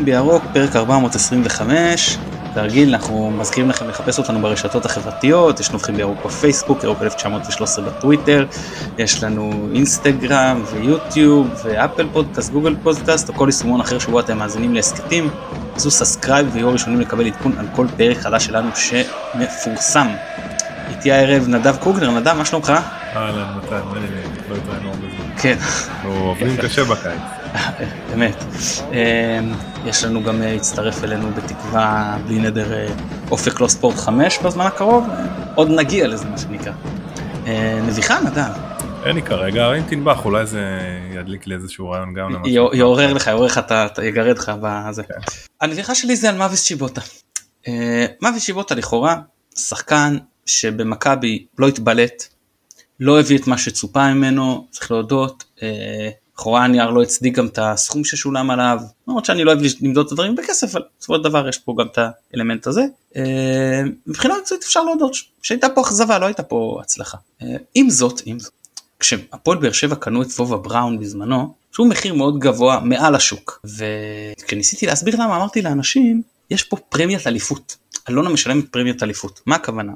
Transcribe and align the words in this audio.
שנובחים 0.00 0.04
בירוק, 0.04 0.42
פרק 0.52 0.76
425. 0.76 2.18
כרגיל 2.54 2.94
אנחנו 2.94 3.30
מזכירים 3.30 3.70
לכם 3.70 3.88
לחפש 3.88 4.18
אותנו 4.18 4.40
ברשתות 4.40 4.84
החברתיות, 4.84 5.60
יש 5.60 5.70
נובחים 5.70 5.96
בירוק 5.96 6.24
בפייסבוק, 6.24 6.84
ירוק 6.84 7.02
1913 7.02 7.84
בטוויטר, 7.84 8.46
יש 8.98 9.24
לנו 9.24 9.68
אינסטגרם 9.74 10.62
ויוטיוב 10.72 11.48
ואפל 11.64 12.06
פודקאסט, 12.12 12.52
גוגל 12.52 12.76
פודקאסט 12.82 13.28
או 13.28 13.34
כל 13.34 13.48
יישומון 13.48 13.80
אחר 13.80 13.98
שבו 13.98 14.20
אתם 14.20 14.38
מאזינים 14.38 14.74
להסכתים. 14.74 15.30
עשו 15.74 15.90
subscribe 15.90 16.46
ויהיו 16.52 16.72
ראשונים 16.72 17.00
לקבל 17.00 17.26
עדכון 17.26 17.52
על 17.58 17.66
כל 17.74 17.86
פרק 17.96 18.18
חדש 18.18 18.46
שלנו 18.46 18.70
שמפורסם. 18.74 20.08
איתי 20.90 21.12
הערב 21.12 21.48
נדב 21.48 21.76
קוגנר, 21.76 22.10
נדב 22.10 22.32
מה 22.32 22.44
שלומך? 22.44 22.72
אהלן 23.16 23.58
מתן, 23.58 23.80
לא 24.50 24.56
התראינו 24.56 24.88
הרבה 24.88 25.06
זמן. 25.16 25.19
כן. 25.42 25.58
עובדים 26.04 26.56
קשה 26.56 26.84
בקיץ. 26.84 27.20
באמת. 28.10 28.44
אמ, 28.92 29.54
יש 29.84 30.04
לנו 30.04 30.22
גם 30.22 30.42
אה, 30.42 30.54
הצטרף 30.54 31.04
אלינו 31.04 31.30
בתקווה 31.30 32.18
בלי 32.26 32.38
נדר 32.38 32.72
אה, 32.72 32.86
אופק 33.30 33.60
לא 33.60 33.68
ספורט 33.68 33.96
5 33.96 34.38
בזמן 34.38 34.66
הקרוב, 34.66 35.08
עוד 35.54 35.70
נגיע 35.70 36.06
לזה 36.06 36.24
מה 36.24 36.38
שנקרא. 36.38 36.72
אה, 37.46 37.80
נביחה 37.86 38.20
נדב. 38.20 38.52
אין 39.04 39.14
לי 39.14 39.22
כרגע, 39.22 39.74
אם 39.74 39.82
תנבח 39.82 40.24
אולי 40.24 40.46
זה 40.46 40.78
ידליק 41.14 41.46
לי 41.46 41.54
איזשהו 41.54 41.90
רעיון 41.90 42.14
גם. 42.14 42.42
יעורר 42.72 43.12
לך, 43.12 43.26
יעורר 43.26 43.46
לך, 43.46 43.60
יגרד 44.02 44.38
לך 44.38 44.52
בזה. 44.60 45.02
כן. 45.02 45.14
הנביחה 45.60 45.94
שלי 45.94 46.16
זה 46.16 46.28
על 46.28 46.36
מאביס 46.36 46.64
שיבוטה. 46.64 47.00
מאביס 48.22 48.42
שיבוטה 48.42 48.74
לכאורה 48.74 49.16
שחקן 49.58 50.16
שבמכבי 50.46 51.46
לא 51.58 51.68
התבלט, 51.68 52.28
לא 53.00 53.20
הביא 53.20 53.38
את 53.38 53.46
מה 53.46 53.58
שצופה 53.58 54.14
ממנו, 54.14 54.66
צריך 54.70 54.90
להודות, 54.90 55.44
לכאורה 56.34 56.64
הנייר 56.64 56.90
לא 56.90 57.02
הצדיק 57.02 57.34
גם 57.34 57.46
את 57.46 57.58
הסכום 57.62 58.04
ששולם 58.04 58.50
עליו, 58.50 58.78
למרות 59.08 59.24
שאני 59.24 59.44
לא 59.44 59.52
אוהב 59.52 59.62
למדוד 59.80 60.06
את 60.06 60.12
הדברים 60.12 60.36
בכסף, 60.36 60.74
אבל 60.74 60.82
בסופו 60.98 61.16
של 61.16 61.22
דבר 61.22 61.48
יש 61.48 61.58
פה 61.58 61.74
גם 61.78 61.86
את 61.86 61.98
האלמנט 62.32 62.66
הזה. 62.66 62.84
אה, 63.16 63.82
מבחינה 64.06 64.34
מקצועית 64.40 64.62
אפשר 64.62 64.82
להודות 64.82 65.12
שהייתה 65.42 65.68
פה 65.68 65.80
אכזבה, 65.80 66.18
לא 66.18 66.26
הייתה 66.26 66.42
פה 66.42 66.78
הצלחה. 66.82 67.18
אה, 67.42 67.46
עם 67.74 67.90
זאת, 67.90 68.20
עם 68.24 68.38
זאת, 68.38 68.52
כשהפועל 69.00 69.58
באר 69.58 69.72
שבע 69.72 69.94
קנו 69.94 70.22
את 70.22 70.26
וובה 70.26 70.56
בראון 70.56 70.98
בזמנו, 70.98 71.54
שהוא 71.72 71.86
מחיר 71.86 72.14
מאוד 72.14 72.38
גבוה 72.38 72.80
מעל 72.80 73.14
השוק, 73.14 73.64
וכשניסיתי 73.64 74.86
להסביר 74.86 75.14
למה 75.14 75.36
אמרתי 75.36 75.62
לאנשים, 75.62 76.22
יש 76.50 76.62
פה 76.62 76.76
פרמיית 76.76 77.26
אליפות. 77.26 77.76
אלונה 78.08 78.30
משלמת 78.30 78.64
פרמיית 78.72 79.02
אליפות, 79.02 79.40
מה 79.46 79.54
הכוונה? 79.54 79.92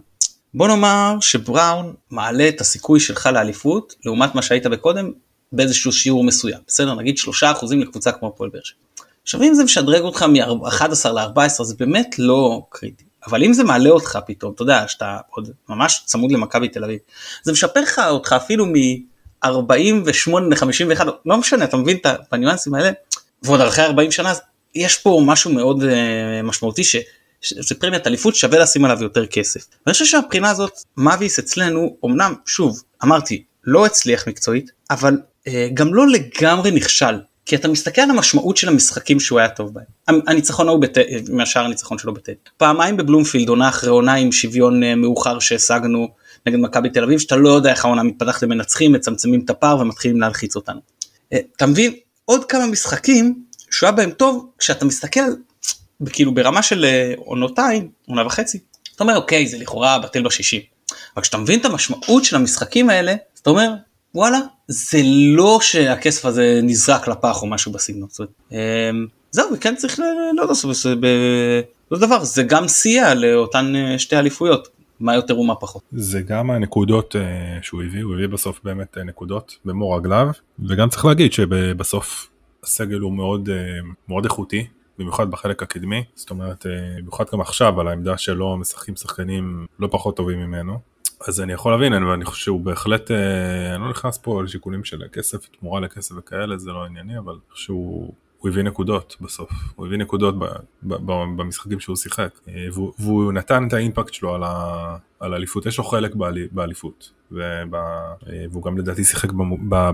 בוא 0.54 0.68
נאמר 0.68 1.16
שבראון 1.20 1.94
מעלה 2.10 2.48
את 2.48 2.60
הסיכוי 2.60 3.00
שלך 3.00 3.26
לאליפות 3.26 3.94
לעומת 4.04 4.34
מה 4.34 4.42
שהיית 4.42 4.66
בקודם 4.66 5.10
באיזשהו 5.52 5.92
שיעור 5.92 6.24
מסוים, 6.24 6.58
בסדר? 6.66 6.94
נגיד 6.94 7.16
3% 7.42 7.74
לקבוצה 7.76 8.12
כמו 8.12 8.28
הפועל 8.28 8.50
באר 8.50 8.60
שבע. 8.64 8.78
עכשיו 9.22 9.42
אם 9.42 9.54
זה 9.54 9.64
משדרג 9.64 10.02
אותך 10.02 10.22
מ-11 10.22 11.08
ל-14 11.08 11.64
זה 11.64 11.74
באמת 11.78 12.14
לא 12.18 12.62
קריטי, 12.68 13.04
אבל 13.26 13.44
אם 13.44 13.52
זה 13.52 13.64
מעלה 13.64 13.90
אותך 13.90 14.18
פתאום, 14.26 14.52
אתה 14.52 14.62
יודע, 14.62 14.84
שאתה 14.88 15.18
עוד 15.30 15.50
ממש 15.68 16.02
צמוד 16.04 16.32
למכבי 16.32 16.68
תל 16.68 16.84
אביב, 16.84 16.98
זה 17.42 17.52
משפר 17.52 17.80
לך 17.80 18.00
אותך 18.08 18.32
אפילו 18.32 18.66
מ-48 18.66 19.48
ל-51, 20.50 21.04
לא 21.26 21.36
משנה, 21.36 21.64
אתה 21.64 21.76
מבין 21.76 21.96
את 21.96 22.06
הניואנסים 22.32 22.74
האלה, 22.74 22.90
ועוד 23.42 23.60
אחרי 23.60 23.84
40 23.84 24.10
שנה 24.10 24.32
יש 24.74 24.98
פה 24.98 25.22
משהו 25.26 25.52
מאוד 25.52 25.82
uh, 25.82 25.86
משמעותי 26.42 26.84
ש... 26.84 26.96
שזה 27.44 27.74
פרמיית 27.74 28.06
אליפות 28.06 28.34
שווה 28.34 28.58
לשים 28.58 28.84
עליו 28.84 29.02
יותר 29.02 29.26
כסף. 29.26 29.66
ואני 29.86 29.92
חושב 29.92 30.04
שהבחינה 30.04 30.50
הזאת 30.50 30.72
מאביס 30.96 31.38
אצלנו 31.38 31.96
אמנם 32.04 32.34
שוב 32.46 32.82
אמרתי 33.04 33.44
לא 33.64 33.86
הצליח 33.86 34.28
מקצועית 34.28 34.70
אבל 34.90 35.18
אה, 35.48 35.68
גם 35.74 35.94
לא 35.94 36.08
לגמרי 36.08 36.70
נכשל. 36.70 37.14
כי 37.46 37.56
אתה 37.56 37.68
מסתכל 37.68 38.00
על 38.00 38.10
המשמעות 38.10 38.56
של 38.56 38.68
המשחקים 38.68 39.20
שהוא 39.20 39.38
היה 39.38 39.48
טוב 39.48 39.74
בהם. 39.74 40.20
הניצחון 40.26 40.68
ההוא 40.68 40.84
מהשאר 41.30 41.64
הניצחון 41.64 41.98
שלו 41.98 42.14
בטד. 42.14 42.32
פעמיים 42.56 42.96
בבלומפילד 42.96 43.48
עונה 43.48 43.68
אחרי 43.68 43.90
עונה 43.90 44.14
עם 44.14 44.32
שוויון 44.32 44.82
אה, 44.82 44.94
מאוחר 44.94 45.38
שהשגנו 45.38 46.08
נגד 46.46 46.58
מכבי 46.58 46.90
תל 46.90 47.04
אביב 47.04 47.18
שאתה 47.18 47.36
לא 47.36 47.48
יודע 47.48 47.70
איך 47.70 47.84
העונה 47.84 48.02
מתפתחת 48.02 48.42
למנצחים 48.42 48.92
מצמצמים 48.92 49.40
את 49.44 49.50
הפער 49.50 49.78
ומתחילים 49.78 50.20
להלחיץ 50.20 50.56
אותנו. 50.56 50.80
אה, 51.32 51.38
אתה 51.56 51.66
מבין 51.66 51.94
עוד 52.24 52.44
כמה 52.44 52.66
משחקים 52.66 53.42
שהוא 53.70 53.86
היה 53.86 53.96
בהם 53.96 54.10
טוב 54.10 54.46
כשאתה 54.58 54.84
מסתכל 54.84 55.20
כאילו 56.12 56.34
ברמה 56.34 56.62
של 56.62 56.86
עונותיים 57.16 57.88
עונה 58.06 58.26
וחצי. 58.26 58.58
אתה 58.94 59.04
אומר 59.04 59.16
אוקיי 59.16 59.46
זה 59.46 59.58
לכאורה 59.58 59.98
בטל 59.98 60.22
בשישי. 60.22 60.66
אבל 61.16 61.22
כשאתה 61.22 61.38
מבין 61.38 61.60
את 61.60 61.64
המשמעות 61.64 62.24
של 62.24 62.36
המשחקים 62.36 62.90
האלה 62.90 63.14
אתה 63.42 63.50
אומר 63.50 63.70
וואלה 64.14 64.38
זה 64.68 65.00
לא 65.04 65.58
שהכסף 65.62 66.24
הזה 66.24 66.60
נזרק 66.62 67.08
לפח 67.08 67.42
או 67.42 67.46
משהו 67.46 67.72
בסגנון. 67.72 68.08
אמ, 68.52 68.56
זהו 69.30 69.52
וכן 69.52 69.76
צריך 69.76 70.00
להודות 70.36 70.58
לא 71.90 71.98
דבר 71.98 72.24
זה 72.24 72.42
גם 72.42 72.68
סייע 72.68 73.14
לאותן 73.14 73.72
אה, 73.76 73.98
שתי 73.98 74.16
אליפויות 74.16 74.68
מה 75.00 75.14
יותר 75.14 75.38
ומה 75.38 75.54
פחות. 75.54 75.82
זה 75.92 76.22
גם 76.22 76.50
הנקודות 76.50 77.16
אה, 77.16 77.58
שהוא 77.62 77.82
הביא 77.82 78.02
הוא 78.02 78.14
הביא 78.14 78.26
בסוף 78.26 78.60
באמת 78.64 78.98
אה, 78.98 79.04
נקודות 79.04 79.58
במו 79.64 79.90
רגליו 79.90 80.28
וגם 80.68 80.88
צריך 80.88 81.04
להגיד 81.04 81.32
שבסוף 81.32 82.30
הסגל 82.64 82.98
הוא 82.98 83.12
מאוד 83.12 83.48
מאוד 84.08 84.24
איכותי 84.24 84.66
במיוחד 84.98 85.30
בחלק 85.30 85.62
הקדמי 85.62 86.04
זאת 86.14 86.30
אומרת 86.30 86.66
במיוחד 86.98 87.24
גם 87.32 87.40
עכשיו 87.40 87.80
על 87.80 87.88
העמדה 87.88 88.18
שלו 88.18 88.56
משחקים 88.56 88.96
שחקנים 88.96 89.66
לא 89.78 89.88
פחות 89.90 90.16
טובים 90.16 90.38
ממנו. 90.38 90.78
אז 91.28 91.40
אני 91.40 91.52
יכול 91.52 91.72
להבין, 91.72 91.92
ואני 91.92 92.24
חושב 92.24 92.44
שהוא 92.44 92.60
בהחלט, 92.60 93.10
אה, 93.10 93.74
אני 93.74 93.82
לא 93.82 93.90
נכנס 93.90 94.18
פה 94.18 94.42
לשיקולים 94.42 94.84
של 94.84 95.02
כסף, 95.12 95.46
תמורה 95.60 95.80
לכסף 95.80 96.14
וכאלה, 96.18 96.58
זה 96.58 96.70
לא 96.70 96.84
ענייני, 96.84 97.18
אבל 97.18 97.32
אני 97.32 97.40
שהוא 97.54 98.12
הוא 98.44 98.50
הביא 98.50 98.62
נקודות 98.62 99.16
בסוף, 99.20 99.50
הוא 99.76 99.86
הביא 99.86 99.98
נקודות 99.98 100.38
ב, 100.38 100.44
ב, 100.82 100.94
ב, 100.94 101.12
במשחקים 101.36 101.80
שהוא 101.80 101.96
שיחק, 101.96 102.28
אה, 102.48 102.66
והוא, 102.72 102.92
והוא 102.98 103.32
נתן 103.32 103.66
את 103.68 103.72
האימפקט 103.72 104.14
שלו 104.14 104.34
על 105.20 105.32
האליפות, 105.34 105.66
יש 105.66 105.78
לו 105.78 105.84
חלק 105.84 106.14
באליפות, 106.52 107.12
ובא, 107.32 107.78
אה, 108.28 108.44
והוא 108.50 108.62
גם 108.62 108.78
לדעתי 108.78 109.04
שיחק 109.04 109.32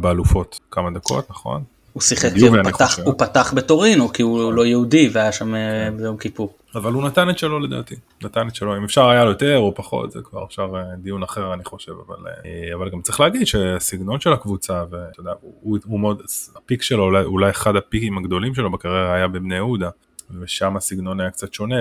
באלופות. 0.00 0.61
כמה 0.71 0.91
דקות, 0.91 1.31
נכון? 1.31 1.65
הוא 1.92 2.02
שיחק, 2.02 2.30
הוא 2.40 2.62
פתח, 2.64 2.98
הוא 3.04 3.14
פתח 3.18 3.52
בטורינו 3.56 4.12
כי 4.12 4.22
הוא 4.22 4.52
לא 4.52 4.66
יהודי 4.66 5.10
והיה 5.12 5.32
שם 5.32 5.54
כן. 5.54 5.94
ביום 5.96 6.16
כיפור. 6.16 6.54
אבל 6.74 6.92
הוא 6.92 7.02
נתן 7.02 7.30
את 7.30 7.38
שלו 7.38 7.60
לדעתי, 7.60 7.94
נתן 8.22 8.48
את 8.48 8.54
שלו, 8.54 8.76
אם 8.76 8.84
אפשר 8.84 9.08
היה 9.08 9.24
לו 9.24 9.30
יותר 9.30 9.58
או 9.58 9.74
פחות, 9.74 10.12
זה 10.12 10.20
כבר 10.24 10.44
אפשר 10.44 10.68
אה, 10.76 10.96
דיון 10.96 11.22
אחר 11.22 11.54
אני 11.54 11.64
חושב, 11.64 11.92
אבל, 12.06 12.16
אה, 12.26 12.74
אבל 12.74 12.90
גם 12.90 13.02
צריך 13.02 13.20
להגיד 13.20 13.46
שהסגנון 13.46 14.20
של 14.20 14.32
הקבוצה, 14.32 14.84
ואתה 14.90 15.20
יודע, 15.20 15.32
הוא, 15.40 15.78
הוא 15.84 16.00
מאוד, 16.00 16.22
הפיק 16.56 16.82
שלו, 16.82 17.04
אולי, 17.04 17.24
אולי 17.24 17.50
אחד 17.50 17.76
הפיקים 17.76 18.18
הגדולים 18.18 18.54
שלו 18.54 18.70
בקריירה 18.70 19.14
היה 19.14 19.28
בבני 19.28 19.54
יהודה, 19.54 19.90
ושם 20.40 20.76
הסגנון 20.76 21.20
היה 21.20 21.30
קצת 21.30 21.52
שונה 21.52 21.76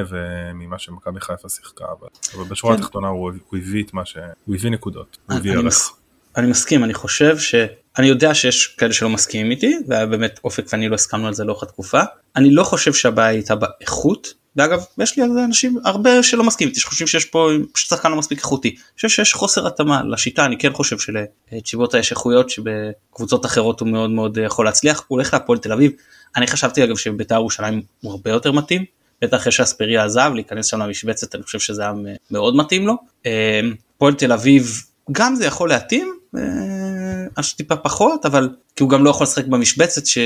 ממה 0.53 0.79
שמכבי 0.79 1.19
חיפה 1.21 1.49
שיחקה, 1.49 1.85
אבל, 1.85 2.07
אבל 2.35 2.43
בשורה 2.43 2.75
כן. 2.75 2.81
התחתונה 2.81 3.07
הוא, 3.07 3.31
הוא 3.49 3.59
הביא 3.59 3.83
את 3.83 3.93
מה 3.93 4.05
ש... 4.05 4.17
הוא 4.45 4.55
הביא 4.55 4.71
נקודות, 4.71 5.17
הוא 5.29 5.37
הביא 5.37 5.51
ערך. 5.51 5.98
אני 6.37 6.47
מסכים, 6.47 6.83
אני 6.83 6.93
חושב 6.93 7.37
שאני 7.37 8.07
יודע 8.07 8.33
שיש 8.33 8.67
כאלה 8.67 8.93
שלא 8.93 9.09
מסכימים 9.09 9.51
איתי, 9.51 9.77
והיה 9.87 10.05
באמת 10.05 10.39
אופק 10.43 10.65
ואני 10.71 10.89
לא 10.89 10.95
הסכמנו 10.95 11.27
על 11.27 11.33
זה 11.33 11.43
לאורך 11.43 11.63
התקופה. 11.63 12.01
אני 12.35 12.51
לא 12.51 12.63
חושב 12.63 12.93
שהבעיה 12.93 13.27
הייתה 13.27 13.55
באיכות, 13.55 14.33
ואגב 14.55 14.83
יש 14.97 15.17
לי 15.17 15.23
אנשים 15.45 15.77
הרבה 15.85 16.23
שלא 16.23 16.43
מסכימים 16.43 16.69
איתי 16.69 16.79
שחושבים 16.79 17.07
שיש 17.07 17.25
פה 17.25 17.49
שחקן 17.75 18.11
לא 18.11 18.17
מספיק 18.17 18.37
איכותי. 18.37 18.69
אני 18.69 18.95
חושב 18.95 19.09
שיש 19.09 19.33
חוסר 19.33 19.67
התאמה 19.67 20.03
לשיטה 20.03 20.45
אני 20.45 20.57
כן 20.57 20.73
חושב 20.73 20.95
שלצ'יבוטה 20.99 21.97
יש 21.97 22.11
איכויות 22.11 22.49
שבקבוצות 22.49 23.45
אחרות 23.45 23.79
הוא 23.79 23.87
מאוד 23.87 24.09
מאוד 24.09 24.37
יכול 24.37 24.65
להצליח 24.65 25.03
הוא 25.07 25.15
הולך 25.15 25.33
להפועל 25.33 25.59
תל 25.59 25.71
אביב 25.71 25.91
אני 26.35 26.47
חשבתי 26.47 26.83
אגב 26.83 26.97
שבית"ר 26.97 27.35
ירושלים 27.35 27.81
הוא 28.01 28.11
הרבה 28.11 28.31
יותר 28.31 28.51
מתאים 28.51 28.85
בטח 29.21 29.37
אחרי 29.37 29.51
שאספריה 29.51 30.03
עזב 30.03 30.31
להיכנס 30.35 30.65
שם 30.65 30.79
למשבצת 30.79 31.35
אני 31.35 31.43
חושב 31.43 31.59
שזה 31.59 31.81
היה 31.81 31.93
מאוד 32.31 32.55
מתאים 32.55 32.87
לו. 32.87 32.93
אה, 33.25 33.59
הפועל 33.95 34.13
תל 34.13 34.31
אביב 34.31 34.81
גם 35.11 35.35
זה 35.35 35.45
יכול 35.45 35.69
להתאים 35.69 36.18
אה, 36.37 37.43
טיפה 37.57 37.75
פחות 37.75 38.25
אבל 38.25 38.49
כי 38.75 38.83
הוא 38.83 38.89
גם 38.89 39.03
לא 39.03 39.09
יכול 39.09 39.23
לשחק 39.23 39.45
במשבצת 39.45 40.05
ש, 40.05 40.17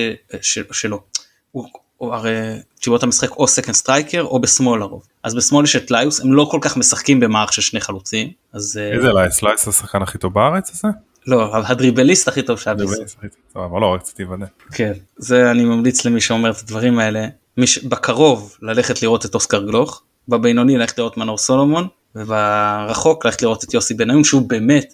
ש, 0.41 0.59
שלו. 0.71 1.01
הוא, 1.51 1.65
הוא 1.97 2.13
הרי 2.13 2.35
תשובות 2.79 3.03
המשחק 3.03 3.31
או 3.31 3.47
second 3.47 3.75
striker 3.75 4.21
או 4.21 4.41
בשמאל 4.41 4.79
לרוב 4.79 5.03
אז 5.23 5.35
בשמאל 5.35 5.63
יש 5.63 5.75
את 5.75 5.91
ליוס 5.91 6.19
הם 6.19 6.33
לא 6.33 6.47
כל 6.51 6.59
כך 6.61 6.77
משחקים 6.77 7.19
במערך 7.19 7.53
של 7.53 7.61
שני 7.61 7.81
חלוצים 7.81 8.31
אז 8.53 8.79
אה, 8.81 8.97
איזה 8.97 9.13
לייס 9.13 9.43
לייס 9.43 9.67
השחקן 9.67 10.01
הכי 10.01 10.17
טוב 10.17 10.33
בארץ 10.33 10.71
הזה? 10.73 10.87
לא 11.27 11.55
הדריבליסט 11.55 12.27
הכי 12.27 12.41
טוב 12.41 12.59
שהיה 12.59 12.75
בישראל. 12.75 13.07
אבל 13.55 13.81
לא 13.81 13.93
רציתי 13.93 14.23
לוודא. 14.23 14.45
כן 14.71 14.93
זה 15.17 15.51
אני 15.51 15.65
ממליץ 15.65 16.05
למי 16.05 16.21
שאומר 16.21 16.51
את 16.51 16.59
הדברים 16.63 16.99
האלה 16.99 17.27
מש, 17.57 17.77
בקרוב 17.77 18.57
ללכת 18.61 19.01
לראות 19.01 19.25
את 19.25 19.35
אוסקר 19.35 19.63
גלוך 19.63 20.03
בבינוני 20.27 20.77
ללכת 20.77 20.97
לראות 20.97 21.17
מנור 21.17 21.37
סולומון 21.37 21.87
וברחוק 22.15 23.25
ללכת 23.25 23.41
לראות 23.41 23.63
את 23.63 23.73
יוסי 23.73 23.93
בניון 23.93 24.23
שהוא 24.23 24.49
באמת 24.49 24.93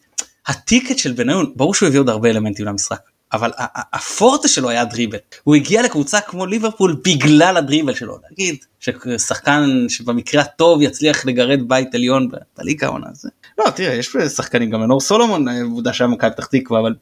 הטיקט 0.49 0.97
של 0.97 1.11
בניון 1.11 1.53
ברור 1.55 1.73
שהוא 1.73 1.87
הביא 1.87 1.99
עוד 1.99 2.09
הרבה 2.09 2.29
אלמנטים 2.29 2.65
למשחק 2.65 2.99
אבל 3.33 3.51
הפורטה 3.93 4.47
שלו 4.47 4.69
היה 4.69 4.85
דריבל 4.85 5.17
הוא 5.43 5.55
הגיע 5.55 5.81
לקבוצה 5.83 6.21
כמו 6.21 6.45
ליברפול 6.45 7.01
בגלל 7.05 7.57
הדריבל 7.57 7.93
שלו. 7.93 8.17
נגיד 8.31 8.55
ששחקן 8.79 9.85
שבמקרה 9.89 10.41
הטוב 10.41 10.81
יצליח 10.81 11.25
לגרד 11.25 11.59
בית 11.67 11.95
עליון 11.95 12.29
בליגה 12.57 12.87
העונה 12.87 13.07
הזה. 13.11 13.29
לא 13.57 13.69
תראה 13.69 13.93
יש 13.93 14.15
שחקנים 14.35 14.69
גם 14.69 14.79
מנור 14.79 14.99
סולומון 15.01 15.47
עובדה 15.47 15.93
שהיה 15.93 16.07
מכבי 16.07 16.31
פתח 16.31 16.45
תקווה 16.45 16.79
אבל 16.79 16.95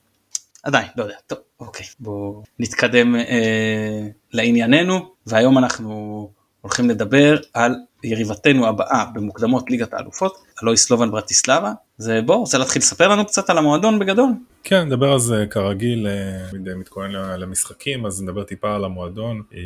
עדיין 0.64 0.88
לא 0.98 1.04
יודע 1.04 1.16
טוב 1.28 1.38
אוקיי 1.60 1.86
בואו 2.00 2.44
נתקדם 2.60 3.16
אה, 3.16 4.08
לענייננו 4.34 5.12
והיום 5.28 5.58
אנחנו 5.58 6.30
הולכים 6.62 6.90
לדבר 6.90 7.38
על 7.54 7.76
יריבתנו 8.04 8.68
הבאה 8.68 9.06
במוקדמות 9.14 9.70
ליגת 9.70 9.94
האלופות, 9.94 10.38
הלוא 10.62 10.72
היא 10.72 10.78
סלובן 10.78 11.12
ברטיסלבה. 11.12 11.74
זה 11.98 12.22
בוא, 12.26 12.36
רוצה 12.36 12.58
להתחיל 12.58 12.82
לספר 12.82 13.08
לנו 13.08 13.26
קצת 13.26 13.50
על 13.50 13.58
המועדון 13.58 14.00
בגדול? 14.00 14.30
כן, 14.64 14.86
נדבר 14.86 15.12
על 15.12 15.20
זה 15.20 15.46
כרגיל, 15.50 16.08
אה, 16.08 16.76
מתכונן 16.76 17.40
למשחקים, 17.40 18.06
אז 18.06 18.24
נדבר 18.24 18.44
טיפה 18.44 18.76
על 18.76 18.86
המועדון. 18.86 19.42
אה, 19.54 19.60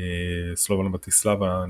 סלובן 0.55 0.91
ברטיסלבה 0.91 1.63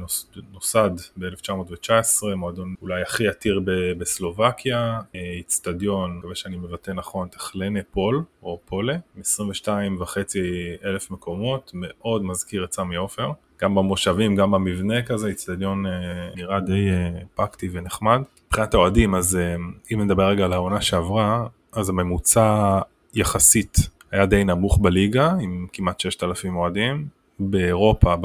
נוסד 0.54 0.90
ב-1919, 1.18 2.36
מועדון 2.36 2.75
אולי 2.81 3.02
הכי 3.02 3.28
עתיר 3.28 3.62
בסלובקיה, 3.98 5.00
איצטדיון, 5.14 6.18
מקווה 6.18 6.36
שאני 6.36 6.57
מבטא 6.57 6.92
נכון, 6.92 7.28
תכלנה 7.28 7.80
פול, 7.92 8.24
או 8.44 8.60
פולה, 8.66 8.96
22 9.19 10.02
וחצי 10.02 10.40
אלף 10.86 11.12
מקומות, 11.12 11.72
מאוד 11.74 12.24
מזכיר 12.24 12.64
את 12.64 12.74
סמי 12.74 12.96
עופר. 12.96 13.31
גם 13.63 13.75
במושבים, 13.75 14.36
גם 14.36 14.52
במבנה 14.52 15.02
כזה, 15.02 15.28
איצטדיון 15.28 15.86
אה, 15.86 15.92
נראה 16.36 16.60
די 16.60 16.90
אה, 16.90 17.10
פקטי 17.36 17.69
ונחמד. 17.72 18.22
מבחינת 18.48 18.74
האוהדים, 18.74 19.16
אז 19.16 19.36
אה, 19.36 19.56
אם 19.94 20.02
נדבר 20.02 20.28
רגע 20.28 20.46
על 20.46 20.54
העונה 20.54 20.81
שעברה, 20.81 21.48
אז 21.72 21.90
הממוצע 21.90 22.80
יחסית 23.13 23.78
היה 24.12 24.25
די 24.25 24.44
נמוך 24.44 24.78
בליגה, 24.81 25.34
עם 25.42 25.68
כמעט 25.74 26.00
6,000 26.00 26.56
אוהדים. 26.56 27.08
באירופה, 27.40 28.16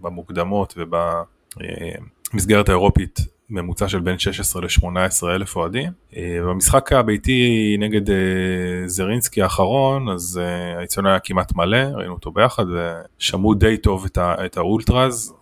במוקדמות 0.00 0.74
ובמסגרת 0.76 2.68
האירופית 2.68 3.20
ממוצע 3.50 3.88
של 3.88 4.00
בין 4.00 4.18
16 4.18 4.62
ל-18 4.62 5.28
אלף 5.28 5.56
אוהדים. 5.56 5.92
אה, 6.16 6.38
במשחק 6.42 6.92
הביתי 6.92 7.76
נגד 7.78 8.10
אה, 8.10 8.16
זרינסקי 8.86 9.42
האחרון, 9.42 10.08
אז 10.08 10.40
אה, 10.42 10.78
האיצטדיון 10.78 11.06
היה 11.06 11.18
כמעט 11.18 11.54
מלא, 11.54 11.76
ראינו 11.76 12.12
אותו 12.12 12.30
ביחד 12.30 12.64
ושמעו 13.18 13.54
די 13.54 13.76
טוב 13.76 14.06
את 14.18 14.56
האולטראז. 14.56 15.34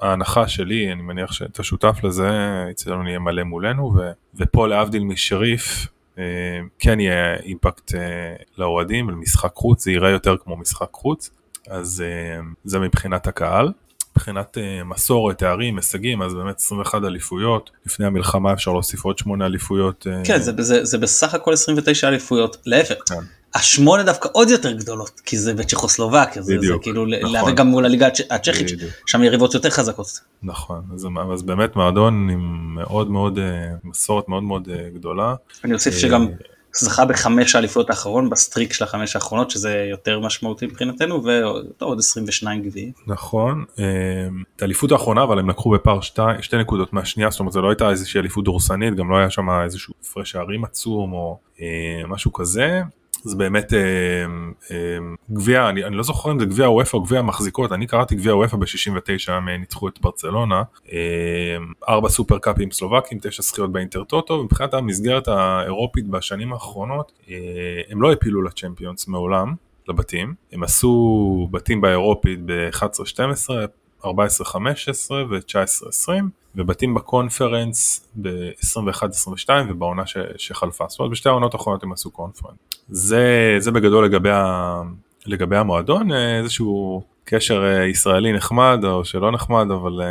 ההנחה 0.00 0.48
שלי, 0.48 0.92
אני 0.92 1.02
מניח 1.02 1.32
שאתה 1.32 1.62
שותף 1.62 1.98
לזה, 2.02 2.30
האיצטדיון 2.30 3.06
יהיה 3.06 3.18
מלא 3.18 3.42
מולנו, 3.42 3.94
ופה 4.34 4.68
להבדיל 4.68 5.04
משריף, 5.04 5.86
כן 6.78 7.00
יהיה 7.00 7.36
אימפקט 7.36 7.92
לאוהדים, 8.58 9.10
למשחק 9.10 9.54
חוץ, 9.54 9.84
זה 9.84 9.90
ייראה 9.90 10.10
יותר 10.10 10.36
כמו 10.36 10.56
משחק 10.56 10.88
חוץ, 10.92 11.30
אז 11.68 12.04
זה 12.64 12.78
מבחינת 12.78 13.26
הקהל. 13.26 13.72
מבחינת 14.18 14.56
uh, 14.56 14.84
מסורת, 14.84 15.38
תארים, 15.38 15.76
הישגים, 15.76 16.22
אז 16.22 16.34
באמת 16.34 16.58
21 16.58 17.04
אליפויות, 17.04 17.70
לפני 17.86 18.06
המלחמה 18.06 18.52
אפשר 18.52 18.72
להוסיף 18.72 19.04
עוד 19.04 19.18
8 19.18 19.46
אליפויות. 19.46 20.06
Uh... 20.06 20.26
כן, 20.26 20.40
זה, 20.40 20.52
זה, 20.58 20.84
זה 20.84 20.98
בסך 20.98 21.34
הכל 21.34 21.52
29 21.52 22.08
אליפויות, 22.08 22.56
להפך. 22.66 22.94
כן. 23.08 23.14
השמונה 23.54 24.02
דווקא 24.02 24.28
עוד 24.32 24.50
יותר 24.50 24.72
גדולות, 24.72 25.20
כי 25.24 25.38
זה 25.38 25.54
בצ'כוסלובקיה, 25.54 26.42
זה, 26.42 26.54
זה 26.60 26.72
כאילו 26.82 27.06
נכון. 27.06 27.32
להיאבק 27.32 27.54
גם 27.54 27.66
מול 27.66 27.84
הליגה 27.84 28.08
הצ'כית, 28.30 28.68
שם 29.06 29.22
יריבות 29.22 29.54
יותר 29.54 29.70
חזקות. 29.70 30.20
נכון, 30.42 30.82
אז, 30.94 31.06
אז 31.32 31.42
באמת 31.42 31.76
מועדון 31.76 32.30
עם 32.30 32.74
מאוד 32.74 33.10
מאוד, 33.10 33.38
אה, 33.38 33.44
מסורת 33.84 34.28
מאוד 34.28 34.42
מאוד 34.42 34.68
גדולה. 34.94 35.34
אני 35.64 35.74
אוסיף 35.74 35.94
שגם 35.94 36.28
זכה 36.74 37.04
בחמש 37.04 37.54
האליפויות 37.54 37.90
האחרון 37.90 38.30
ב 38.30 38.36
streak 38.36 38.72
של 38.72 38.84
החמש 38.84 39.16
האחרונות 39.16 39.50
שזה 39.50 39.86
יותר 39.90 40.20
משמעותי 40.20 40.66
מבחינתנו 40.66 41.22
ועוד 41.78 41.98
22 41.98 42.62
גביעים. 42.62 42.92
נכון, 43.06 43.64
אה, 43.78 43.84
את 44.56 44.62
האליפות 44.62 44.92
האחרונה 44.92 45.22
אבל 45.22 45.38
הם 45.38 45.50
לקחו 45.50 45.70
בפער 45.70 46.00
שתי, 46.00 46.22
שתי 46.40 46.56
נקודות 46.56 46.92
מהשנייה 46.92 47.30
זאת 47.30 47.40
אומרת 47.40 47.52
זה 47.52 47.60
לא 47.60 47.68
הייתה 47.68 47.90
איזושהי 47.90 48.20
אליפות 48.20 48.44
דורסנית 48.44 48.94
גם 48.94 49.10
לא 49.10 49.16
היה 49.16 49.30
שם 49.30 49.50
איזשהו 49.50 49.94
הפרש 50.02 50.30
שערים 50.30 50.64
עצום 50.64 51.12
או 51.12 51.38
משהו 52.08 52.32
כזה 52.32 52.82
זה 53.22 53.36
באמת 53.36 53.72
אה, 53.72 53.78
אה, 54.70 54.98
גביע, 55.30 55.68
אני, 55.68 55.84
אני 55.84 55.96
לא 55.96 56.02
זוכר 56.02 56.32
אם 56.32 56.38
זה 56.38 56.44
גביע 56.44 56.70
וופא 56.70 56.96
או 56.96 57.02
גביע 57.02 57.18
המחזיקות, 57.18 57.72
אני 57.72 57.86
קראתי 57.86 58.14
גביע 58.14 58.36
וופא 58.36 58.56
ב-69, 58.56 59.32
הם 59.32 59.48
ניצחו 59.48 59.88
את 59.88 60.00
ברצלונה, 60.00 60.62
אה, 60.92 61.56
ארבע 61.88 62.08
סופר 62.08 62.38
קאפים 62.38 62.70
סלובקים, 62.70 63.18
תשע 63.22 63.42
זכיות 63.42 63.72
באינטרטוטו, 63.72 64.34
ומבחינת 64.34 64.74
המסגרת 64.74 65.28
האירופית 65.28 66.06
בשנים 66.06 66.52
האחרונות, 66.52 67.12
אה, 67.30 67.34
הם 67.90 68.02
לא 68.02 68.12
הפילו 68.12 68.42
לצ'מפיונס 68.42 69.08
מעולם, 69.08 69.54
לבתים, 69.88 70.34
הם 70.52 70.62
עשו 70.62 71.48
בתים 71.50 71.80
באירופית 71.80 72.40
ב-11-12, 72.44 73.48
14-15 74.04 74.08
ו-19-20 75.30 76.10
ובתים 76.56 76.94
בקונפרנס 76.94 78.08
ב-21-22 78.22 79.48
ובעונה 79.68 80.06
ש- 80.06 80.16
שחלפה. 80.36 80.84
זאת 80.88 80.98
אומרת 80.98 81.12
בשתי 81.12 81.28
העונות 81.28 81.54
האחרונות 81.54 81.82
הם 81.82 81.92
עשו 81.92 82.10
קונפרנס. 82.10 82.56
זה, 82.88 83.56
זה 83.58 83.70
בגדול 83.70 84.04
לגבי, 84.04 84.30
ה- 84.30 84.82
לגבי 85.26 85.56
המועדון, 85.56 86.12
אה, 86.12 86.38
איזשהו 86.38 87.02
קשר 87.24 87.64
אה, 87.64 87.84
ישראלי 87.86 88.32
נחמד 88.32 88.78
או 88.84 89.04
שלא 89.04 89.32
נחמד 89.32 89.66
אבל 89.70 90.00
אה, 90.02 90.06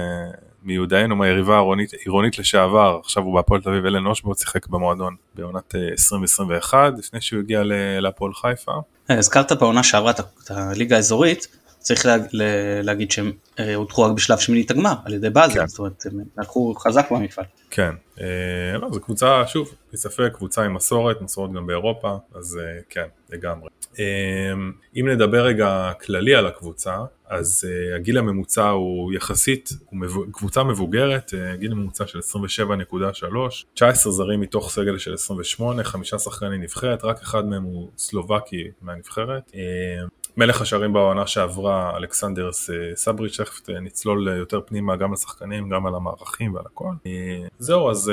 מיודענו 0.64 1.16
מהיריבה 1.16 1.54
העירונית, 1.54 1.94
עירונית 1.94 2.40
לשעבר, 2.40 3.00
עכשיו 3.04 3.24
הוא 3.24 3.36
בהפועל 3.36 3.62
תל 3.62 3.70
אביב, 3.70 3.86
אלן 3.86 4.06
אושבוט 4.06 4.38
שיחק 4.38 4.68
במועדון 4.68 5.16
בעונת 5.36 5.76
2021 5.76 6.94
לפני 6.98 7.22
שהוא 7.22 7.40
הגיע 7.40 7.62
להפועל 8.00 8.34
חיפה. 8.34 8.72
הזכרת 9.10 9.52
בעונה 9.52 9.84
שעברה 9.84 10.12
את 10.12 10.20
הליגה 10.50 10.96
האזורית. 10.96 11.48
צריך 11.88 12.06
לה, 12.06 12.18
להגיד 12.84 13.12
שהם 13.12 13.32
אה, 13.60 13.76
הודחו 13.76 14.04
רק 14.04 14.12
בשלב 14.12 14.38
שמינית 14.38 14.72
הגמר 14.72 14.94
על 15.06 15.14
ידי 15.14 15.30
באזל, 15.30 15.60
כן. 15.60 15.68
זאת 15.68 15.80
אומרת 15.80 16.06
הם 16.06 16.20
הלכו 16.38 16.74
חזק 16.74 17.12
במפעל. 17.12 17.46
כן, 17.72 17.92
אה, 18.22 18.78
לא, 18.82 18.90
זו 18.92 19.02
קבוצה, 19.02 19.48
שוב, 19.48 19.74
בספק, 19.94 20.32
קבוצה 20.34 20.64
עם 20.64 20.74
מסורת, 20.74 21.22
מסורת 21.22 21.52
גם 21.54 21.68
באירופה, 21.68 22.18
אז 22.36 22.60
אה, 22.64 22.80
כן, 22.90 23.06
לגמרי. 23.30 23.70
אה, 24.00 24.54
אם 25.00 25.08
נדבר 25.08 25.46
רגע 25.46 25.92
כללי 26.02 26.36
על 26.36 26.48
הקבוצה, 26.48 26.98
אז 27.28 27.68
אה, 27.68 27.96
הגיל 27.96 28.18
הממוצע 28.18 28.70
הוא 28.70 29.14
יחסית, 29.14 29.70
הוא 29.86 30.00
מבו, 30.00 30.24
קבוצה 30.32 30.64
מבוגרת, 30.64 31.34
אה, 31.34 31.56
גיל 31.56 31.74
ממוצע 31.74 32.08
של 32.08 32.20
27.3, 32.20 33.66
19 33.74 34.12
זרים 34.12 34.42
מתוך 34.42 34.72
סגל 34.72 34.98
של 34.98 35.14
28, 35.14 35.84
חמישה 35.84 36.20
שחקני 36.20 36.58
נבחרת, 36.58 37.04
רק 37.04 37.22
אחד 37.22 37.46
מהם 37.46 37.64
הוא 37.64 37.90
סלובקי 37.98 38.64
מהנבחרת. 38.82 39.52
אה, 39.56 39.62
מלך 40.38 40.62
השערים 40.62 40.94
בעונה 40.94 41.28
שעברה, 41.28 41.98
אלכסנדר 41.98 42.50
סבריץ', 42.96 43.38
תכף 43.42 43.70
נצלול 43.70 44.28
יותר 44.38 44.62
פנימה 44.66 44.96
גם 44.96 45.14
לשחקנים, 45.14 45.70
גם 45.70 45.86
על 45.86 45.96
המערכים 45.96 46.54
ועל 46.54 46.64
הכל. 46.66 46.94
זהו, 47.60 47.90
אז, 47.90 48.12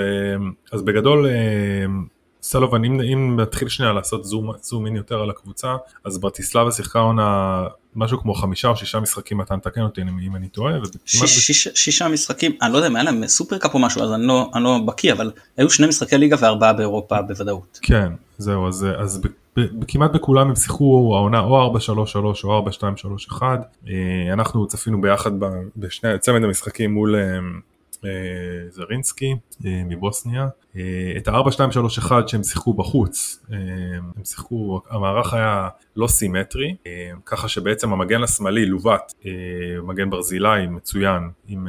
אז 0.72 0.82
בגדול 0.82 1.26
סלובן, 2.42 2.84
אם, 2.84 3.00
אם 3.00 3.40
נתחיל 3.40 3.68
שנייה 3.68 3.92
לעשות 3.92 4.24
זום, 4.24 4.52
זום 4.62 4.86
אין 4.86 4.96
יותר 4.96 5.22
על 5.22 5.30
הקבוצה, 5.30 5.76
אז 6.04 6.18
ברטיסלבה 6.18 6.72
שיחקה 6.72 6.98
עונה 6.98 7.66
משהו 7.96 8.20
כמו 8.20 8.34
חמישה 8.34 8.68
או 8.68 8.76
שישה 8.76 9.00
משחקים, 9.00 9.40
אתה 9.40 9.56
נתקן 9.56 9.80
אותי 9.80 10.02
אם 10.02 10.36
אני 10.36 10.48
טועה. 10.48 10.74
שיש, 11.04 11.46
שיש, 11.46 11.68
שישה 11.74 12.08
משחקים, 12.08 12.52
אני 12.62 12.72
לא 12.72 12.78
יודע 12.78 12.88
אם 12.88 12.96
היה 12.96 13.04
להם 13.04 13.26
סופר 13.26 13.58
קאפ 13.58 13.74
או 13.74 13.78
משהו, 13.78 14.02
אז 14.02 14.12
אני 14.12 14.26
לא, 14.26 14.50
אני 14.54 14.64
לא 14.64 14.78
בקיא, 14.86 15.12
אבל 15.12 15.30
היו 15.56 15.70
שני 15.70 15.86
משחקי 15.86 16.18
ליגה 16.18 16.36
וארבעה 16.40 16.72
באירופה 16.72 17.22
בוודאות. 17.22 17.78
כן, 17.82 18.12
זהו, 18.38 18.68
אז, 18.68 18.86
אז 18.96 19.20
כמעט 19.88 20.10
בכולם 20.10 20.48
הם 20.48 20.54
שיחקו 20.54 21.12
העונה 21.16 21.40
או 21.40 21.76
4-3-3 21.76 21.78
או 22.44 22.68
4-2-3-1. 23.30 23.42
אה, 23.88 24.32
אנחנו 24.32 24.66
צפינו 24.66 25.00
ביחד 25.00 25.30
בשני 25.76 26.18
צמד 26.18 26.44
המשחקים 26.44 26.94
מול 26.94 27.16
אה, 27.16 27.38
זרינסקי 28.68 29.34
אה, 29.66 29.82
מבוסניה. 29.84 30.48
אה, 30.76 31.12
את 31.16 31.28
ה-4-2-3-1 31.28 32.12
שהם 32.26 32.42
שיחקו 32.42 32.74
בחוץ, 32.74 33.44
הם 34.16 34.24
שיחקו, 34.24 34.80
המערך 34.90 35.34
היה 35.34 35.68
לא 35.96 36.06
סימטרי, 36.06 36.76
ככה 37.26 37.48
שבעצם 37.48 37.92
המגן 37.92 38.22
השמאלי 38.22 38.66
לוואט, 38.66 39.12
מגן 39.82 40.10
ברזילאי 40.10 40.66
מצוין, 40.66 41.30
עם, 41.48 41.68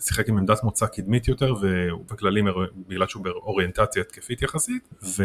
שיחק 0.00 0.28
עם 0.28 0.38
עמדת 0.38 0.62
מוצא 0.64 0.86
קדמית 0.86 1.28
יותר 1.28 1.54
ובכללים 1.60 2.46
בגלל 2.88 3.06
שהוא 3.06 3.24
באוריינטציה 3.24 4.02
התקפית 4.02 4.42
יחסית, 4.42 4.88
ו... 5.02 5.24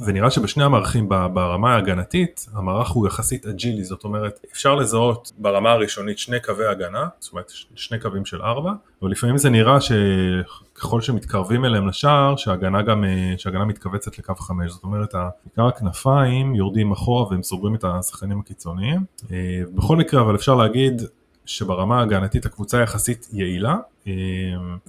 ונראה 0.00 0.30
שבשני 0.30 0.64
המערכים 0.64 1.08
ברמה 1.08 1.74
ההגנתית 1.74 2.46
המערך 2.52 2.88
הוא 2.88 3.06
יחסית 3.06 3.46
אג'ילי 3.46 3.84
זאת 3.84 4.04
אומרת 4.04 4.40
אפשר 4.52 4.74
לזהות 4.74 5.32
ברמה 5.38 5.72
הראשונית 5.72 6.18
שני 6.18 6.40
קווי 6.40 6.66
הגנה 6.66 7.08
זאת 7.18 7.32
אומרת 7.32 7.52
שני 7.74 7.98
קווים 7.98 8.24
של 8.24 8.42
ארבע 8.42 8.72
ולפעמים 9.02 9.38
זה 9.38 9.50
נראה 9.50 9.78
שככל 9.80 11.00
שמתקרבים 11.00 11.64
אליהם 11.64 11.88
לשער 11.88 12.36
שההגנה 12.36 12.82
גם 12.82 13.04
שההגנה 13.36 13.64
מתכווצת 13.64 14.18
לקו 14.18 14.34
חמש 14.34 14.70
זאת 14.70 14.84
אומרת 14.84 15.14
בעיקר 15.44 15.66
הכנפיים 15.66 16.54
יורדים 16.54 16.92
אחורה 16.92 17.30
והם 17.30 17.42
סוגרים 17.42 17.74
את 17.74 17.84
השחקנים 17.84 18.40
הקיצוניים 18.40 19.00
אה, 19.32 19.62
בכל 19.74 19.96
מקרה 19.96 20.20
אבל 20.20 20.34
אפשר 20.34 20.54
להגיד 20.54 21.02
שברמה 21.46 21.98
ההגנתית 21.98 22.46
הקבוצה 22.46 22.82
יחסית 22.82 23.28
יעילה 23.32 23.76
אה, 24.06 24.12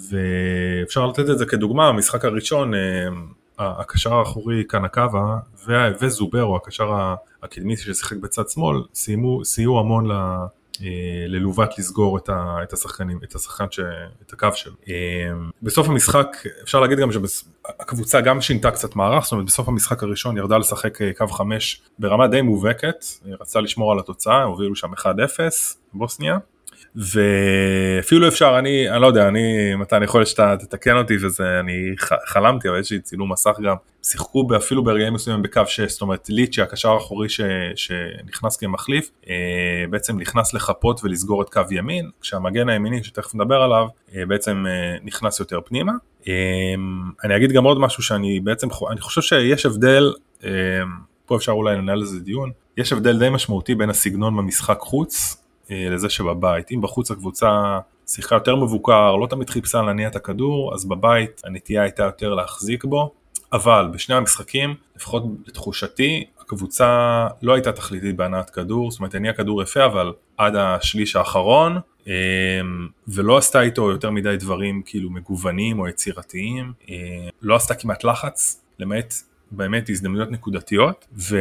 ואפשר 0.09 1.07
לתת 1.07 1.29
את 1.29 1.37
זה 1.37 1.45
כדוגמה 1.45 1.87
המשחק 1.87 2.25
הראשון 2.25 2.73
אה, 2.73 2.79
הקשר 3.59 4.13
האחורי 4.13 4.63
קנקבה 4.63 5.37
וזוברו 6.01 6.55
הקשר 6.55 7.15
הקדמי 7.43 7.77
ששיחק 7.77 8.17
בצד 8.17 8.49
שמאל 8.49 8.77
סיימו, 8.93 9.45
סייעו 9.45 9.79
המון. 9.79 10.09
אה, 10.83 11.27
ללוות 11.27 11.77
לסגור 11.77 12.17
את, 12.17 12.29
ה, 12.29 12.57
את 12.63 12.73
השחקנים, 12.73 13.19
את 13.23 13.35
השחקן, 13.35 13.65
ש, 13.71 13.79
את 14.27 14.33
הקו 14.33 14.47
שלו. 14.55 14.73
אה, 14.89 14.95
בסוף 15.61 15.89
המשחק 15.89 16.27
אפשר 16.63 16.79
להגיד 16.79 16.99
גם 16.99 17.09
שהקבוצה 17.11 18.21
גם 18.21 18.41
שינתה 18.41 18.71
קצת 18.71 18.95
מערך, 18.95 19.23
זאת 19.23 19.31
אומרת 19.31 19.45
בסוף 19.45 19.67
המשחק 19.67 20.03
הראשון 20.03 20.37
ירדה 20.37 20.57
לשחק 20.57 21.01
אה, 21.01 21.11
קו 21.17 21.27
5 21.27 21.81
ברמה 21.99 22.27
די 22.27 22.41
מובהקת, 22.41 23.05
רצתה 23.41 23.61
לשמור 23.61 23.91
על 23.91 23.99
התוצאה, 23.99 24.43
הובילו 24.43 24.75
שם 24.75 24.93
1-0 24.93 25.05
בוסניה. 25.93 26.37
ואפילו 26.95 28.27
אפשר 28.27 28.55
אני 28.59 28.89
אני 28.89 29.01
לא 29.01 29.07
יודע 29.07 29.27
אני 29.27 29.75
מתן 29.75 30.03
יכול 30.03 30.25
שאתה 30.25 30.55
תתקן 30.59 30.97
אותי 30.97 31.15
וזה 31.21 31.59
אני 31.59 31.95
חלמתי 32.25 32.69
אבל 32.69 32.79
יש 32.79 32.91
לי 32.91 32.99
צילום 32.99 33.31
מסך 33.31 33.55
גם 33.63 33.75
שיחקו 34.03 34.47
אפילו 34.57 34.83
ברגעים 34.83 35.13
מסוימים 35.13 35.43
בקו 35.43 35.61
6 35.67 35.91
זאת 35.91 36.01
אומרת 36.01 36.29
ליצ'י 36.29 36.61
הקשר 36.61 36.89
האחורי 36.89 37.29
ש, 37.29 37.41
שנכנס 37.75 38.57
כמחליף 38.57 39.11
אה, 39.29 39.33
בעצם 39.89 40.19
נכנס 40.19 40.53
לחפות 40.53 41.01
ולסגור 41.03 41.41
את 41.41 41.49
קו 41.49 41.61
ימין 41.71 42.09
כשהמגן 42.21 42.69
הימיני 42.69 43.03
שתכף 43.03 43.35
נדבר 43.35 43.61
עליו 43.61 43.87
אה, 44.15 44.25
בעצם 44.25 44.65
אה, 44.67 44.97
נכנס 45.03 45.39
יותר 45.39 45.59
פנימה. 45.65 45.91
אני 47.23 47.35
אגיד 47.35 47.51
גם 47.51 47.63
עוד 47.63 47.79
משהו 47.79 48.03
שאני 48.03 48.39
בעצם 48.39 48.67
אני 48.91 49.01
חושב 49.01 49.21
שיש 49.21 49.65
הבדל 49.65 50.13
פה 51.25 51.35
אפשר 51.35 51.51
אולי 51.51 51.75
לנהל 51.75 52.01
איזה 52.01 52.19
דיון 52.19 52.51
יש 52.77 52.93
הבדל 52.93 53.19
די 53.19 53.29
משמעותי 53.29 53.75
בין 53.75 53.89
הסגנון 53.89 54.37
במשחק 54.37 54.79
חוץ 54.79 55.40
לזה 55.71 56.09
שבבית. 56.09 56.71
אם 56.71 56.81
בחוץ 56.81 57.11
הקבוצה 57.11 57.79
שיחקה 58.07 58.35
יותר 58.35 58.55
מבוקר, 58.55 59.15
לא 59.15 59.27
תמיד 59.27 59.49
חיפשה 59.49 59.81
להניע 59.81 60.07
את 60.07 60.15
הכדור, 60.15 60.73
אז 60.73 60.85
בבית 60.85 61.41
הנטייה 61.45 61.81
הייתה 61.81 62.03
יותר 62.03 62.33
להחזיק 62.33 62.85
בו. 62.85 63.11
אבל 63.53 63.87
בשני 63.93 64.15
המשחקים, 64.15 64.75
לפחות 64.95 65.23
לתחושתי, 65.47 66.25
הקבוצה 66.39 67.27
לא 67.41 67.53
הייתה 67.53 67.71
תכליתית 67.71 68.15
בהנעת 68.15 68.49
כדור, 68.49 68.91
זאת 68.91 68.99
אומרת 68.99 69.15
הניעה 69.15 69.33
כדור 69.33 69.63
יפה 69.63 69.85
אבל 69.85 70.13
עד 70.37 70.55
השליש 70.55 71.15
האחרון 71.15 71.79
אה, 72.07 72.13
ולא 73.07 73.37
עשתה 73.37 73.61
איתו 73.61 73.91
יותר 73.91 74.09
מדי 74.11 74.37
דברים 74.37 74.81
כאילו 74.85 75.09
מגוונים 75.09 75.79
או 75.79 75.87
יצירתיים, 75.87 76.73
אה, 76.89 77.29
לא 77.41 77.55
עשתה 77.55 77.75
כמעט 77.75 78.03
לחץ, 78.03 78.61
למעט 78.79 79.13
באמת 79.51 79.89
הזדמנויות 79.89 80.31
נקודתיות 80.31 81.07
ו... 81.17 81.37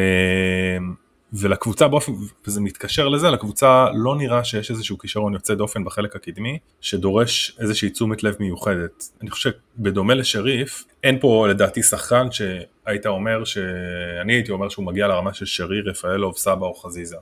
ולקבוצה 1.33 1.89
באופן, 1.89 2.13
וזה 2.47 2.61
מתקשר 2.61 3.09
לזה, 3.09 3.31
לקבוצה 3.31 3.87
לא 3.95 4.17
נראה 4.17 4.45
שיש 4.45 4.71
איזשהו 4.71 4.99
כישרון 4.99 5.33
יוצא 5.33 5.55
דופן 5.55 5.85
בחלק 5.85 6.17
הקדמי, 6.17 6.59
שדורש 6.81 7.57
איזושהי 7.61 7.91
תשומת 7.91 8.23
לב 8.23 8.35
מיוחדת. 8.41 9.05
אני 9.23 9.31
חושב 9.31 9.51
שבדומה 9.79 10.15
לשריף, 10.15 10.85
אין 11.05 11.19
פה 11.21 11.49
לדעתי 11.49 11.83
שחקן 11.83 12.27
שהיית 12.31 13.07
אומר, 13.07 13.45
שאני 13.45 14.33
הייתי 14.33 14.53
אומר 14.53 14.69
שהוא 14.69 14.87
מגיע 14.87 15.07
לרמה 15.07 15.35
של 15.35 15.47
שרי, 15.47 15.81
רפאלוב, 15.81 16.37
סבא 16.37 16.67
או 16.67 16.75
חזיזה. 16.75 17.17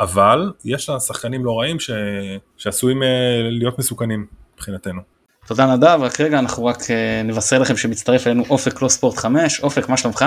אבל 0.00 0.52
יש 0.64 0.88
לה 0.88 1.00
שחקנים 1.00 1.44
לא 1.44 1.58
רעים 1.60 1.80
ש... 1.80 1.90
שעשויים 2.56 3.02
אה, 3.02 3.08
להיות 3.50 3.78
מסוכנים 3.78 4.26
מבחינתנו. 4.54 5.00
תודה 5.46 5.76
נדב, 5.76 5.98
רק 6.02 6.20
רגע 6.20 6.38
אנחנו 6.38 6.64
רק 6.64 6.90
אה, 6.90 7.22
נבשר 7.24 7.58
לכם 7.58 7.76
שמצטרף 7.76 8.26
אלינו 8.26 8.44
אופק 8.50 8.82
לא 8.82 8.88
ספורט 8.88 9.16
5, 9.16 9.60
אופק 9.60 9.88
מה 9.88 9.96
שלומך? 9.96 10.24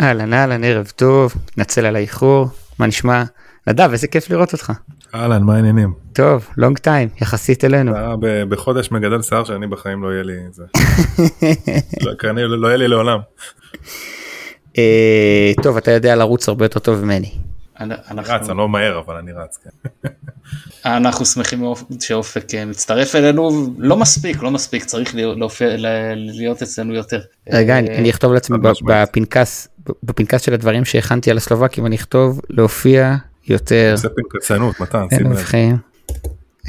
אהלן 0.00 0.32
אהלן 0.32 0.64
ערב 0.64 0.92
טוב, 0.96 1.34
נצל 1.56 1.86
על 1.86 1.96
האיחור. 1.96 2.48
מה 2.78 2.86
נשמע? 2.86 3.24
נדב, 3.66 3.88
איזה 3.92 4.08
כיף 4.08 4.30
לראות 4.30 4.52
אותך. 4.52 4.72
אהלן, 5.14 5.42
מה 5.42 5.54
העניינים? 5.54 5.92
טוב, 6.12 6.48
לונג 6.56 6.78
טיים, 6.78 7.08
יחסית 7.22 7.64
אלינו. 7.64 7.92
בחודש 8.48 8.90
מגדל 8.90 9.22
שיער 9.22 9.44
שאני 9.44 9.66
בחיים 9.66 10.02
לא 10.02 10.12
יהיה 10.12 10.22
לי 10.22 10.32
את 10.48 10.54
זה. 10.54 10.64
לא, 12.04 12.32
לא 12.56 12.68
יהיה 12.68 12.76
לי 12.76 12.88
לעולם. 12.88 13.18
אה, 14.78 15.52
טוב, 15.62 15.76
אתה 15.76 15.90
יודע 15.90 16.16
לרוץ 16.16 16.48
הרבה 16.48 16.64
יותר 16.64 16.78
טוב 16.78 17.04
ממני. 17.04 17.30
אני 17.80 17.94
רץ, 18.10 18.48
אני 18.48 18.58
לא 18.58 18.68
מהר, 18.68 18.98
אבל 18.98 19.16
אני 19.16 19.32
רץ, 19.32 19.58
כן. 19.64 20.08
אנחנו 20.96 21.26
שמחים 21.26 21.64
שאופק 22.00 22.54
אה, 22.54 22.64
מצטרף 22.64 23.14
אלינו, 23.14 23.74
לא 23.78 23.96
מספיק, 23.96 24.42
לא 24.42 24.50
מספיק, 24.50 24.84
צריך 24.84 25.14
להיות 26.16 26.62
אצלנו 26.62 26.94
יותר. 26.94 27.20
רגע, 27.52 27.78
אני 27.78 28.10
אכתוב 28.10 28.32
לעצמי 28.32 28.58
בפנקס 28.86 29.68
בפנקס 30.02 30.42
של 30.42 30.54
הדברים 30.54 30.84
שהכנתי 30.84 31.30
על 31.30 31.36
הסלובקים 31.36 31.86
אני 31.86 31.96
אכתוב 31.96 32.40
להופיע 32.50 33.16
יותר. 33.46 33.94
זה 33.96 34.08
פנקסנות 34.08 34.80
מתן, 34.80 35.06
שים 35.16 35.32
לב. 35.32 35.78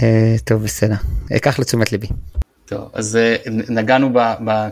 אה, 0.03 0.35
טוב 0.43 0.63
בסדר, 0.63 0.95
אקח 1.35 1.59
לתשומת 1.59 1.91
ליבי. 1.91 2.07
טוב 2.65 2.89
אז 2.93 3.15
אה, 3.15 3.35
נגענו 3.69 4.13
ב... 4.13 4.19
ב 4.45 4.67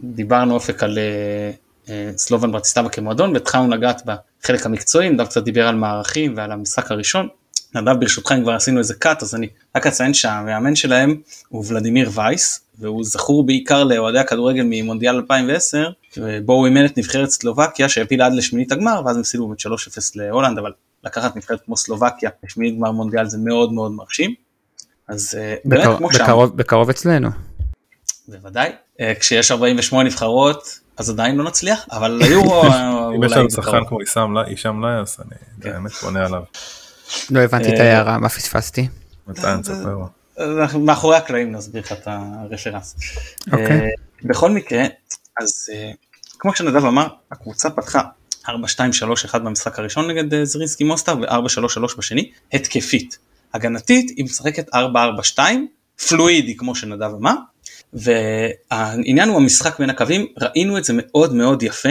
דיברנו 0.00 0.54
אופק 0.54 0.82
על 0.82 0.98
סלובן 2.16 2.52
ברטיסטבה 2.52 2.88
כמועדון 2.88 3.32
והתחלנו 3.32 3.68
לגעת 3.68 4.02
בחלק 4.04 4.66
המקצועי, 4.66 5.10
נדב 5.10 5.24
קצת 5.24 5.44
דיבר 5.44 5.66
על 5.68 5.74
מערכים 5.74 6.34
ועל 6.36 6.52
המשחק 6.52 6.90
הראשון. 6.90 7.28
נדב 7.74 8.00
ברשותך 8.00 8.32
אם 8.32 8.42
כבר 8.42 8.52
עשינו 8.52 8.78
איזה 8.78 8.94
קאט 8.94 9.22
אז 9.22 9.34
אני 9.34 9.48
רק 9.76 9.86
אציין 9.86 10.14
שהמאמן 10.14 10.76
שלהם 10.76 11.16
הוא 11.48 11.64
ולדימיר 11.68 12.10
וייס 12.14 12.60
והוא 12.78 13.04
זכור 13.04 13.46
בעיקר 13.46 13.84
לאוהדי 13.84 14.18
הכדורגל 14.18 14.62
ממונדיאל 14.66 15.14
2010 15.14 15.90
בו 16.44 16.52
הוא 16.52 16.66
אימן 16.66 16.84
את 16.84 16.98
נבחרת 16.98 17.28
סלובקיה 17.28 17.88
שהפילה 17.88 18.26
עד 18.26 18.32
לשמינית 18.32 18.72
הגמר 18.72 19.02
ואז 19.04 19.16
הם 19.16 19.20
הפסידו 19.20 19.46
באמת 19.46 19.60
3-0 19.60 19.66
להולנד 20.14 20.58
אבל 20.58 20.72
לקחת 21.04 21.36
נבחרת 21.36 21.60
כמו 21.64 21.76
סלובקיה 21.76 22.30
לשמינית 22.44 22.78
גמר 22.78 22.90
מונדיאל 22.90 23.26
זה 23.26 23.38
מאוד 23.38 23.72
מאוד 23.72 23.92
מרשים. 23.92 24.34
אז 25.08 25.38
אה, 25.38 25.54
באמת 25.64 25.96
כמו 25.98 26.08
בקרוב, 26.08 26.56
בקרוב 26.56 26.90
אצלנו. 26.90 27.28
בוודאי 28.28 28.70
אה, 29.00 29.12
כשיש 29.20 29.50
48 29.50 30.08
נבחרות 30.08 30.80
אז 30.96 31.10
עדיין 31.10 31.36
לא 31.36 31.44
נצליח 31.44 31.86
אבל 31.90 32.20
היורו 32.22 32.62
אם 33.16 33.24
יש 33.24 33.32
לנו 33.32 33.50
שחקן 33.50 33.84
כמו 33.88 33.98
הישאם 34.46 34.86
ליאס 34.86 35.20
אני 35.20 35.38
כן. 35.60 35.72
באמת 35.72 35.92
פונה 35.92 36.26
עליו. 36.26 36.42
לא 37.30 37.40
הבנתי 37.40 37.74
את 37.74 37.78
ההערה 37.80 38.18
מה 38.18 38.28
פספסתי. 38.28 38.88
מתן 39.26 39.62
ספר. 39.62 39.98
מאחורי 40.80 41.16
הקלעים 41.16 41.52
נסביר 41.52 41.82
לך 41.82 41.92
את 41.92 42.02
הרפרנס. 42.06 42.96
אוקיי. 43.52 43.80
אה, 43.80 43.88
בכל 44.22 44.50
מקרה 44.50 44.84
אז 45.40 45.68
אה, 45.72 45.90
כמו 46.38 46.54
שנדב 46.54 46.84
אמר 46.84 47.06
הקבוצה 47.32 47.70
פתחה 47.70 48.02
4-2-3-1 48.46 48.50
במשחק 49.38 49.78
הראשון 49.78 50.10
נגד 50.10 50.34
אה, 50.34 50.44
זרינסקי 50.44 50.84
מוסטר 50.84 51.16
ו-4-3-3 51.18 51.98
בשני 51.98 52.30
התקפית. 52.52 53.18
הגנתית 53.54 54.10
היא 54.16 54.24
משחקת 54.24 54.68
4-4-2 54.74 55.38
פלואידי 56.08 56.56
כמו 56.56 56.74
שנדב 56.74 57.10
אמר 57.20 57.34
והעניין 57.92 59.28
הוא 59.28 59.36
המשחק 59.36 59.78
בין 59.78 59.90
הקווים 59.90 60.26
ראינו 60.38 60.78
את 60.78 60.84
זה 60.84 60.92
מאוד 60.96 61.34
מאוד 61.34 61.62
יפה 61.62 61.88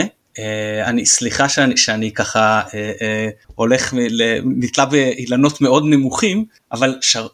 אני 0.84 1.06
סליחה 1.06 1.48
שאני, 1.48 1.76
שאני 1.76 2.12
ככה 2.12 2.62
uh, 2.66 2.70
uh, 2.70 2.74
הולך 3.54 3.94
נתלה 4.44 4.86
באילנות 4.86 5.60
מאוד 5.60 5.84
נמוכים 5.86 6.44
אבל 6.72 6.98
שר, 7.00 7.26
uh, 7.26 7.30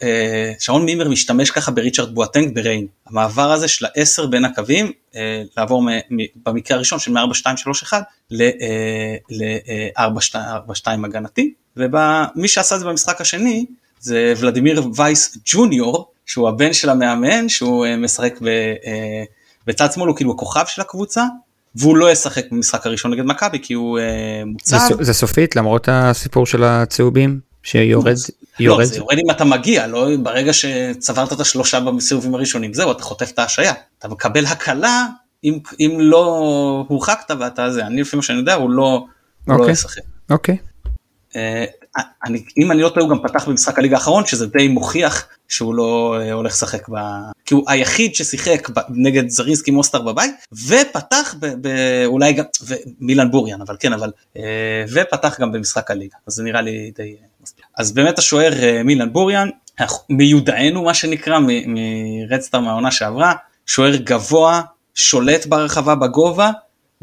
שרון 0.59 0.85
מימר 0.85 1.09
משתמש 1.09 1.51
ככה 1.51 1.71
בריצ'רד 1.71 2.15
בואטנק 2.15 2.55
בריין. 2.55 2.87
המעבר 3.07 3.53
הזה 3.53 3.69
של 3.69 3.87
העשר 3.87 4.27
בין 4.27 4.45
הקווים 4.45 4.93
uh, 5.13 5.17
לעבור 5.57 5.83
מ, 5.83 5.89
מ, 5.89 6.17
במקרה 6.47 6.77
הראשון 6.77 6.99
של 6.99 7.13
מ-4-2-3-1 7.13 7.93
ל-4-2 8.31 10.91
הגנתי. 11.05 11.55
ומי 11.77 12.49
שעשה 12.49 12.75
את 12.75 12.81
זה 12.81 12.87
במשחק 12.87 13.21
השני 13.21 13.67
זה 14.01 14.35
ולדימיר 14.37 14.83
וייס 14.97 15.39
ג'וניור 15.45 16.13
שהוא 16.27 16.49
הבן 16.49 16.73
של 16.73 16.91
המאמן 16.91 17.49
שהוא 17.49 17.87
uh, 17.87 17.89
משחק 17.97 18.39
ב, 18.43 18.45
uh, 18.45 18.49
בצד 19.67 19.93
שמאל 19.93 20.09
הוא 20.09 20.17
כאילו 20.17 20.33
הכוכב 20.33 20.65
של 20.67 20.81
הקבוצה 20.81 21.25
והוא 21.77 21.97
לא 21.97 22.11
ישחק 22.11 22.45
במשחק 22.51 22.87
הראשון 22.87 23.13
נגד 23.13 23.25
מכבי 23.25 23.59
כי 23.63 23.75
הוא 23.75 23.99
uh, 23.99 24.03
מוצב. 24.47 24.79
זה, 24.89 25.05
זה 25.05 25.13
סופית 25.13 25.57
למרות 25.57 25.89
הסיפור 25.93 26.47
של 26.47 26.65
הצהובים 26.65 27.41
שיורד 27.63 28.07
לא, 28.07 28.13
יורד. 28.61 28.81
לא, 28.81 28.85
זה 28.85 28.97
יורד 28.97 29.19
אם 29.25 29.31
אתה 29.31 29.45
מגיע 29.45 29.87
לא 29.87 30.09
ברגע 30.23 30.53
שצברת 30.53 31.33
את 31.33 31.41
השלושה 31.41 31.81
בסיבובים 31.81 32.35
הראשונים 32.35 32.75
זהו 32.75 32.93
אתה 32.93 33.03
חוטף 33.03 33.31
את 33.31 33.39
ההשעיה 33.39 33.73
אתה 33.99 34.09
מקבל 34.09 34.47
הקלה 34.47 35.07
אם, 35.45 35.59
אם 35.81 35.97
לא 36.01 36.27
הורחקת 36.89 37.31
ואתה 37.41 37.71
זה 37.71 37.87
אני 37.87 38.01
לפי 38.01 38.17
מה 38.17 38.23
שאני 38.23 38.39
יודע 38.39 38.55
הוא 38.55 38.71
לא, 38.71 39.05
okay. 39.07 39.53
לא 39.53 39.55
אוקיי. 39.55 39.73
ישחק. 39.73 40.03
אוקיי. 40.31 40.57
Uh, 41.33 41.37
אני, 42.25 42.45
אם 42.59 42.73
אני 42.73 42.83
לא 42.83 42.89
טועה 42.89 43.07
הוא 43.07 43.11
גם 43.11 43.23
פתח 43.23 43.49
במשחק 43.49 43.79
הליגה 43.79 43.97
האחרון 43.97 44.27
שזה 44.27 44.47
די 44.47 44.69
מוכיח 44.69 45.27
שהוא 45.53 45.75
לא 45.75 46.19
uh, 46.21 46.33
הולך 46.33 46.53
לשחק 46.53 46.89
ב... 46.89 46.95
כי 47.45 47.55
הוא 47.55 47.65
היחיד 47.67 48.15
ששיחק 48.15 48.71
ב... 48.71 48.81
נגד 48.89 49.29
זרינסקי 49.29 49.71
מוסטר 49.71 50.03
בבית 50.03 50.35
ופתח 50.53 51.35
ב... 51.41 51.47
ב... 51.61 51.69
אולי 52.05 52.33
גם 52.33 52.45
מילן 53.01 53.31
בוריאן 53.31 53.61
אבל 53.61 53.77
כן 53.81 53.93
אבל 53.93 54.11
uh, 54.35 54.39
ופתח 54.93 55.41
גם 55.41 55.53
במשחק 55.53 55.91
הליגה 55.91 56.17
אז 56.27 56.35
זה 56.35 56.43
נראה 56.43 56.61
לי 56.61 56.93
די 56.97 57.17
מספיק. 57.43 57.65
אז 57.79 57.93
באמת 57.93 58.19
השוער 58.19 58.53
מילן 58.85 59.13
בוריאן 59.13 59.49
מיודענו 60.11 60.83
מה 60.83 60.95
שנקרא 60.95 61.39
מרדסטאר 61.67 62.61
מהעונה 62.61 62.91
שעברה 62.91 63.33
שוער 63.67 63.97
גבוה 63.97 64.63
שולט 64.95 65.47
ברחבה 65.47 65.95
בגובה 65.95 66.51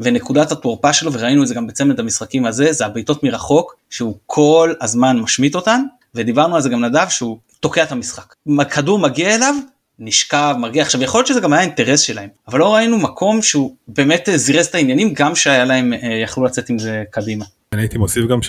ונקודת 0.00 0.52
התורפה 0.52 0.92
שלו 0.92 1.12
וראינו 1.12 1.42
את 1.42 1.48
זה 1.48 1.54
גם 1.54 1.66
בצמד 1.66 2.00
המשחקים 2.00 2.46
הזה 2.46 2.72
זה 2.72 2.86
הבעיטות 2.86 3.22
מרחוק 3.22 3.76
שהוא 3.90 4.16
כל 4.26 4.74
הזמן 4.80 5.18
משמיט 5.18 5.54
אותן 5.54 5.82
ודיברנו 6.14 6.56
על 6.56 6.62
זה 6.62 6.68
גם 6.68 6.84
נדב 6.84 7.08
שהוא 7.08 7.38
תוקע 7.60 7.82
את 7.82 7.92
המשחק. 7.92 8.34
כדור 8.70 8.98
מגיע 8.98 9.34
אליו 9.34 9.54
נשכב 10.00 10.54
מרגיע 10.58 10.82
עכשיו 10.82 11.02
יכול 11.02 11.18
להיות 11.18 11.26
שזה 11.26 11.40
גם 11.40 11.52
היה 11.52 11.62
אינטרס 11.62 12.00
שלהם 12.00 12.28
אבל 12.48 12.58
לא 12.58 12.74
ראינו 12.74 12.98
מקום 12.98 13.42
שהוא 13.42 13.76
באמת 13.88 14.28
זירז 14.34 14.66
את 14.66 14.74
העניינים 14.74 15.14
גם 15.14 15.34
שהיה 15.34 15.64
להם 15.64 15.92
אה, 15.92 16.20
יכלו 16.22 16.44
לצאת 16.44 16.70
עם 16.70 16.78
זה 16.78 17.02
קדימה. 17.10 17.44
אני 17.72 17.82
הייתי 17.82 17.98
מוסיף 17.98 18.24
גם 18.26 18.40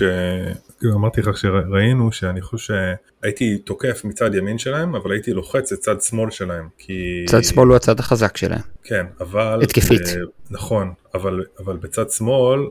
אמרתי 0.94 1.22
לך 1.22 1.38
שראינו 1.38 2.12
שאני 2.12 2.42
חושב 2.42 2.74
שהייתי 3.22 3.58
תוקף 3.58 4.02
מצד 4.04 4.36
ימין 4.36 4.58
שלהם 4.58 4.96
אבל 4.96 5.12
הייתי 5.12 5.34
לוחץ 5.34 5.72
את 5.72 5.80
צד 5.80 6.02
שמאל 6.02 6.32
שלהם 6.32 6.68
כי 6.78 7.26
צד 7.30 7.44
שמאל 7.44 7.68
הוא 7.68 7.76
הצד 7.76 8.00
החזק 8.00 8.38
שלהם 8.38 8.62
כן 8.84 9.06
אבל 9.20 9.60
התקפית 9.64 10.02
אה, 10.08 10.14
נכון 10.50 10.94
אבל 11.14 11.44
אבל 11.60 11.78
בצד 11.78 12.10
שמאל 12.10 12.60
אה, 12.60 12.66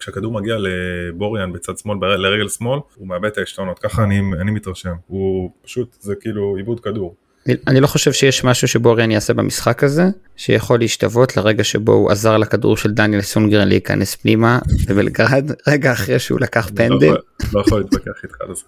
כשהכדור 0.00 0.32
מגיע 0.32 0.56
לבוריאן 0.58 1.52
בצד 1.52 1.78
שמאל 1.78 1.98
לרגל 2.16 2.48
שמאל 2.48 2.78
הוא 2.94 3.08
מאבד 3.08 3.24
את 3.24 3.38
העשתונות 3.38 3.78
ככה 3.78 4.04
אני, 4.04 4.20
אני 4.40 4.50
מתרשם 4.50 4.94
הוא 5.06 5.50
פשוט 5.62 5.96
זה 6.00 6.14
כאילו 6.14 6.56
עיבוד 6.56 6.80
כדור. 6.80 7.14
אני 7.66 7.80
לא 7.80 7.86
חושב 7.86 8.12
שיש 8.12 8.44
משהו 8.44 8.68
שבוריאן 8.68 9.10
יעשה 9.10 9.34
במשחק 9.34 9.84
הזה 9.84 10.04
שיכול 10.36 10.78
להשתוות 10.78 11.36
לרגע 11.36 11.64
שבו 11.64 11.92
הוא 11.92 12.10
עזר 12.10 12.38
לכדור 12.38 12.76
של 12.76 12.90
דניאל 12.90 13.22
סונגרן 13.22 13.68
להיכנס 13.68 14.14
פנימה 14.14 14.58
בבלגרד 14.88 15.50
רגע 15.68 15.92
אחרי 15.92 16.18
שהוא 16.18 16.40
לקח 16.40 16.70
פנדל. 16.74 17.16
לא 17.52 17.60
יכול 17.60 17.80
להתווכח 17.80 18.24
איתך 18.24 18.36
על 18.40 18.54
זה. 18.54 18.62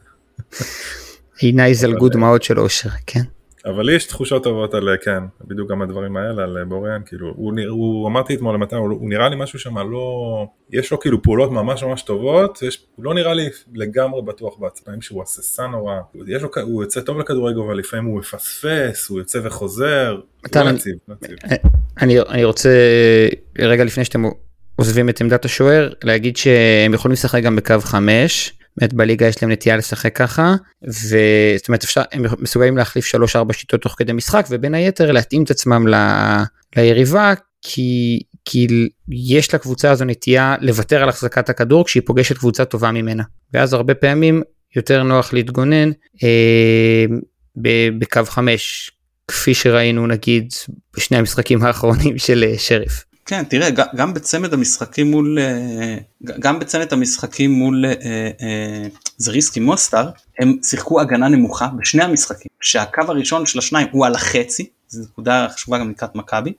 עיניי 1.40 1.74
זלגו 1.74 2.08
דמעות 2.08 2.42
של 2.42 2.60
אושר 2.60 2.88
כן. 3.06 3.22
אבל 3.66 3.86
לי 3.86 3.92
יש 3.92 4.06
תחושות 4.06 4.44
טובות 4.44 4.74
על 4.74 4.88
כן 5.02 5.22
בדיוק 5.44 5.70
גם 5.70 5.82
הדברים 5.82 6.16
האלה 6.16 6.42
על 6.42 6.64
בוריאן 6.64 7.02
כאילו 7.06 7.32
הוא, 7.36 7.52
הוא 7.68 8.08
אמרתי 8.08 8.34
אתמול 8.34 8.54
למתי 8.54 8.74
הוא, 8.74 8.90
הוא 8.90 9.08
נראה 9.08 9.28
לי 9.28 9.36
משהו 9.38 9.58
שם 9.58 9.78
לא 9.78 10.46
יש 10.70 10.90
לו 10.90 11.00
כאילו 11.00 11.22
פעולות 11.22 11.52
ממש 11.52 11.82
ממש 11.82 12.02
טובות 12.02 12.62
יש, 12.62 12.86
הוא 12.96 13.04
לא 13.04 13.14
נראה 13.14 13.34
לי 13.34 13.48
לגמרי 13.74 14.22
בטוח 14.22 14.58
בעצמאים 14.58 15.02
שהוא 15.02 15.22
הססן 15.22 15.70
נורא 15.70 15.94
יש 16.26 16.42
לו, 16.42 16.48
הוא 16.62 16.82
יוצא 16.82 17.00
טוב 17.00 17.18
לכדורגל 17.18 17.60
אבל 17.60 17.78
לפעמים 17.78 18.04
הוא 18.04 18.18
מפספס 18.18 19.08
הוא 19.08 19.18
יוצא 19.18 19.38
וחוזר. 19.42 20.16
לא 20.54 20.60
אני, 20.60 20.70
יציב, 20.70 20.94
לא 21.08 21.14
יציב. 21.22 21.36
אני, 22.00 22.20
אני 22.20 22.44
רוצה 22.44 22.70
רגע 23.58 23.84
לפני 23.84 24.04
שאתם 24.04 24.24
עוזבים 24.76 25.08
את 25.08 25.20
עמדת 25.20 25.44
השוער 25.44 25.92
להגיד 26.04 26.36
שהם 26.36 26.94
יכולים 26.94 27.12
לשחק 27.12 27.42
גם 27.42 27.56
בקו 27.56 27.80
5. 27.80 28.52
באמת 28.76 28.92
בליגה 28.92 29.26
יש 29.26 29.42
להם 29.42 29.52
נטייה 29.52 29.76
לשחק 29.76 30.16
ככה 30.16 30.54
וזאת 30.82 31.68
אומרת 31.68 31.84
אפשר 31.84 32.02
הם 32.12 32.24
מסוגלים 32.38 32.76
להחליף 32.76 33.14
3-4 33.14 33.52
שיטות 33.52 33.82
תוך 33.82 33.94
כדי 33.98 34.12
משחק 34.12 34.46
ובין 34.50 34.74
היתר 34.74 35.12
להתאים 35.12 35.42
את 35.42 35.50
עצמם 35.50 35.88
ל, 35.88 35.94
ליריבה 36.76 37.34
כי 37.62 38.20
כי 38.44 38.66
יש 39.08 39.54
לקבוצה 39.54 39.90
הזו 39.90 40.04
נטייה 40.04 40.56
לוותר 40.60 41.02
על 41.02 41.08
החזקת 41.08 41.48
הכדור 41.48 41.84
כשהיא 41.84 42.02
פוגשת 42.06 42.38
קבוצה 42.38 42.64
טובה 42.64 42.90
ממנה 42.90 43.22
ואז 43.52 43.72
הרבה 43.72 43.94
פעמים 43.94 44.42
יותר 44.76 45.02
נוח 45.02 45.32
להתגונן 45.32 45.90
אה, 46.22 47.04
בקו 47.98 48.24
5 48.24 48.90
כפי 49.28 49.54
שראינו 49.54 50.06
נגיד 50.06 50.52
בשני 50.96 51.16
המשחקים 51.16 51.62
האחרונים 51.62 52.18
של 52.18 52.44
אה, 52.46 52.58
שריף. 52.58 53.04
כן 53.26 53.44
תראה 53.44 53.68
גם 53.96 54.14
בצמד 54.14 54.54
המשחקים 54.54 55.10
מול 55.10 55.38
אה, 55.38 55.96
גם 56.22 56.58
בצמד 56.58 56.92
המשחקים 56.92 57.52
מול 57.52 57.84
אה, 57.84 57.92
אה, 58.40 58.86
זריסקי 59.18 59.60
מוסטר 59.60 60.10
הם 60.38 60.56
שיחקו 60.62 61.00
הגנה 61.00 61.28
נמוכה 61.28 61.68
בשני 61.78 62.02
המשחקים 62.02 62.48
שהקו 62.60 63.02
הראשון 63.08 63.46
של 63.46 63.58
השניים 63.58 63.88
הוא 63.90 64.06
על 64.06 64.14
החצי 64.14 64.66
זו 64.88 65.02
נקודה 65.02 65.46
חשובה 65.54 65.78
גם 65.78 65.90
לקראת 65.90 66.14
מכבי. 66.14 66.52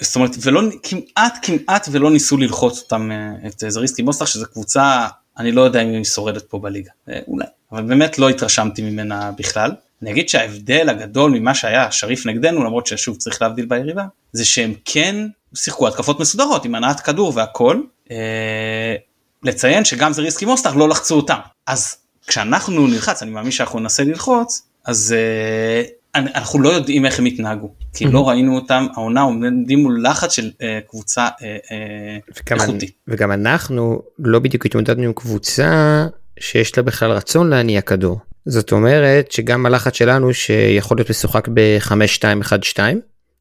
זאת 0.00 0.16
אומרת 0.16 0.30
ולא 0.42 0.62
כמעט 0.82 1.38
כמעט 1.42 1.88
ולא 1.90 2.10
ניסו 2.10 2.36
ללחוץ 2.36 2.78
אותם 2.78 3.10
את 3.46 3.64
זריסקי 3.68 4.02
מוסטר 4.02 4.24
שזה 4.24 4.46
קבוצה 4.46 5.06
אני 5.38 5.52
לא 5.52 5.60
יודע 5.60 5.82
אם 5.82 5.88
היא 5.88 6.04
שורדת 6.04 6.42
פה 6.42 6.58
בליגה 6.58 6.90
אולי 7.28 7.46
אבל 7.72 7.82
באמת 7.82 8.18
לא 8.18 8.28
התרשמתי 8.28 8.82
ממנה 8.82 9.30
בכלל. 9.38 9.70
אני 10.02 10.10
אגיד 10.10 10.28
שההבדל 10.28 10.88
הגדול 10.88 11.30
ממה 11.30 11.54
שהיה 11.54 11.92
שריף 11.92 12.26
נגדנו 12.26 12.64
למרות 12.64 12.86
ששוב 12.86 13.16
צריך 13.16 13.42
להבדיל 13.42 13.66
ביריבה 13.66 14.04
זה 14.32 14.44
שהם 14.44 14.74
כן 14.84 15.26
שיחקו 15.54 15.88
התקפות 15.88 16.20
מסודרות 16.20 16.64
עם 16.64 16.74
הנעת 16.74 17.00
כדור 17.00 17.32
והכל. 17.36 17.80
אה, 18.10 18.94
לציין 19.42 19.84
שגם 19.84 20.12
זה 20.12 20.22
ריסקי 20.22 20.44
מוסטר 20.44 20.74
לא 20.74 20.88
לחצו 20.88 21.14
אותם 21.14 21.38
אז 21.66 21.96
כשאנחנו 22.26 22.86
נלחץ 22.86 23.22
אני 23.22 23.30
מאמין 23.30 23.50
שאנחנו 23.50 23.78
ננסה 23.78 24.04
ללחוץ 24.04 24.62
אז 24.84 25.14
אה, 25.18 25.82
אנחנו 26.14 26.60
לא 26.60 26.68
יודעים 26.68 27.06
איך 27.06 27.18
הם 27.18 27.26
יתנהגו 27.26 27.70
כי 27.94 28.04
לא 28.04 28.28
ראינו 28.28 28.54
אותם 28.54 28.86
העונה 28.94 29.20
עומדים 29.20 29.78
מול 29.78 30.06
לחץ 30.06 30.32
של 30.32 30.50
אה, 30.62 30.78
קבוצה 30.88 31.28
אה, 31.42 31.56
אה, 31.70 32.56
איכותית. 32.56 32.90
וגם 33.08 33.32
אנחנו 33.32 34.02
לא 34.18 34.38
בדיוק 34.38 34.66
התמודדנו 34.66 35.02
עם 35.02 35.12
קבוצה 35.12 36.06
שיש 36.40 36.76
לה 36.76 36.82
בכלל 36.82 37.10
רצון 37.10 37.50
להניע 37.50 37.80
כדור. 37.80 38.18
זאת 38.46 38.72
אומרת 38.72 39.32
שגם 39.32 39.66
הלחץ 39.66 39.94
שלנו 39.94 40.34
שיכול 40.34 40.96
להיות 40.96 41.10
משוחק 41.10 41.48
ב-5-2-1-2 41.54 42.78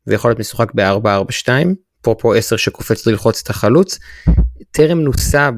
ויכול 0.08 0.30
להיות 0.32 0.40
משוחק 0.40 0.72
ב-4-4-2 0.76 1.50
פרופו 2.02 2.34
10 2.34 2.56
שקופץ 2.56 3.08
ללחוץ 3.08 3.42
את 3.44 3.50
החלוץ 3.50 4.00
טרם 4.72 5.00
נוסה 5.00 5.50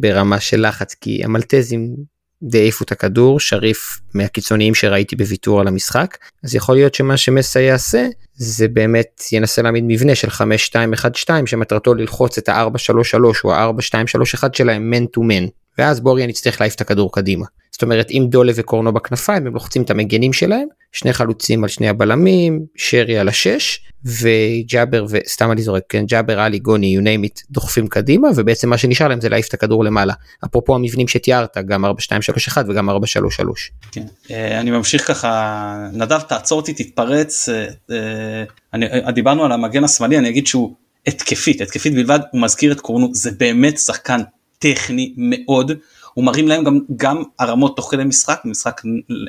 ברמה 0.00 0.40
של 0.40 0.68
לחץ 0.68 0.94
כי 0.94 1.24
המלטזים 1.24 1.96
די 2.42 2.58
העיפו 2.58 2.84
את 2.84 2.92
הכדור 2.92 3.40
שריף 3.40 4.00
מהקיצוניים 4.14 4.74
שראיתי 4.74 5.16
בוויתור 5.16 5.60
על 5.60 5.68
המשחק 5.68 6.18
אז 6.44 6.54
יכול 6.54 6.74
להיות 6.74 6.94
שמה 6.94 7.16
שמסה 7.16 7.60
יעשה 7.60 8.06
זה 8.34 8.68
באמת 8.68 9.22
ינסה 9.32 9.62
להעמיד 9.62 9.84
מבנה 9.86 10.14
של 10.14 10.28
5-2-1-2 10.28 11.30
שמטרתו 11.46 11.94
ללחוץ 11.94 12.38
את 12.38 12.48
ה-4-3-3 12.48 13.16
או 13.44 13.54
ה-4-2-3-1 13.54 14.48
שלהם 14.52 14.90
מן 14.90 15.06
טו 15.06 15.22
מן 15.22 15.46
ואז 15.80 16.00
בוריאן 16.00 16.30
יצטרך 16.30 16.60
להעיף 16.60 16.74
את 16.74 16.80
הכדור 16.80 17.12
קדימה. 17.12 17.46
זאת 17.70 17.82
אומרת 17.82 18.10
אם 18.10 18.26
דולה 18.28 18.52
וקורנו 18.54 18.92
בכנפיים 18.92 19.46
הם 19.46 19.54
לוחצים 19.54 19.82
את 19.82 19.90
המגנים 19.90 20.32
שלהם 20.32 20.68
שני 20.92 21.12
חלוצים 21.12 21.62
על 21.64 21.68
שני 21.68 21.88
הבלמים 21.88 22.60
שרי 22.76 23.18
על 23.18 23.28
השש 23.28 23.80
וג'אבר 24.04 25.06
וסתם 25.10 25.52
אני 25.52 25.62
זורק 25.62 25.82
כן 25.88 26.04
ג'אבר 26.06 26.40
עלי 26.40 26.58
גוני 26.58 26.98
you 26.98 27.02
name 27.02 27.26
it 27.26 27.44
דוחפים 27.50 27.86
קדימה 27.86 28.28
ובעצם 28.36 28.70
מה 28.70 28.78
שנשאר 28.78 29.08
להם 29.08 29.20
זה 29.20 29.28
להעיף 29.28 29.48
את 29.48 29.54
הכדור 29.54 29.84
למעלה 29.84 30.12
אפרופו 30.44 30.74
המבנים 30.74 31.08
שתיארת 31.08 31.56
גם 31.66 31.84
4 31.84 32.00
2 32.00 32.22
3 32.22 32.48
1 32.48 32.64
וגם 32.68 32.90
4 32.90 33.06
3 33.06 33.36
3. 33.36 33.70
כן. 33.92 34.04
אה, 34.30 34.60
אני 34.60 34.70
ממשיך 34.70 35.06
ככה 35.06 35.88
נדב 35.92 36.20
תעצור 36.20 36.60
אותי 36.60 36.72
תתפרץ 36.74 37.48
אה, 37.48 37.66
אה, 37.90 38.44
אני, 38.74 38.86
דיברנו 39.12 39.44
על 39.44 39.52
המגן 39.52 39.84
השמאלי 39.84 40.18
אני 40.18 40.28
אגיד 40.28 40.46
שהוא 40.46 40.74
התקפית 41.06 41.60
התקפית 41.60 41.94
בלבד 41.94 42.20
הוא 42.32 42.40
מזכיר 42.40 42.72
את 42.72 42.80
קורנו 42.80 43.14
זה 43.14 43.30
באמת 43.38 43.78
שחקן 43.78 44.20
טכני 44.60 45.14
מאוד 45.16 45.72
הוא 46.14 46.24
מרים 46.24 46.48
להם 46.48 46.64
גם, 46.64 46.78
גם 46.96 47.22
הרמות 47.38 47.76
תוך 47.76 47.90
כדי 47.90 48.04
משחק, 48.04 48.40
משחק 48.44 48.82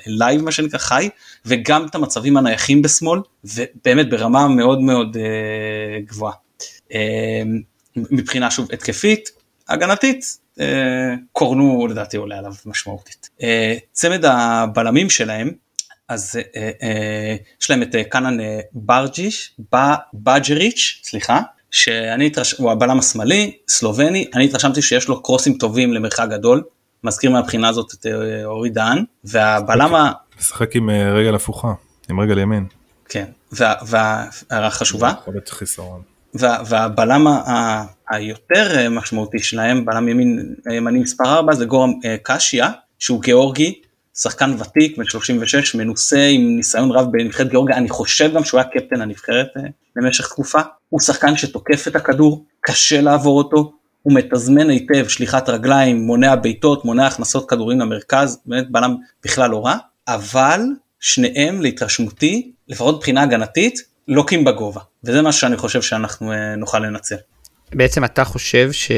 live 0.07 0.41
מה 0.41 0.51
שנקרא 0.51 0.79
חי, 0.79 1.09
וגם 1.45 1.85
את 1.85 1.95
המצבים 1.95 2.37
הנייחים 2.37 2.81
בשמאל, 2.81 3.19
ובאמת 3.43 4.09
ברמה 4.09 4.47
מאוד 4.47 4.81
מאוד 4.81 5.17
אה, 5.17 5.99
גבוהה. 5.99 6.33
אה, 6.93 7.43
מבחינה 7.95 8.51
שוב 8.51 8.67
התקפית, 8.73 9.29
הגנתית, 9.69 10.37
אה, 10.59 11.15
קורנו 11.31 11.87
לדעתי 11.87 12.17
עולה 12.17 12.37
עליו 12.37 12.53
משמעותית. 12.65 13.29
אה, 13.43 13.75
צמד 13.91 14.25
הבלמים 14.25 15.09
שלהם, 15.09 15.51
אז 16.07 16.39
אה, 16.55 16.71
אה, 16.83 17.35
יש 17.61 17.69
להם 17.69 17.83
את 17.83 17.95
אה, 17.95 18.03
קאנן 18.03 18.39
אה, 18.39 18.59
ברג'יש, 18.73 19.55
בג'ריץ', 20.13 21.01
סליחה, 21.03 21.41
שאני 21.71 22.27
התרש... 22.27 22.53
הוא 22.53 22.71
הבלם 22.71 22.99
השמאלי, 22.99 23.57
סלובני, 23.67 24.27
אני 24.33 24.45
התרשמתי 24.45 24.81
שיש 24.81 25.07
לו 25.07 25.23
קרוסים 25.23 25.53
טובים 25.53 25.93
למרחק 25.93 26.27
גדול, 26.29 26.63
מזכיר 27.03 27.31
מהבחינה 27.31 27.69
הזאת 27.69 27.93
את 27.93 28.05
אה, 28.05 28.45
אורי 28.45 28.69
דהן, 28.69 29.03
והבלם 29.23 29.95
ה... 29.95 30.11
משחק 30.39 30.75
עם 30.75 30.89
אה, 30.89 31.11
רגל 31.13 31.35
הפוכה, 31.35 31.73
עם 32.09 32.19
רגל 32.19 32.37
ימין. 32.37 32.65
כן, 33.09 33.25
והערה 33.51 34.69
חשובה. 34.69 35.13
יכול 35.21 35.33
להיות 35.33 35.49
חיסרון. 35.49 36.01
והבלם 36.33 37.27
היותר 38.09 38.77
אה, 38.77 38.89
משמעותי 38.89 39.39
שלהם, 39.39 39.85
בלם 39.85 40.09
ימין 40.09 40.55
ימני 40.71 40.99
מספר 40.99 41.25
4 41.25 41.53
זה 41.53 41.65
גורם 41.65 41.91
קשיה, 42.23 42.69
שהוא 42.99 43.21
גיאורגי, 43.21 43.81
שחקן 44.17 44.55
ותיק 44.59 44.97
בן 44.97 45.05
36 45.05 45.75
מנוסה 45.75 46.27
עם 46.31 46.55
ניסיון 46.55 46.91
רב 46.91 47.07
בנבחרת 47.11 47.49
גיאורגיה 47.49 47.77
אני 47.77 47.89
חושב 47.89 48.33
גם 48.33 48.43
שהוא 48.43 48.59
היה 48.59 48.69
קפטן 48.69 49.01
הנבחרת 49.01 49.47
למשך 49.95 50.27
תקופה 50.27 50.59
הוא 50.91 50.99
שחקן 50.99 51.35
שתוקף 51.37 51.87
את 51.87 51.95
הכדור 51.95 52.45
קשה 52.61 53.01
לעבור 53.01 53.37
אותו 53.37 53.73
הוא 54.01 54.13
מתזמן 54.13 54.69
היטב 54.69 55.07
שליחת 55.07 55.49
רגליים, 55.49 56.01
מונע 56.01 56.35
בעיטות, 56.35 56.85
מונע 56.85 57.07
הכנסות 57.07 57.49
כדורים 57.49 57.79
למרכז, 57.79 58.39
באמת 58.45 58.71
בלם 58.71 58.95
בכלל 59.23 59.49
לא 59.49 59.65
רע, 59.65 59.75
אבל 60.07 60.61
שניהם 60.99 61.61
להתרשמותי, 61.61 62.51
לפחות 62.67 62.95
מבחינה 62.95 63.21
הגנתית, 63.21 63.79
לוקים 64.07 64.43
בגובה, 64.43 64.81
וזה 65.03 65.21
מה 65.21 65.31
שאני 65.31 65.57
חושב 65.57 65.81
שאנחנו 65.81 66.31
אה, 66.31 66.55
נוכל 66.55 66.79
לנצל. 66.79 67.15
בעצם 67.73 68.05
אתה 68.05 68.23
חושב 68.23 68.71
ש... 68.71 68.91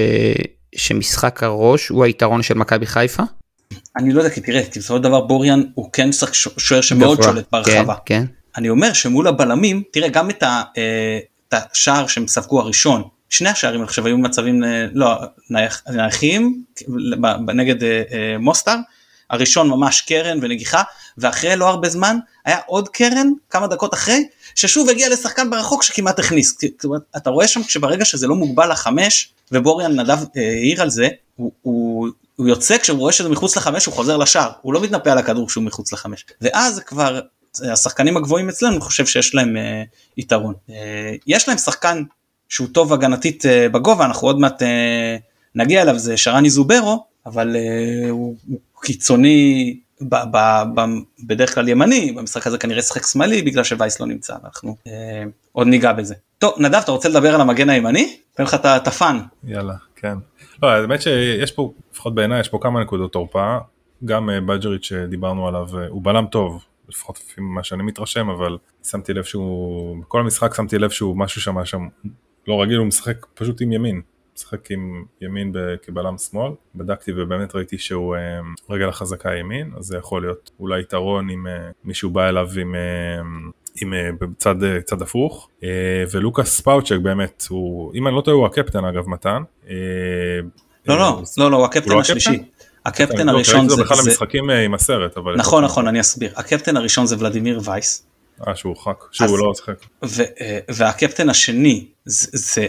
שמשחק 0.76 1.44
הראש 1.44 1.88
הוא 1.88 2.04
היתרון 2.04 2.44
של 2.44 2.54
מכבי 2.54 2.86
חיפה? 2.86 3.24
אני 3.98 4.14
לא 4.14 4.20
יודע 4.20 4.30
כי 4.30 4.42
תראה 4.42 4.64
כי 4.72 4.80
בסופו 4.80 4.98
של 4.98 5.04
דבר 5.04 5.22
בוריאן 5.22 5.64
הוא 5.74 5.90
כן 5.94 6.10
שוער 6.58 6.82
שמאוד 6.82 7.24
שולט 7.24 7.46
בהרחבה. 7.52 7.96
כן, 8.06 8.26
כן. 8.26 8.26
אני 8.58 8.70
אומר 8.70 8.94
שמול 8.94 9.28
הבלמים 9.28 9.84
תראה 9.92 10.10
גם 10.10 10.30
את, 10.30 10.44
ה, 10.44 10.62
אה, 10.78 11.20
השער 11.54 12.08
שהם 12.08 12.28
ספגו 12.28 12.62
הראשון 12.62 13.04
שני 13.30 13.50
השערים 13.50 13.88
חושב 13.88 14.06
היו 14.06 14.18
מצבים 14.18 14.64
אה, 14.64 14.88
לא 14.94 15.16
נייחים 15.90 16.64
נגד 17.54 17.84
אה, 17.84 18.02
אה, 18.12 18.38
מוסטר 18.40 18.76
הראשון 19.30 19.70
ממש 19.70 20.02
קרן 20.02 20.40
ונגיחה 20.42 20.84
ואחרי 21.18 21.56
לא 21.56 21.70
הרבה 21.70 21.90
זמן 21.90 22.18
היה 22.46 22.58
עוד 22.66 22.90
קרן 22.90 23.28
כמה 23.50 23.68
דקות 23.68 23.94
אחרי 23.94 24.24
ששוב 24.56 24.90
הגיע 24.90 25.10
לשחקן 25.10 25.50
ברחוק 25.50 25.84
שכמעט 25.84 26.20
הכניס. 26.20 26.58
אתה 27.18 27.30
רואה 27.30 27.48
שם 27.48 27.64
שברגע 27.64 28.06
שזה 28.06 28.28
לא 28.28 28.36
מוגבל 28.36 28.72
לחמש 28.72 29.34
ובוריאן 29.52 30.00
נדב 30.00 30.18
העיר 30.36 30.82
על 30.82 30.90
זה 30.90 31.08
הוא, 31.36 31.52
הוא 31.62 32.08
הוא 32.36 32.48
יוצא 32.48 32.78
כשהוא 32.78 33.00
רואה 33.00 33.12
שזה 33.12 33.30
מחוץ 33.30 33.58
לחמש 33.58 33.86
הוא 33.86 33.94
חוזר 33.94 34.18
לשער. 34.18 34.52
הוא 34.62 34.74
לא 34.74 34.82
מתנפל 34.82 35.10
על 35.10 35.18
הכדור 35.18 35.48
כשהוא 35.48 35.64
מחוץ 35.64 35.94
לחמש. 35.94 36.26
ואז 36.42 36.80
כבר 36.80 37.20
השחקנים 37.72 38.18
הגבוהים 38.18 38.50
אצלנו 38.50 38.74
אני 38.74 38.82
חושב 38.82 39.06
שיש 39.06 39.36
להם 39.36 39.58
אה, 39.58 39.84
יתרון 40.18 40.54
אה, 40.70 41.14
יש 41.28 41.48
להם 41.48 41.58
שחקן 41.58 42.04
שהוא 42.50 42.68
טוב 42.72 42.94
הגנתית 42.94 43.46
אה, 43.46 43.70
בגובה 43.70 44.06
אנחנו 44.06 44.28
עוד 44.28 44.40
מעט 44.40 44.62
אה, 44.62 45.18
נגיע 45.56 45.82
אליו 45.82 46.00
זה 46.00 46.18
שרני 46.18 46.50
זוברו 46.50 47.06
אבל 47.26 47.56
אה, 47.56 48.10
הוא, 48.10 48.36
הוא 48.48 48.60
קיצוני 48.82 49.80
ב, 50.02 50.16
ב, 50.32 50.38
ב, 50.76 50.82
בדרך 51.28 51.56
כלל 51.56 51.70
ימני 51.70 52.12
במשחק 52.12 52.48
הזה 52.48 52.58
כנראה 52.58 52.82
שחק 52.82 53.06
שמאלי 53.08 53.42
בגלל 53.42 53.64
שווייס 53.64 54.00
לא 54.00 54.08
נמצא 54.08 54.36
אנחנו 54.44 54.76
אה, 54.88 55.24
עוד 55.52 55.68
ניגע 55.68 55.94
בזה. 55.94 56.16
טוב 56.38 56.54
נדב 56.58 56.76
אתה 56.76 56.92
רוצה 56.92 57.10
לדבר 57.10 57.36
על 57.36 57.42
המגן 57.42 57.70
הימני? 57.70 58.18
תן 58.34 58.44
לך 58.44 58.54
את 58.54 58.88
הפאן. 58.88 59.20
יאללה 59.44 59.74
כן. 59.96 60.18
לא 60.64 60.68
האמת 60.68 61.02
שיש 61.02 61.52
פה 61.52 61.74
לפחות 61.94 62.16
בעיניי 62.16 62.40
יש 62.40 62.50
פה 62.50 62.58
כמה 62.62 62.82
נקודות 62.82 63.12
תורפה 63.12 63.58
גם 64.06 64.30
uh, 64.30 64.34
בג'ריץ' 64.42 64.86
שדיברנו 64.86 65.48
עליו 65.48 65.68
uh, 65.72 65.90
הוא 65.90 66.02
בלם 66.04 66.26
טוב 66.26 66.64
לפחות 66.94 67.20
לפי 67.20 67.42
מה 67.42 67.64
שאני 67.64 67.84
מתרשם 67.84 68.30
אבל 68.30 68.58
שמתי 68.84 69.14
לב 69.14 69.24
שהוא 69.24 70.02
בכל 70.02 70.20
המשחק 70.20 70.56
שמתי 70.56 70.78
לב 70.78 70.90
שהוא 70.90 71.18
משהו 71.18 71.42
שם 71.42 71.66
שם 71.66 71.88
לא 72.48 72.62
רגיל 72.62 72.78
הוא 72.78 72.88
משחק 72.88 73.26
פשוט 73.34 73.62
עם 73.62 73.72
ימין 73.72 74.02
משחק 74.36 74.72
עם 74.72 75.04
ימין 75.22 75.54
כבלם 75.82 76.18
שמאל 76.18 76.52
בדקתי 76.76 77.12
ובאמת 77.16 77.56
ראיתי 77.56 77.78
שהוא 77.78 78.16
uh, 78.16 78.20
רגל 78.74 78.90
החזקה 78.90 79.36
ימין 79.36 79.72
אז 79.78 79.86
זה 79.86 79.98
יכול 79.98 80.22
להיות 80.22 80.52
אולי 80.60 80.82
יתרון 80.82 81.30
אם 81.30 81.48
uh, 81.48 81.74
מישהו 81.84 82.10
בא 82.10 82.30
אליו 82.30 82.50
עם 82.62 82.76
uh, 82.76 83.52
עם 83.82 83.94
בצד 84.22 84.56
צד 84.84 85.02
הפוך 85.02 85.50
ולוקאס 86.12 86.58
ספאוצ'ק 86.58 86.98
באמת 87.02 87.44
הוא 87.50 87.94
אם 87.96 88.08
אני 88.08 88.16
לא 88.16 88.22
טועה 88.22 88.38
הוא 88.38 88.46
הקפטן 88.46 88.86
אגב 88.86 89.10
מתן. 89.10 89.44
לא 90.88 90.98
לא 90.98 91.22
לא 91.38 91.52
לא 91.52 91.58
הוא 91.58 91.66
הקפטן 91.66 91.98
השלישי. 91.98 92.44
הקפטן 92.86 93.30
הראשון 93.30 93.70
זה 93.70 93.84
בכלל 93.84 93.98
המשחקים 94.00 94.50
עם 94.50 94.74
הסרט 94.74 95.18
אבל 95.18 95.36
נכון 95.36 95.64
נכון 95.64 95.88
אני 95.88 96.02
אסביר 96.02 96.34
הקפטן 96.36 96.78
הראשון 96.78 97.06
זה 97.06 97.16
ולדימיר 97.20 97.62
וייס. 97.64 98.04
אה 98.48 98.56
שהוא 98.56 98.76
הורחק 98.76 99.04
שהוא 99.12 99.40
לא 99.40 99.54
שיחק. 99.56 99.76
והקפטן 100.70 101.30
השני 101.30 101.86
זה 102.06 102.68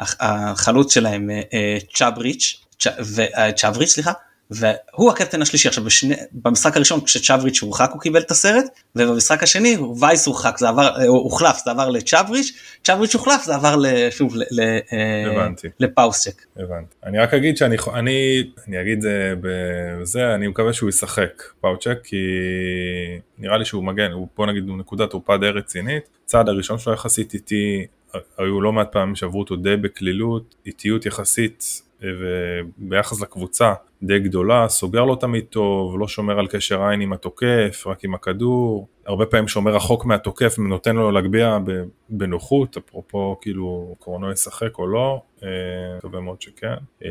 החלוץ 0.00 0.94
שלהם 0.94 1.30
צ'אבריץ' 1.94 2.64
צ'אבריץ' 3.56 3.90
סליחה 3.90 4.12
והוא 4.50 5.10
הקפטן 5.10 5.42
השלישי 5.42 5.68
עכשיו 5.68 5.84
בשני, 5.84 6.14
במשחק 6.32 6.76
הראשון 6.76 7.00
כשצ'אבריץ' 7.00 7.62
הורחק 7.62 7.90
הוא 7.92 8.00
קיבל 8.00 8.20
את 8.20 8.30
הסרט 8.30 8.64
ובמשחק 8.96 9.42
השני 9.42 9.76
וייס 10.00 10.26
הורחק 10.26 10.58
זה 10.58 10.68
עבר 10.68 10.96
הוחלף 11.06 11.56
זה 11.64 11.70
עבר 11.70 11.88
לצ'אבריץ' 11.88 12.78
צ'אבריץ' 12.84 13.14
הוחלף 13.14 13.44
זה 13.44 13.54
עבר 13.54 13.76
שוב 14.10 14.34
לפאוסצ'ק. 15.80 16.42
הבנתי. 16.56 16.94
אני 17.04 17.18
רק 17.18 17.34
אגיד 17.34 17.56
שאני 17.56 17.76
אני 17.94 18.44
אני 18.68 18.80
אגיד 18.80 19.00
זה 19.00 19.34
בזה 19.40 20.34
אני 20.34 20.48
מקווה 20.48 20.72
שהוא 20.72 20.88
ישחק 20.88 21.42
פאוצ'ק 21.60 21.98
כי 22.04 22.16
נראה 23.38 23.58
לי 23.58 23.64
שהוא 23.64 23.84
מגן 23.84 24.12
הוא 24.12 24.28
בוא 24.36 24.46
נגיד 24.46 24.68
הוא 24.68 24.78
נקודת 24.78 25.10
תורפה 25.10 25.36
די 25.36 25.48
רצינית 25.48 26.08
צעד 26.24 26.48
הראשון 26.48 26.78
שלו 26.78 26.92
יחסית 26.92 27.34
איטי 27.34 27.86
היו 28.38 28.60
לא 28.60 28.72
מעט 28.72 28.92
פעמים 28.92 29.16
שעברו 29.16 29.40
אותו 29.40 29.56
די 29.56 29.76
בקלילות 29.76 30.54
איטיות 30.66 31.06
יחסית 31.06 31.82
וביחס 32.02 33.20
לקבוצה 33.20 33.72
די 34.02 34.18
גדולה, 34.18 34.68
סוגר 34.68 35.04
לו 35.04 35.16
תמיד 35.16 35.44
טוב, 35.50 35.98
לא 35.98 36.08
שומר 36.08 36.38
על 36.38 36.46
קשר 36.46 36.82
עין 36.82 37.00
עם 37.00 37.12
התוקף, 37.12 37.84
רק 37.86 38.04
עם 38.04 38.14
הכדור, 38.14 38.88
הרבה 39.06 39.26
פעמים 39.26 39.48
שומר 39.48 39.74
רחוק 39.74 40.04
מהתוקף 40.04 40.56
ונותן 40.58 40.96
לו 40.96 41.10
להגביה 41.10 41.58
בנוחות, 42.08 42.76
אפרופו 42.76 43.36
כאילו 43.40 43.94
קורנו 43.98 44.32
ישחק 44.32 44.78
או 44.78 44.86
לא, 44.86 45.20
אה, 45.42 45.48
מקווה 45.98 46.20
מאוד 46.20 46.42
שכן, 46.42 46.74
אה, 47.04 47.08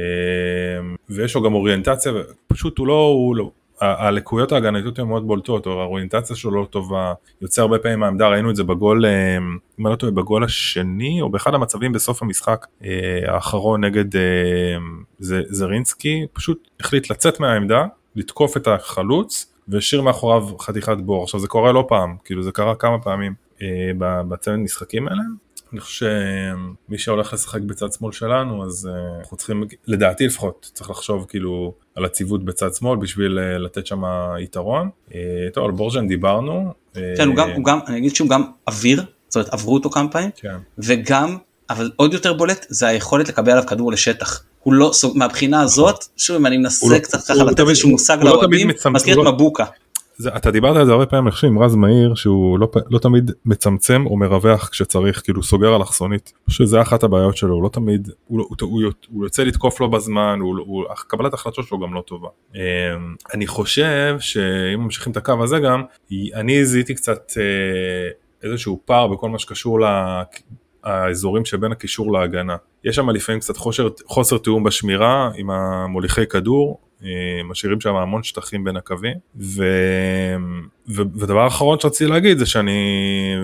ויש 1.10 1.36
לו 1.36 1.44
גם 1.44 1.54
אוריינטציה, 1.54 2.12
פשוט 2.48 2.78
הוא 2.78 2.88
לא, 2.88 3.06
הוא 3.06 3.36
לא, 3.36 3.52
הלקויות 3.82 4.52
ההגנתיות 4.52 5.00
הן 5.00 5.08
מאוד 5.08 5.28
בולטות, 5.28 5.66
או 5.66 5.82
האוריינטציה 5.82 6.36
שלו 6.36 6.52
לא 6.52 6.66
טובה, 6.66 7.14
יוצא 7.42 7.62
הרבה 7.62 7.80
פעמים 7.80 8.00
מהעמדה, 8.00 8.28
ראינו 8.28 8.50
את 8.50 8.56
זה 8.56 8.64
בגול, 8.64 9.06
אה, 9.06 9.38
אם 9.80 9.88
אני 9.88 9.92
לא 9.92 9.96
טועה, 9.96 10.12
בגול 10.12 10.44
השני, 10.44 11.22
או 11.22 11.30
באחד 11.30 11.54
המצבים 11.54 11.92
בסוף 11.92 12.22
המשחק 12.22 12.66
אה, 12.84 12.90
האחרון 13.28 13.84
נגד 13.84 14.16
אה, 14.16 14.22
זרינסקי, 15.50 16.26
פשוט 16.34 16.68
החליט 16.80 17.10
לצאת 17.10 17.40
מהעמדה, 17.40 17.86
לתקוף 18.16 18.58
את 18.58 18.68
החלוץ, 18.68 19.54
והשאיר 19.68 20.02
מאחוריו 20.02 20.58
חתיכת 20.60 20.98
בור. 20.98 21.24
עכשיו 21.24 21.40
זה 21.40 21.48
קורה 21.48 21.72
לא 21.72 21.86
פעם, 21.88 22.16
כאילו 22.26 22.44
זה 22.44 22.52
קרה 22.52 22.76
כמה 22.76 23.00
פעמים 23.00 23.34
בצוות 23.98 24.60
משחקים 24.60 25.08
האלה, 25.08 25.22
אני 25.74 25.80
חושב 25.80 26.06
שמי 26.88 26.98
שהולך 26.98 27.34
לשחק 27.34 27.62
בצד 27.62 27.94
שמאל 27.94 28.12
שלנו 28.12 28.66
אז 28.66 28.90
אנחנו 29.20 29.38
צריכים 29.38 29.64
לדעתי 29.88 30.26
לפחות 30.26 30.72
צריך 30.74 30.90
לחשוב 30.90 31.26
כאילו 31.30 31.74
על 31.98 32.06
הציוות 32.06 32.46
בצד 32.46 32.74
שמאל 32.74 33.00
בשביל 33.00 33.40
uh, 33.40 33.58
לתת 33.58 33.88
שם 33.88 34.02
יתרון. 34.40 34.90
Uh, 35.10 35.14
טוב 35.54 35.66
על 35.66 35.72
בורז'ן 35.72 36.08
דיברנו. 36.08 36.74
כן 36.94 37.28
הוא 37.28 37.36
גם, 37.36 37.50
הוא 37.50 37.64
גם 37.64 37.80
אני 37.88 37.98
אגיד 37.98 38.16
שהוא 38.16 38.30
גם 38.30 38.44
אוויר 38.68 39.04
זאת 39.28 39.36
אומרת 39.36 39.54
עברו 39.54 39.74
אותו 39.74 39.90
כמה 39.90 40.12
פעמים 40.12 40.30
כן. 40.36 40.56
וגם 40.78 41.38
אבל 41.70 41.92
עוד 41.96 42.14
יותר 42.14 42.34
בולט 42.34 42.66
זה 42.70 42.88
היכולת 42.88 43.30
לקבל 43.30 43.52
עליו 43.52 43.66
כדור 43.66 43.92
לשטח. 43.92 44.44
הוא 44.64 44.74
לא 44.74 44.92
מהבחינה 45.16 45.62
הזאת 45.62 46.06
שוב 46.18 46.36
אם 46.36 46.46
אני 46.46 46.58
מנסה 46.58 46.88
לא- 46.90 47.00
קצת 47.00 47.24
ככה 47.24 47.44
לתת 47.44 47.60
איזשהו 47.60 47.90
מושג 47.90 48.18
לא 48.22 48.32
לאוהדים 48.32 48.70
מזכיר 48.92 49.22
את 49.22 49.34
מבוקה. 49.34 49.66
זה, 50.18 50.30
אתה 50.36 50.52
דיברת 50.52 50.76
על 50.76 50.86
זה 50.86 50.92
הרבה 50.92 51.06
פעמים 51.06 51.26
אני 51.28 51.32
חושב 51.32 51.48
עם 51.48 51.60
רז 51.60 51.76
מאיר 51.76 52.16
שהוא 52.16 52.60
לא, 52.60 52.72
לא 52.90 53.00
תמיד 53.00 53.32
מצמצם 53.46 54.06
או 54.06 54.18
מרווח 54.18 54.70
כשצריך 54.70 55.22
כאילו 55.24 55.44
סוגר 55.44 55.76
אלכסונית. 55.76 56.34
שזה 56.50 56.82
אחת 56.82 57.04
הבעיות 57.04 57.38
שלו 57.38 57.56
הוא 57.56 57.64
לא 57.64 57.70
תמיד 57.70 58.10
הוא, 58.28 58.40
הוא, 58.40 58.56
הוא, 58.62 58.70
הוא, 58.84 58.92
הוא 59.10 59.26
יוצא 59.26 59.44
לתקוף 59.44 59.80
לו 59.80 59.92
בזמן 59.92 60.40
הוא, 60.42 60.58
הוא, 60.66 60.84
קבלת 61.08 61.34
החלטות 61.34 61.66
שלו 61.66 61.80
גם 61.80 61.94
לא 61.94 62.02
טובה. 62.02 62.28
אמ, 62.56 62.60
אני 63.34 63.48
חושב 63.48 64.16
שאם 64.20 64.80
ממשיכים 64.80 65.12
את 65.12 65.18
הקו 65.18 65.44
הזה 65.44 65.60
גם 65.60 65.84
אני 66.36 66.66
זיהיתי 66.66 66.96
קצת 66.96 67.32
אה, 67.38 68.10
איזשהו 68.50 68.82
פער 68.86 69.08
בכל 69.08 69.30
מה 69.30 69.40
שקשור 69.40 69.80
לאזורים 70.86 71.46
שבין 71.46 71.72
הקישור 71.72 72.14
להגנה. 72.14 72.56
יש 72.84 72.96
שם 72.96 73.10
לפעמים 73.10 73.42
קצת 73.42 73.58
חוסר, 73.58 73.88
חוסר 74.06 74.38
תיאום 74.38 74.64
בשמירה 74.64 75.32
עם 75.36 75.50
המוליכי 75.50 76.28
כדור 76.28 76.80
משאירים 77.44 77.82
שם 77.82 77.96
המון 77.96 78.24
שטחים 78.24 78.64
בין 78.64 78.78
הקווים 78.78 79.18
ו... 79.40 79.64
ו... 80.90 81.02
ודבר 81.16 81.48
אחרון 81.48 81.80
שרציתי 81.80 82.12
להגיד 82.12 82.38
זה 82.38 82.46
שאני 82.46 82.80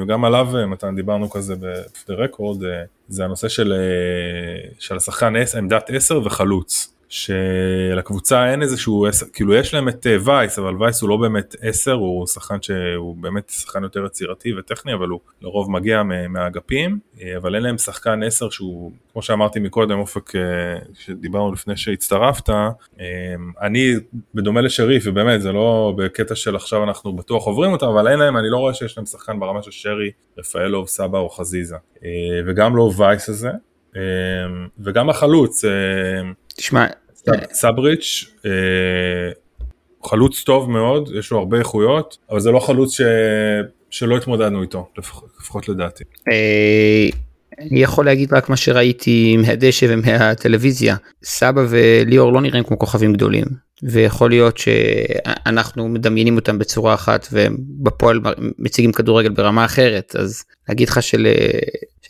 גם 0.08 0.26
עליו 0.26 0.48
מתן 0.68 0.96
דיברנו 0.96 1.30
כזה 1.30 1.56
בפטר 1.56 2.14
רקורד 2.14 2.64
אה, 2.64 2.84
זה 3.08 3.24
הנושא 3.26 3.50
של, 3.50 3.74
אה, 3.74 4.70
של 4.80 4.98
השחקן 4.98 5.34
עמדת 5.58 5.90
10 5.90 6.22
וחלוץ 6.26 6.93
שלקבוצה 7.14 8.52
אין 8.52 8.62
איזשהו, 8.62 9.08
כאילו 9.34 9.54
יש 9.54 9.74
להם 9.74 9.90
את 9.90 10.08
אה, 10.08 10.18
וייס, 10.24 10.60
אבל 10.60 10.76
וייס 10.76 11.02
הוא 11.02 11.10
לא 11.10 11.18
באמת 11.18 11.56
עשר, 11.62 11.92
הוא 11.92 12.28
שחקן 12.28 12.62
שהוא 12.62 13.16
באמת 13.16 13.50
שחקן 13.50 13.84
יותר 13.84 14.06
יצירתי 14.06 14.54
וטכני, 14.54 14.94
אבל 14.94 15.08
הוא 15.08 15.20
לרוב 15.42 15.72
מגיע 15.72 16.04
מהאגפים, 16.30 17.00
אה, 17.22 17.38
אבל 17.38 17.56
אין 17.56 17.64
להם 17.64 17.78
שחקן 17.78 18.24
עשר 18.24 18.50
שהוא, 18.50 18.92
כמו 19.12 19.22
שאמרתי 19.22 19.60
מקודם, 19.60 20.00
אופק, 20.00 20.36
אה, 20.36 20.42
שדיברנו 20.94 21.52
לפני 21.52 21.78
שהצטרפת, 21.78 22.50
אני, 23.62 23.94
בדומה 24.34 24.62
לשריף, 24.62 25.04
ובאמת 25.08 25.42
זה 25.42 25.52
לא 25.52 25.94
בקטע 25.98 26.36
של 26.36 26.56
עכשיו 26.56 26.84
אנחנו 26.84 27.16
בטוח 27.16 27.46
עוברים 27.46 27.72
אותם, 27.72 27.86
אבל 27.86 28.08
אין 28.08 28.20
להם, 28.20 28.38
אני 28.38 28.50
לא 28.50 28.58
רואה 28.58 28.74
שיש 28.74 28.98
להם 28.98 29.06
שחקן 29.06 29.40
ברמה 29.40 29.64
של 29.64 29.72
שרי, 29.72 30.12
רפאלוב, 30.38 30.88
סבא 30.88 31.18
או 31.18 31.30
חזיזה, 31.30 31.76
וגם 32.46 32.76
לא 32.76 32.92
וייס 32.98 33.30
הזה. 33.30 33.50
וגם 34.80 35.10
החלוץ, 35.10 35.66
תשמע, 36.48 36.86
סבריץ' 37.52 38.26
אה, 38.46 38.52
חלוץ 40.04 40.44
טוב 40.44 40.70
מאוד, 40.70 41.10
יש 41.20 41.32
לו 41.32 41.40
הרבה 41.40 41.58
איכויות, 41.60 42.18
אבל 42.30 42.40
זה 42.40 42.52
לא 42.52 42.60
חלוץ 42.60 42.98
ש... 42.98 43.02
שלא 43.90 44.18
התמודדנו 44.18 44.62
איתו, 44.62 44.88
לפחות 45.40 45.70
לדעתי. 45.70 46.04
אה, 46.32 47.10
אני 47.60 47.84
יכול 47.84 48.06
להגיד 48.06 48.34
רק 48.34 48.50
מה 48.50 48.58
שראיתי 48.58 49.38
מהדשא 49.38 49.86
ומהטלוויזיה, 49.90 50.96
סבא 51.24 51.66
וליאור 51.70 52.34
לא 52.34 52.42
נראים 52.42 52.64
כמו 52.64 52.80
כוכבים 52.80 53.14
גדולים, 53.14 53.46
ויכול 53.84 54.30
להיות 54.30 54.58
שאנחנו 54.58 55.90
מדמיינים 55.90 56.36
אותם 56.36 56.60
בצורה 56.60 56.94
אחת 56.94 57.28
ובפועל 57.32 58.20
מציגים 58.60 58.92
כדורגל 58.92 59.30
ברמה 59.30 59.66
אחרת, 59.66 60.16
אז 60.20 60.44
להגיד 60.70 60.90
לך 60.90 61.04
של... 61.04 61.28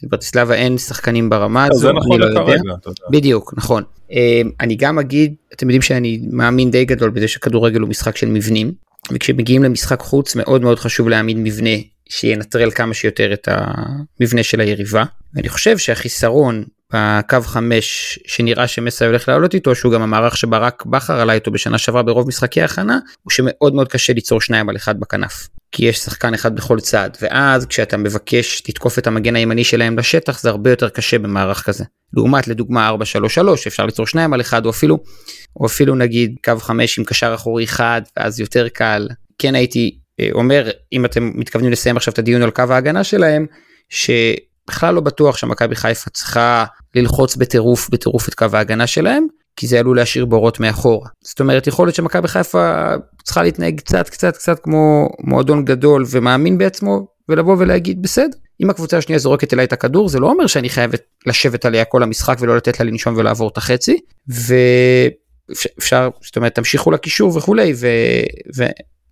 ברטיסלבה 0.10 0.54
אין 0.54 0.78
שחקנים 0.78 1.30
ברמה 1.30 1.66
הזו, 1.66 1.80
זה 1.80 1.94
נכון 1.94 2.20
לא 2.20 2.36
כרגע, 2.36 2.74
בדיוק, 3.12 3.54
נכון. 3.58 3.84
אמ, 4.12 4.50
אני 4.60 4.76
גם 4.76 5.00
אגיד, 5.00 5.34
אתם 5.54 5.66
יודעים 5.66 5.82
שאני 5.82 6.22
מאמין 6.32 6.72
די 6.72 6.86
גדול 6.86 7.10
בזה 7.10 7.28
שכדורגל 7.28 7.80
הוא 7.80 7.89
משחק 7.89 8.18
של 8.18 8.28
מבנים, 8.28 8.72
וכשמגיעים 9.12 9.63
למשחק 9.63 10.00
חוץ 10.00 10.36
מאוד 10.36 10.62
מאוד 10.62 10.80
חשוב 10.80 11.10
להעמיד 11.10 11.38
מבנה 11.38 11.70
שינטרל 12.10 12.72
כמה 12.72 12.94
שיותר 12.94 13.34
את 13.34 13.48
המבנה 13.52 14.44
של 14.44 14.60
היריבה. 14.60 15.04
ואני 15.34 15.50
חושב 15.50 15.78
שהחיסרון 15.78 16.63
בקו 16.94 17.42
5 17.42 18.20
שנראה 18.28 18.68
שמסי 18.68 19.06
הולך 19.06 19.30
לעלות 19.30 19.54
איתו 19.54 19.76
שהוא 19.76 19.94
גם 19.94 20.02
המערך 20.02 20.38
שברק 20.38 20.86
בכר 20.86 21.20
עלה 21.20 21.34
איתו 21.34 21.52
בשנה 21.52 21.78
שעברה 21.78 22.04
ברוב 22.04 22.28
משחקי 22.28 22.62
ההכנה 22.62 23.00
הוא 23.24 23.32
שמאוד 23.32 23.76
מאוד 23.76 23.88
קשה 23.88 24.13
ליצור 24.13 24.42
שניים 24.42 24.70
על 24.70 24.76
אחד 24.76 25.00
בכנף. 25.00 25.48
כי 25.72 25.86
יש 25.86 25.98
שחקן 25.98 26.34
אחד 26.34 26.56
בכל 26.56 26.80
צד 26.80 27.10
ואז 27.22 27.66
כשאתה 27.66 27.98
מבקש 27.98 28.63
לתקוף 28.70 29.00
את 29.00 29.08
המגן 29.08 29.36
הימני 29.36 29.63
שלהם 29.63 30.00
לשטח 30.00 30.42
זה 30.42 30.50
הרבה 30.50 30.70
יותר 30.70 30.89
קשה 30.89 31.20
במערך 31.20 31.63
כזה. 31.63 31.84
לעומת 32.13 32.48
לדוגמה 32.48 32.88
433 32.88 33.68
אפשר 33.68 33.86
ליצור 33.86 34.08
שניים 34.08 34.34
על 34.34 34.42
אחד 34.42 34.66
או 34.66 34.70
אפילו 34.70 35.00
או 35.60 35.66
אפילו 35.66 35.96
נגיד 35.96 36.36
קו 36.44 36.58
5 36.60 37.00
עם 37.00 37.06
קשר 37.06 37.34
אחורי 37.36 37.68
חד 37.68 38.02
ואז 38.18 38.39
יותר 38.39 38.68
קל 38.70 39.08
כן 39.38 39.56
הייתי 39.56 39.98
אומר 40.32 40.69
אם 40.93 41.06
אתם 41.06 41.32
מתכוונים 41.36 41.71
לסיים 41.71 41.97
עכשיו 41.97 42.13
את 42.13 42.19
הדיון 42.19 42.41
על 42.41 42.52
קו 42.52 42.63
ההגנה 42.69 43.04
שלהם 43.04 43.45
שבכלל 43.89 44.95
לא 44.95 45.02
בטוח 45.02 45.38
שמכבי 45.38 45.76
חיפה 45.76 46.10
צריכה 46.10 46.65
ללחוץ 46.95 47.36
בטירוף 47.36 47.89
בטירוף 47.89 48.30
את 48.30 48.34
קו 48.34 48.45
ההגנה 48.54 48.88
שלהם 48.88 49.28
כי 49.56 49.67
זה 49.67 49.80
עלול 49.80 49.97
להשאיר 49.97 50.26
בורות 50.26 50.60
מאחורה. 50.60 51.10
זאת 51.21 51.39
אומרת 51.39 51.67
יכול 51.67 51.88
להיות 51.88 51.95
שמכבי 51.95 52.28
חיפה 52.28 52.89
צריכה 53.23 53.43
להתנהג 53.43 53.80
קצת 53.80 54.10
קצת 54.10 54.38
קצת 54.38 54.60
כמו 54.60 55.10
מועדון 55.19 55.65
גדול 55.65 56.06
ומאמין 56.10 56.58
בעצמו 56.58 57.08
ולבוא 57.30 57.56
ולהגיד 57.60 58.02
בסדר 58.02 58.38
אם 58.62 58.69
הקבוצה 58.69 58.97
השנייה 58.97 59.19
זורקת 59.19 59.54
אליי 59.54 59.65
את 59.65 59.73
הכדור 59.73 60.10
זה 60.10 60.19
לא 60.19 60.28
אומר 60.28 60.47
שאני 60.47 60.69
חייבת 60.69 61.02
לשבת 61.26 61.65
עליה 61.65 61.86
כל 61.86 62.04
המשחק 62.04 62.38
ולא 62.39 62.58
לתת 62.58 62.80
לה 62.80 62.86
לנשום 62.86 63.17
ולעבור 63.17 63.49
את 63.49 63.58
החצי 63.58 63.99
ואפשר 64.28 66.10
זאת 66.21 66.36
אומרת 66.36 66.56
תמשיכו 66.56 66.91
לקישור 66.91 67.38
וכולי 67.38 67.73
ו... 67.76 67.88
ו... 68.58 68.63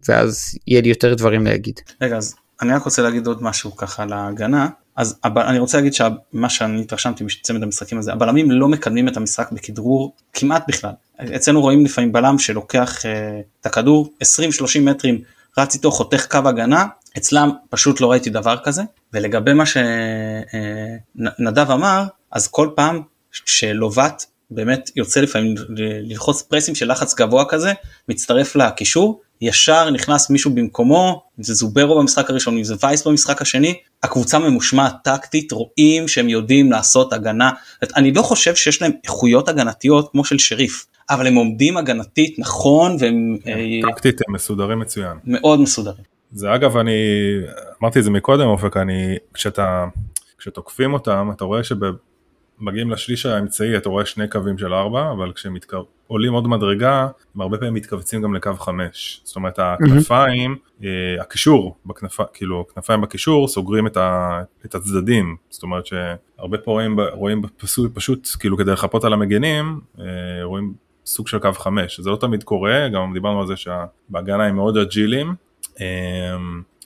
ואז 0.07 0.55
יהיה 0.67 0.81
לי 0.81 0.89
יותר 0.89 1.13
דברים 1.13 1.45
להגיד. 1.45 1.79
רגע 2.01 2.17
אז 2.17 2.35
אני 2.61 2.73
רק 2.73 2.83
רוצה 2.83 3.01
להגיד 3.01 3.27
עוד 3.27 3.43
משהו 3.43 3.75
ככה 3.75 4.05
להגנה 4.05 4.67
אז 4.95 5.19
אני 5.23 5.59
רוצה 5.59 5.77
להגיד 5.77 5.93
שמה 5.93 6.49
שאני 6.49 6.81
התרשמתי 6.81 7.23
מצמד 7.23 7.63
המשחקים 7.63 7.97
הזה 7.97 8.13
הבלמים 8.13 8.51
לא 8.51 8.67
מקדמים 8.67 9.07
את 9.07 9.17
המשחק 9.17 9.51
בכדרור 9.51 10.15
כמעט 10.33 10.63
בכלל. 10.67 10.91
אצלנו 11.35 11.61
רואים 11.61 11.85
לפעמים 11.85 12.11
בלם 12.11 12.39
שלוקח 12.39 13.01
uh, 13.01 13.05
את 13.61 13.65
הכדור 13.65 14.13
20-30 14.23 14.27
מטרים 14.81 15.21
רץ 15.57 15.75
איתו 15.75 15.91
חותך 15.91 16.27
קו 16.29 16.39
הגנה. 16.45 16.85
אצלם 17.17 17.49
פשוט 17.69 18.01
לא 18.01 18.11
ראיתי 18.11 18.29
דבר 18.29 18.57
כזה. 18.63 18.81
ולגבי 19.13 19.53
מה 19.53 19.63
שנדב 19.65 21.69
uh, 21.69 21.73
אמר 21.73 22.03
אז 22.31 22.47
כל 22.47 22.69
פעם 22.75 23.01
שלובט 23.31 24.25
באמת 24.51 24.89
יוצא 24.95 25.21
לפעמים 25.21 25.55
ללחוץ 25.69 26.41
פרסים 26.41 26.75
של 26.75 26.91
לחץ 26.91 27.13
גבוה 27.13 27.45
כזה 27.49 27.73
מצטרף 28.09 28.55
לקישור 28.55 29.21
ישר 29.41 29.89
נכנס 29.89 30.29
מישהו 30.29 30.51
במקומו, 30.55 31.23
אם 31.39 31.43
זה 31.43 31.53
זוברו 31.53 31.99
במשחק 31.99 32.29
הראשון, 32.29 32.57
אם 32.57 32.63
זה 32.63 32.75
וייס 32.83 33.07
במשחק 33.07 33.41
השני, 33.41 33.79
הקבוצה 34.03 34.39
ממושמעת 34.39 34.95
טקטית, 35.03 35.51
רואים 35.51 36.07
שהם 36.07 36.29
יודעים 36.29 36.71
לעשות 36.71 37.13
הגנה. 37.13 37.51
אני 37.95 38.13
לא 38.13 38.21
חושב 38.21 38.55
שיש 38.55 38.81
להם 38.81 38.91
איכויות 39.03 39.49
הגנתיות 39.49 40.11
כמו 40.11 40.25
של 40.25 40.37
שריף, 40.37 40.85
אבל 41.09 41.27
הם 41.27 41.35
עומדים 41.35 41.77
הגנתית 41.77 42.39
נכון 42.39 42.95
והם... 42.99 43.37
אה, 43.47 43.91
טקטית 43.91 44.21
הם 44.27 44.35
מסודרים 44.35 44.79
מצוין. 44.79 45.17
מאוד 45.25 45.59
מסודרים. 45.61 46.03
זה 46.31 46.55
אגב, 46.55 46.77
אני 46.77 46.91
אמרתי 47.81 47.99
את 47.99 48.03
זה 48.03 48.09
מקודם 48.09 48.47
אופק, 48.47 48.77
אני, 48.77 49.15
כשאתה, 49.33 49.85
כשתוקפים 50.37 50.93
אותם, 50.93 51.29
אתה 51.35 51.43
רואה 51.45 51.63
שב... 51.63 51.75
מגיעים 52.61 52.91
לשליש 52.91 53.25
האמצעי 53.25 53.77
אתה 53.77 53.89
רואה 53.89 54.05
שני 54.05 54.27
קווים 54.27 54.57
של 54.57 54.73
ארבע 54.73 55.11
אבל 55.11 55.31
כשהם 55.33 55.55
עולים 56.07 56.33
עוד 56.33 56.47
מדרגה 56.47 57.07
הם 57.35 57.41
הרבה 57.41 57.57
פעמים 57.57 57.73
מתכווצים 57.73 58.21
גם 58.21 58.33
לקו 58.33 58.53
חמש. 58.53 59.21
זאת 59.23 59.35
אומרת 59.35 59.59
הכנפיים 59.59 60.55
mm-hmm. 60.55 60.85
הקישור 61.21 61.75
בכנפיים 61.85 62.27
כאילו 62.33 62.65
כנפיים 62.75 63.01
בקישור 63.01 63.47
סוגרים 63.47 63.87
את, 63.87 63.97
ה, 63.97 64.41
את 64.65 64.75
הצדדים. 64.75 65.35
זאת 65.49 65.63
אומרת 65.63 65.85
שהרבה 65.85 66.57
פה 66.57 66.71
רואים, 66.71 66.99
רואים 67.13 67.41
פשוט, 67.57 67.95
פשוט 67.95 68.27
כאילו 68.39 68.57
כדי 68.57 68.71
לחפות 68.71 69.03
על 69.03 69.13
המגנים 69.13 69.79
אה, 69.99 70.05
רואים 70.43 70.73
סוג 71.05 71.27
של 71.27 71.39
קו 71.39 71.51
חמש. 71.53 71.99
זה 71.99 72.09
לא 72.09 72.15
תמיד 72.15 72.43
קורה 72.43 72.89
גם 72.89 73.13
דיברנו 73.13 73.41
על 73.41 73.47
זה 73.47 73.53
שבהגנה 73.55 74.45
הם 74.45 74.55
מאוד 74.55 74.77
אג'ילים 74.77 75.35
אה, 75.81 76.37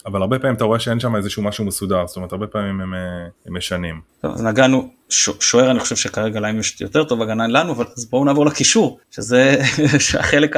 אבל 0.06 0.22
הרבה 0.22 0.40
פעמים 0.40 0.56
אתה 0.56 0.64
רואה 0.64 0.80
שאין 0.80 1.00
שם 1.00 1.16
איזשהו 1.16 1.44
משהו 1.44 1.66
מסודר, 1.66 2.08
זאת 2.08 2.16
אומרת 2.16 2.32
הרבה 2.32 2.48
פעמים 2.48 2.82
הם, 2.82 2.94
אה, 2.94 3.00
הם 3.46 3.58
משנים. 3.58 4.02
טוב, 4.22 4.34
אז 4.34 4.44
נגענו, 4.44 4.90
שוער 5.10 5.72
אני 5.72 5.80
חושב 5.80 5.96
שכרגע 5.96 6.40
להם 6.40 6.60
יש 6.60 6.82
יותר 6.82 7.04
טוב 7.04 7.22
הגנה 7.22 7.48
לנו, 7.48 7.72
אבל 7.72 7.86
אז 7.98 8.06
בואו 8.06 8.26
נעבור 8.26 8.46
לקישור, 8.46 9.00
שזה 9.12 9.56
החלק 10.20 10.56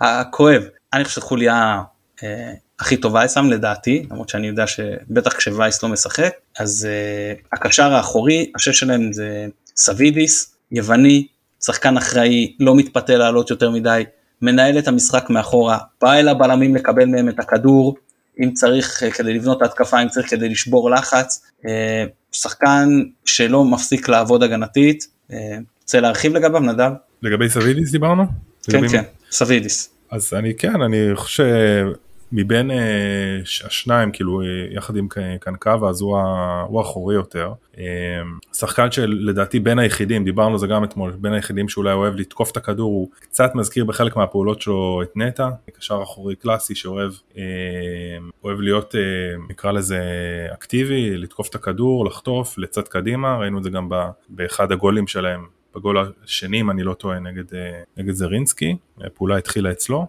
הכואב. 0.00 0.62
אני 0.92 1.04
חושב 1.04 1.20
שחוליה 1.20 1.82
אה, 2.22 2.52
הכי 2.80 2.96
טובה 2.96 3.24
אצלם 3.24 3.50
לדעתי, 3.50 4.06
למרות 4.10 4.28
שאני 4.28 4.46
יודע 4.46 4.66
שבטח 4.66 5.36
כשווייס 5.36 5.82
לא 5.82 5.88
משחק, 5.88 6.32
אז 6.58 6.88
אה, 6.90 7.34
הקשר 7.52 7.92
האחורי, 7.92 8.52
השש 8.56 8.80
שלהם 8.80 9.12
זה 9.12 9.46
סבידיס, 9.76 10.56
יווני, 10.72 11.26
שחקן 11.64 11.96
אחראי, 11.96 12.56
לא 12.60 12.76
מתפתה 12.76 13.16
לעלות 13.16 13.50
יותר 13.50 13.70
מדי, 13.70 14.04
מנהל 14.42 14.78
את 14.78 14.88
המשחק 14.88 15.30
מאחורה, 15.30 15.78
בא 16.02 16.12
אל 16.12 16.28
הבלמים 16.28 16.74
לקבל 16.74 17.04
מהם 17.04 17.28
את 17.28 17.38
הכדור, 17.38 17.96
אם 18.42 18.52
צריך 18.52 19.02
אה, 19.02 19.10
כדי 19.10 19.34
לבנות 19.34 19.62
התקפה, 19.62 20.02
אם 20.02 20.08
צריך 20.08 20.30
כדי 20.30 20.48
לשבור 20.48 20.90
לחץ, 20.90 21.42
אה, 21.66 22.04
שחקן 22.32 22.88
שלא 23.24 23.64
מפסיק 23.64 24.08
לעבוד 24.08 24.42
הגנתית, 24.42 25.06
אה, 25.32 25.36
רוצה 25.82 26.00
להרחיב 26.00 26.36
לגביו 26.36 26.60
נדב? 26.60 26.90
לגבי 27.22 27.48
סבידיס 27.48 27.90
דיברנו? 27.90 28.24
כן 28.62 28.78
לגבי... 28.78 28.88
כן, 28.88 29.02
סבידיס. 29.30 29.90
אז 30.10 30.34
אני 30.34 30.54
כן, 30.54 30.82
אני 30.82 31.10
חושב 31.14 31.44
מבין 32.32 32.70
uh, 32.70 32.74
השניים 33.66 34.12
כאילו 34.12 34.42
uh, 34.42 34.44
יחד 34.76 34.96
עם 34.96 35.08
קנקבה 35.40 35.88
אז 35.88 36.00
הוא, 36.00 36.18
הוא 36.66 36.80
אחורי 36.80 37.14
יותר. 37.14 37.52
Uh, 37.74 37.78
שחקן 38.52 38.90
שלדעתי 38.90 39.60
בין 39.60 39.78
היחידים 39.78 40.24
דיברנו 40.24 40.52
על 40.52 40.58
זה 40.58 40.66
גם 40.66 40.84
אתמול 40.84 41.10
בין 41.10 41.32
היחידים 41.32 41.68
שאולי 41.68 41.92
אוהב 41.92 42.14
לתקוף 42.14 42.50
את 42.50 42.56
הכדור 42.56 42.90
הוא 42.90 43.08
קצת 43.20 43.54
מזכיר 43.54 43.84
בחלק 43.84 44.16
מהפעולות 44.16 44.60
שלו 44.60 45.02
את 45.02 45.16
נטע 45.16 45.48
קשר 45.78 46.02
אחורי 46.02 46.36
קלאסי 46.36 46.74
שאוהב 46.74 47.12
אוהב 48.44 48.60
להיות 48.60 48.94
נקרא 49.50 49.72
לזה 49.72 50.00
אקטיבי 50.52 51.16
לתקוף 51.16 51.48
את 51.48 51.54
הכדור 51.54 52.06
לחטוף 52.06 52.58
לצד 52.58 52.88
קדימה 52.88 53.36
ראינו 53.36 53.58
את 53.58 53.62
זה 53.62 53.70
גם 53.70 53.88
באחד 54.28 54.72
הגולים 54.72 55.06
שלהם 55.06 55.46
בגול 55.74 56.12
השני 56.24 56.60
אם 56.60 56.70
אני 56.70 56.82
לא 56.82 56.94
טועה 56.94 57.18
נגד, 57.18 57.44
נגד 57.96 58.12
זרינסקי 58.12 58.76
הפעולה 59.00 59.36
התחילה 59.36 59.70
אצלו 59.70 60.06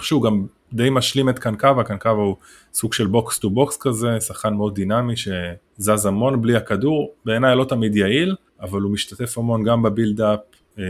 שהוא 0.00 0.22
גם 0.22 0.46
די 0.72 0.90
משלים 0.90 1.28
את 1.28 1.38
קנקבה, 1.38 1.84
קנקבה 1.84 2.12
הוא 2.12 2.36
סוג 2.74 2.92
של 2.92 3.06
box 3.06 3.38
to 3.38 3.50
box 3.50 3.76
כזה, 3.80 4.20
שחקן 4.20 4.54
מאוד 4.54 4.74
דינמי 4.74 5.14
שזז 5.16 6.06
המון 6.06 6.42
בלי 6.42 6.56
הכדור, 6.56 7.14
בעיניי 7.24 7.56
לא 7.56 7.64
תמיד 7.64 7.96
יעיל, 7.96 8.34
אבל 8.60 8.80
הוא 8.80 8.92
משתתף 8.92 9.38
המון 9.38 9.64
גם 9.64 9.82
ב 9.82 9.88
build-up, 9.88 10.40
אה, 10.78 10.84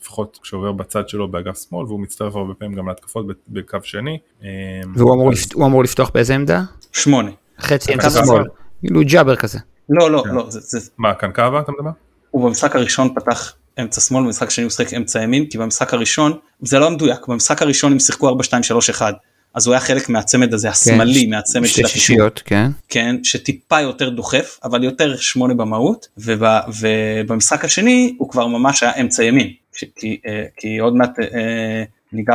לפחות 0.00 0.38
כשעובר 0.42 0.72
בצד 0.72 1.08
שלו 1.08 1.28
באגף 1.28 1.68
שמאל, 1.68 1.86
והוא 1.86 2.00
מצטרף 2.00 2.36
הרבה 2.36 2.54
פעמים 2.54 2.76
גם 2.76 2.88
להתקפות 2.88 3.26
בקו 3.48 3.78
שני. 3.82 4.18
אה, 4.42 4.48
והוא 4.94 5.14
אמור, 5.14 5.32
אז... 5.32 5.46
לפ... 5.46 5.56
אמור 5.56 5.82
לפתוח 5.82 6.10
באיזה 6.14 6.34
עמדה? 6.34 6.62
שמונה. 6.92 7.30
חצי 7.60 7.94
אמצע 7.94 8.10
שמאל, 8.10 8.44
כאילו 8.80 9.00
ג'אבר 9.04 9.36
כזה. 9.36 9.58
לא, 9.88 10.10
לא, 10.10 10.22
כן. 10.24 10.34
לא. 10.34 10.50
זה, 10.50 10.60
זה... 10.60 10.90
מה, 10.98 11.14
קנקבה 11.14 11.60
אתה 11.60 11.72
מדבר? 11.72 11.90
הוא 12.30 12.48
במשחק 12.48 12.76
הראשון 12.76 13.14
פתח 13.14 13.54
אמצע 13.80 14.00
שמאל, 14.00 14.24
במשחק 14.24 14.50
שני 14.50 14.64
הוא 14.64 14.70
שיחק 14.70 14.94
אמצע 14.94 15.22
ימין, 15.22 15.46
כי 15.46 15.58
במשחק 15.58 15.94
הראשון, 15.94 16.38
זה 16.60 16.78
לא 16.78 16.90
מדויק, 16.90 17.26
במשחק 17.28 17.62
הראשון 17.62 17.92
הם 17.92 17.98
שיחקו 17.98 18.28
4, 18.28 18.44
2, 18.44 18.62
3, 18.62 18.90
1, 18.90 19.14
אז 19.54 19.66
הוא 19.66 19.74
היה 19.74 19.80
חלק 19.80 20.08
מהצמד 20.08 20.54
הזה, 20.54 20.70
השמאלי, 20.70 21.24
כן, 21.24 21.30
מהצמד 21.30 21.66
של 21.66 21.86
הקישור, 21.86 22.28
כן. 22.44 22.70
כן, 22.88 23.16
שטיפה 23.22 23.80
יותר 23.80 24.08
דוחף, 24.08 24.58
אבל 24.64 24.84
יותר 24.84 25.16
שמונה 25.16 25.54
במהות, 25.54 26.08
ובא, 26.18 26.60
ובמשחק 26.80 27.64
השני 27.64 28.14
הוא 28.18 28.30
כבר 28.30 28.46
ממש 28.46 28.82
היה 28.82 28.92
אמצע 29.00 29.24
ימין, 29.24 29.52
ש, 29.76 29.84
כי, 29.96 30.20
אה, 30.26 30.44
כי 30.56 30.78
עוד 30.78 30.96
מעט 30.96 31.18
אה, 31.18 31.82
ניגע 32.12 32.34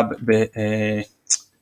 אה, 0.57 1.01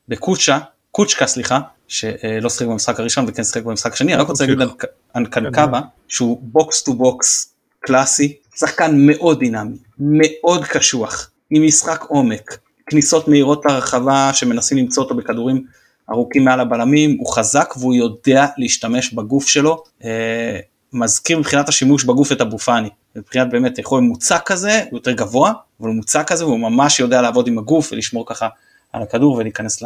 בקוצ'ה, 0.07 0.59
קוצ'קה 0.91 1.27
סליחה, 1.27 1.59
שלא 1.87 2.49
שיחק 2.49 2.65
במשחק 2.65 2.99
הראשון 2.99 3.25
וכן 3.27 3.43
שיחק 3.43 3.63
במשחק 3.63 3.93
השני, 3.93 4.13
אני 4.13 4.21
רק 4.21 4.27
רוצה 4.27 4.45
להגיד 4.45 4.67
על 5.13 5.25
קנקבה, 5.25 5.81
שהוא 6.07 6.39
box 6.41 6.83
to 6.83 6.93
box 6.93 7.53
קלאסי, 7.79 8.37
שחקן 8.59 8.95
מאוד 8.97 9.39
דינמי, 9.39 9.77
מאוד 9.99 10.65
קשוח, 10.65 11.31
עם 11.49 11.65
משחק 11.65 12.01
עומק, 12.07 12.57
כניסות 12.87 13.27
מהירות 13.27 13.65
לרחבה 13.65 14.33
שמנסים 14.33 14.77
למצוא 14.77 15.03
אותו 15.03 15.15
בכדורים 15.15 15.65
ארוכים 16.11 16.45
מעל 16.45 16.59
הבלמים, 16.59 17.17
הוא 17.19 17.33
חזק 17.33 17.73
והוא 17.77 17.95
יודע 17.95 18.45
להשתמש 18.57 19.13
בגוף 19.13 19.47
שלו, 19.47 19.83
אה, 20.03 20.59
מזכיר 20.93 21.39
מבחינת 21.39 21.69
השימוש 21.69 22.03
בגוף 22.03 22.31
את 22.31 22.41
אבו 22.41 22.57
פאני, 22.57 22.89
מבחינת 23.15 23.49
באמת 23.49 23.79
יכול 23.79 24.01
מוצק 24.01 24.41
כזה, 24.45 24.83
הוא 24.89 24.97
יותר 24.97 25.11
גבוה, 25.11 25.53
אבל 25.79 25.87
הוא 25.87 25.95
מוצק 25.95 26.27
כזה 26.27 26.45
והוא 26.45 26.59
ממש 26.59 26.99
יודע 26.99 27.21
לעבוד 27.21 27.47
עם 27.47 27.57
הגוף 27.57 27.91
ולשמור 27.91 28.25
ככה 28.27 28.47
על 28.93 29.01
הכדור 29.01 29.33
ולהיכנס 29.33 29.83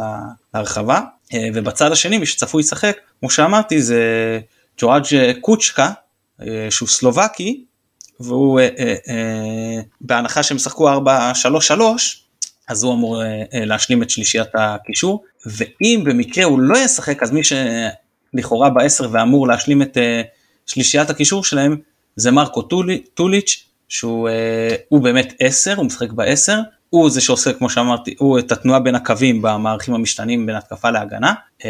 להרחבה, 0.54 1.00
אה, 1.34 1.48
ובצד 1.54 1.92
השני 1.92 2.18
מי 2.18 2.26
שצפוי 2.26 2.62
לשחק, 2.62 2.96
כמו 3.20 3.30
שאמרתי 3.30 3.82
זה 3.82 4.00
ג'ורג' 4.78 5.04
קוצ'קה, 5.40 5.90
אה, 6.42 6.66
שהוא 6.70 6.88
סלובקי, 6.88 7.64
והוא 8.20 8.60
אה, 8.60 8.68
אה, 8.78 8.94
אה, 9.08 9.80
בהנחה 10.00 10.42
שהם 10.42 10.56
ישחקו 10.56 10.90
4-3-3 10.90 11.00
אז 12.68 12.82
הוא 12.82 12.94
אמור 12.94 13.22
אה, 13.22 13.42
אה, 13.54 13.64
להשלים 13.64 14.02
את 14.02 14.10
שלישיית 14.10 14.48
הקישור. 14.54 15.24
ואם 15.46 16.02
במקרה 16.04 16.44
הוא 16.44 16.60
לא 16.60 16.78
ישחק 16.78 17.22
אז 17.22 17.30
מי 17.30 17.40
לכאורה 18.34 18.70
בעשר 18.70 19.08
ואמור 19.12 19.48
להשלים 19.48 19.82
את 19.82 19.96
אה, 19.96 20.22
שלישיית 20.66 21.10
הקישור 21.10 21.44
שלהם, 21.44 21.76
זה 22.16 22.30
מרקו 22.30 22.62
טולי, 22.62 23.02
טוליץ', 23.14 23.64
שהוא 23.88 24.28
uh, 24.94 24.98
באמת 25.02 25.34
עשר, 25.40 25.76
הוא 25.76 25.86
משחק 25.86 26.12
בעשר, 26.12 26.58
הוא 26.90 27.10
זה 27.10 27.20
שעושה 27.20 27.52
כמו 27.52 27.70
שאמרתי, 27.70 28.14
הוא 28.18 28.38
את 28.38 28.52
התנועה 28.52 28.80
בין 28.80 28.94
הקווים 28.94 29.42
במערכים 29.42 29.94
המשתנים 29.94 30.46
בין 30.46 30.56
התקפה 30.56 30.90
להגנה, 30.90 31.34
uh, 31.62 31.64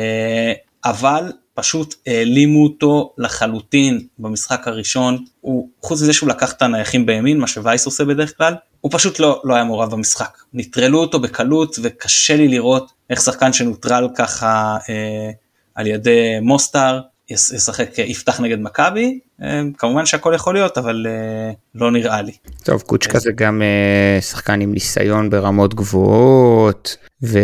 אבל 0.85 1.33
פשוט 1.55 1.95
העלימו 2.07 2.65
אותו 2.65 3.15
לחלוטין 3.19 4.01
במשחק 4.19 4.69
הראשון, 4.69 5.25
הוא, 5.41 5.69
חוץ 5.83 6.03
מזה 6.03 6.13
שהוא 6.13 6.29
לקח 6.29 6.53
את 6.53 6.63
הנייחים 6.63 7.07
בימין, 7.07 7.39
מה 7.39 7.47
שווייס 7.47 7.87
עושה 7.87 8.05
בדרך 8.05 8.37
כלל, 8.37 8.55
הוא 8.81 8.93
פשוט 8.95 9.19
לא, 9.19 9.41
לא 9.45 9.55
היה 9.55 9.65
מעורב 9.65 9.91
במשחק. 9.91 10.39
נטרלו 10.53 10.99
אותו 10.99 11.21
בקלות 11.21 11.77
וקשה 11.83 12.37
לי 12.37 12.49
לראות 12.49 12.93
איך 13.11 13.21
שחקן 13.21 13.53
שנוטרל 13.53 14.09
ככה 14.17 14.77
אה, 14.89 15.31
על 15.75 15.87
ידי 15.87 16.41
מוסטר 16.43 17.01
ישחק, 17.31 17.99
יפתח 17.99 18.41
נגד 18.41 18.61
מכבי, 18.61 19.19
אה, 19.43 19.61
כמובן 19.79 20.07
שהכל 20.07 20.33
יכול 20.35 20.55
להיות 20.55 20.79
אבל 20.79 21.07
אה, 21.09 21.53
לא 21.75 21.91
נראה 21.91 22.23
לי. 22.23 22.33
טוב 22.65 22.81
קוצ'קה 22.81 23.19
זה 23.19 23.33
גם 23.35 23.63
אה, 23.63 24.21
שחקן 24.21 24.61
עם 24.61 24.73
ניסיון 24.73 25.31
ברמות 25.31 25.75
גבוהות 25.75 26.97
ו, 27.23 27.39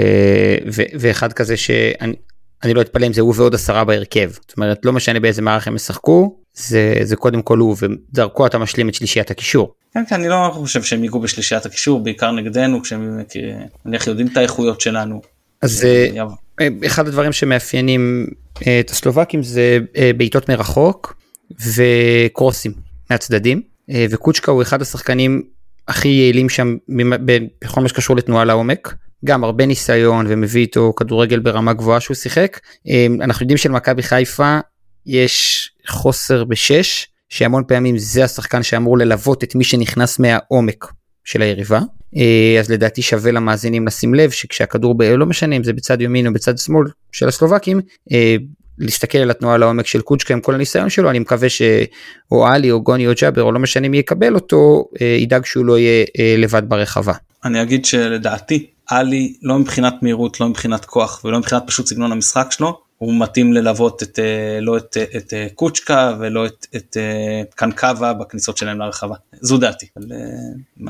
ו, 0.73 0.83
ואחד 1.01 1.33
כזה 1.33 1.57
שאני 1.57 2.15
אני 2.67 2.75
לא 2.75 2.81
אתפלא 2.81 3.07
אם 3.07 3.13
זה 3.13 3.21
הוא 3.21 3.35
ועוד 3.37 3.55
עשרה 3.55 3.85
בהרכב 3.85 4.31
זאת 4.31 4.53
אומרת 4.57 4.85
לא 4.85 4.93
משנה 4.93 5.21
באיזה 5.21 5.43
מערך 5.43 5.69
הם 5.69 5.77
ישחקו 5.77 6.37
זה 6.55 6.95
זה 7.03 7.17
קודם 7.17 7.43
כל 7.43 7.59
הוא 7.59 7.77
ודרכו 7.81 8.47
אתה 8.47 8.59
משלים 8.59 8.89
את 8.89 8.95
שלישיית 8.95 9.31
הקישור. 9.31 9.75
כן 9.95 10.05
כן 10.09 10.15
אני 10.15 10.29
לא 10.29 10.51
חושב 10.53 10.83
שהם 10.83 11.05
ייגעו 11.05 11.21
בשלישיית 11.21 11.67
הקישור 11.67 12.01
בעיקר 12.01 12.31
נגדנו 12.31 12.83
כשהם 12.83 13.21
נניח 13.85 14.07
יודעים 14.07 14.27
את 14.27 14.37
האיכויות 14.37 14.81
שלנו. 14.81 15.23
אז 15.63 15.87
אחד 16.87 17.09
הדברים 17.09 17.33
שמאפיינים 17.33 18.27
את 18.81 18.91
הסלובקים 18.91 19.43
זה 19.43 19.79
בעיטות 20.17 20.49
מרחוק 20.49 21.17
וקרוסים 21.77 22.73
מהצדדים 23.11 23.63
וקוצ'קה 24.11 24.53
הוא 24.53 24.63
אחד 24.63 24.83
השחקנים 24.83 25.43
הכי 25.89 26.09
יעילים 26.09 26.49
שם 26.49 26.77
בכל 27.65 27.81
מה 27.81 27.89
שקשור 27.89 28.17
לתנועה 28.17 28.45
לעומק. 28.45 28.95
גם 29.25 29.45
הרבה 29.45 29.67
ניסיון 29.67 30.27
ומביא 30.29 30.61
איתו 30.61 30.93
כדורגל 30.97 31.39
ברמה 31.39 31.73
גבוהה 31.73 32.01
שהוא 32.01 32.15
שיחק. 32.15 32.61
אנחנו 33.21 33.45
יודעים 33.45 33.59
שלמכבי 33.59 34.03
חיפה 34.03 34.59
יש 35.07 35.71
חוסר 35.89 36.45
בשש 36.45 37.07
שהמון 37.29 37.63
פעמים 37.69 37.99
זה 37.99 38.25
השחקן 38.25 38.63
שאמור 38.63 38.99
ללוות 38.99 39.45
את 39.45 39.55
מי 39.55 39.65
שנכנס 39.65 40.19
מהעומק 40.19 40.87
של 41.25 41.43
היריבה. 41.43 41.81
אז 42.61 42.71
לדעתי 42.71 43.03
שווה 43.03 43.33
למאזינים 43.33 43.87
לשים 43.87 44.15
לב 44.15 44.31
שכשהכדור 44.31 44.95
ב... 44.99 45.03
לא 45.03 45.27
משנה 45.27 45.57
אם 45.57 45.65
זה 45.65 45.73
בצד 45.73 46.01
ימין 46.01 46.27
או 46.27 46.33
בצד 46.33 46.59
שמאל 46.59 46.87
של 47.13 47.29
הסלובקים 47.29 47.81
להסתכל 48.79 49.19
על 49.19 49.31
התנועה 49.31 49.57
לעומק 49.57 49.87
של 49.87 50.01
קוצ'קה 50.01 50.35
עם 50.35 50.41
כל 50.41 50.55
הניסיון 50.55 50.91
שלו 50.91 51.11
אני 51.11 51.19
מקווה 51.19 51.49
שאו 51.49 52.47
עלי 52.47 52.71
או 52.71 52.83
גוני 52.83 53.07
או 53.07 53.13
ג'אבר 53.21 53.43
או 53.43 53.53
לא 53.53 53.59
משנה 53.59 53.89
מי 53.89 53.99
יקבל 53.99 54.35
אותו 54.35 54.85
ידאג 55.01 55.45
שהוא 55.45 55.65
לא 55.65 55.79
יהיה 55.79 56.05
לבד 56.39 56.63
ברחבה. 56.69 57.13
אני 57.45 57.63
אגיד 57.63 57.85
שלדעתי 57.85 58.67
עלי 58.89 59.35
לא 59.43 59.59
מבחינת 59.59 59.95
מהירות 60.03 60.41
לא 60.41 60.49
מבחינת 60.49 60.85
כוח 60.85 61.21
ולא 61.25 61.39
מבחינת 61.39 61.63
פשוט 61.67 61.87
סגנון 61.87 62.13
המשחק 62.13 62.47
שלו 62.51 62.81
הוא 62.99 63.21
מתאים 63.21 63.53
ללוות 63.53 64.03
את 64.03 64.19
לא 64.61 64.77
את, 64.77 64.97
את 65.17 65.33
קוצ'קה 65.55 66.17
ולא 66.19 66.47
את, 66.47 66.67
את 66.77 66.97
קנקבה 67.55 68.13
בכניסות 68.13 68.57
שלהם 68.57 68.79
לרחבה 68.79 69.15
זו 69.41 69.59
דעתי. 69.59 69.87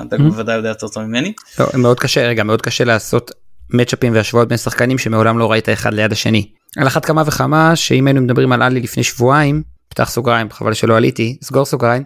אתה 0.09 0.19
בוודאי 0.19 0.57
יודע 0.57 0.69
יותר 0.69 0.89
טוב 0.89 1.03
ממני. 1.03 1.33
לא, 1.59 1.67
מאוד 1.75 2.01
קשה 2.01 2.29
רגע 2.29 2.45
מאוד 2.45 2.63
קשה 2.63 2.85
לעשות 2.85 3.31
מצ'אפים 3.71 4.15
והשוואות 4.15 4.49
בין 4.49 4.59
שחקנים 4.59 4.99
שמעולם 4.99 5.39
לא 5.39 5.51
ראית 5.51 5.69
אחד 5.69 5.95
ליד 5.95 6.13
השני. 6.13 6.49
על 6.77 6.87
אחת 6.87 7.05
כמה 7.05 7.23
וכמה 7.27 7.77
שאם 7.77 8.07
היינו 8.07 8.21
מדברים 8.21 8.53
על 8.53 8.63
עלי 8.63 8.81
לפני 8.81 9.03
שבועיים 9.03 9.63
פתח 9.89 10.11
סוגריים 10.11 10.51
חבל 10.51 10.75
שלא 10.75 10.97
עליתי 10.97 11.37
סגור 11.43 11.65
סוגריים 11.65 12.03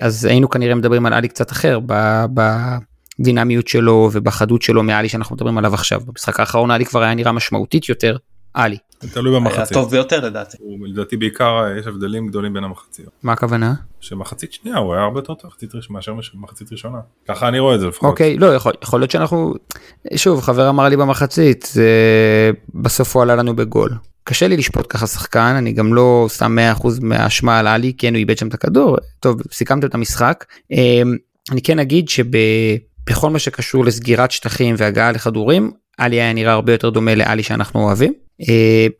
אז 0.00 0.24
היינו 0.24 0.48
כנראה 0.48 0.74
מדברים 0.74 1.06
על 1.06 1.12
עלי 1.12 1.28
קצת 1.28 1.52
אחר 1.52 1.78
בדינמיות 3.18 3.68
שלו 3.68 4.10
ובחדות 4.12 4.62
שלו 4.62 4.82
מעלי 4.82 5.08
שאנחנו 5.08 5.36
מדברים 5.36 5.58
עליו 5.58 5.74
עכשיו 5.74 6.00
במשחק 6.06 6.40
האחרון 6.40 6.70
עלי 6.70 6.84
כבר 6.84 7.02
היה 7.02 7.14
נראה 7.14 7.32
משמעותית 7.32 7.88
יותר 7.88 8.16
עלי. 8.54 8.76
תלוי 9.12 9.34
במחצית. 9.36 9.76
הטוב 9.76 9.90
ביותר 9.90 10.20
לדעתי. 10.20 10.56
לדעתי 10.86 11.16
בעיקר 11.16 11.64
יש 11.80 11.86
הבדלים 11.86 12.28
גדולים 12.28 12.52
בין 12.54 12.64
המחציות. 12.64 13.08
מה 13.22 13.32
הכוונה? 13.32 13.74
שמחצית 14.00 14.52
שנייה 14.52 14.78
הוא 14.78 14.94
היה 14.94 15.02
הרבה 15.02 15.18
יותר 15.18 15.34
טוב 15.34 15.50
מאשר 15.90 16.14
מחצית 16.34 16.72
ראשונה. 16.72 16.98
ככה 17.28 17.48
אני 17.48 17.58
רואה 17.58 17.74
את 17.74 17.80
זה 17.80 17.86
לפחות. 17.86 18.10
אוקיי, 18.10 18.38
לא 18.38 18.54
יכול, 18.54 18.72
יכול 18.82 19.00
להיות 19.00 19.10
שאנחנו, 19.10 19.54
שוב 20.16 20.40
חבר 20.40 20.68
אמר 20.68 20.88
לי 20.88 20.96
במחצית, 20.96 21.68
זה 21.72 21.90
בסוף 22.74 23.16
הוא 23.16 23.22
עלה 23.22 23.36
לנו 23.36 23.56
בגול. 23.56 23.90
קשה 24.24 24.48
לי 24.48 24.56
לשפוט 24.56 24.86
ככה 24.88 25.06
שחקן, 25.06 25.54
אני 25.58 25.72
גם 25.72 25.94
לא 25.94 26.26
שם 26.36 26.58
100% 26.82 26.88
מהאשמה 27.00 27.58
על 27.58 27.66
עלי, 27.66 27.92
כן 27.98 28.14
הוא 28.14 28.18
איבד 28.18 28.38
שם 28.38 28.48
את 28.48 28.54
הכדור, 28.54 28.96
טוב 29.20 29.40
סיכמתם 29.52 29.86
את 29.86 29.94
המשחק. 29.94 30.44
אני 31.50 31.62
כן 31.62 31.78
אגיד 31.78 32.08
שבכל 33.10 33.30
מה 33.30 33.38
שקשור 33.38 33.84
לסגירת 33.84 34.30
שטחים 34.30 34.74
והגעה 34.78 35.12
לכדורים, 35.12 35.70
עלי 35.98 36.16
היה 36.16 36.32
נראה 36.32 36.52
הרבה 36.52 36.72
יותר 36.72 36.90
דומה 36.90 37.14
לעלי 37.14 37.42
שאנחנו 37.42 37.80
אוהבים. 37.80 38.12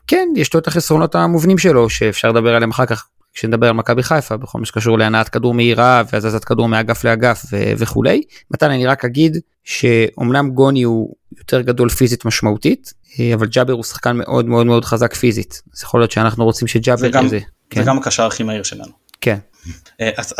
כן, 0.06 0.28
יש 0.36 0.54
לו 0.54 0.60
את 0.60 0.66
החסרונות 0.66 1.14
המובנים 1.14 1.58
שלו 1.58 1.90
שאפשר 1.90 2.28
לדבר 2.28 2.54
עליהם 2.54 2.70
אחר 2.70 2.86
כך 2.86 3.06
כשנדבר 3.34 3.66
על 3.66 3.72
מכבי 3.72 4.02
חיפה 4.02 4.36
בכל 4.36 4.58
מה 4.58 4.66
שקשור 4.66 4.98
להנעת 4.98 5.28
כדור 5.28 5.54
מהירה 5.54 6.02
והזזת 6.12 6.44
כדור 6.44 6.68
מאגף 6.68 7.04
לאגף 7.04 7.44
ו- 7.52 7.72
וכולי. 7.78 8.22
מתן 8.50 8.70
אני 8.70 8.86
רק 8.86 9.04
אגיד 9.04 9.38
שאומנם 9.64 10.50
גוני 10.50 10.82
הוא 10.82 11.14
יותר 11.38 11.60
גדול 11.60 11.88
פיזית 11.88 12.24
משמעותית 12.24 12.92
אבל 13.34 13.46
ג'אבר 13.46 13.72
הוא 13.72 13.84
שחקן 13.84 14.16
מאוד 14.16 14.46
מאוד 14.46 14.66
מאוד 14.66 14.84
חזק 14.84 15.14
פיזית 15.14 15.62
אז 15.74 15.82
יכול 15.82 16.00
להיות 16.00 16.10
שאנחנו 16.10 16.44
רוצים 16.44 16.68
שג'אבר 16.68 16.98
זה 16.98 17.28
זה. 17.28 17.38
כן? 17.70 17.80
זה 17.80 17.86
גם 17.86 17.98
הקשר 17.98 18.26
הכי 18.26 18.42
מהיר 18.42 18.62
שלנו. 18.62 18.92
כן. 19.20 19.38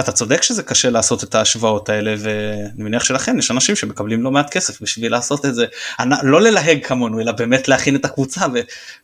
אתה 0.00 0.12
צודק 0.12 0.42
שזה 0.42 0.62
קשה 0.62 0.90
לעשות 0.90 1.24
את 1.24 1.34
ההשוואות 1.34 1.88
האלה 1.88 2.14
ואני 2.18 2.82
מניח 2.82 3.04
שלכן 3.04 3.38
יש 3.38 3.50
אנשים 3.50 3.76
שמקבלים 3.76 4.22
לא 4.22 4.30
מעט 4.30 4.50
כסף 4.50 4.82
בשביל 4.82 5.12
לעשות 5.12 5.44
את 5.44 5.54
זה. 5.54 5.66
לא 6.22 6.42
ללהג 6.42 6.86
כמונו 6.86 7.20
אלא 7.20 7.32
באמת 7.32 7.68
להכין 7.68 7.96
את 7.96 8.04
הקבוצה 8.04 8.46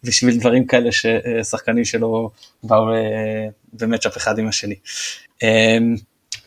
בשביל 0.05 0.39
דברים 0.39 0.67
כאלה 0.67 0.91
ששחקנים 0.93 1.85
שלא 1.85 2.31
באו 2.63 2.87
במצ'אפ 3.73 4.17
אחד 4.17 4.39
עם 4.39 4.49
השני. 4.49 4.75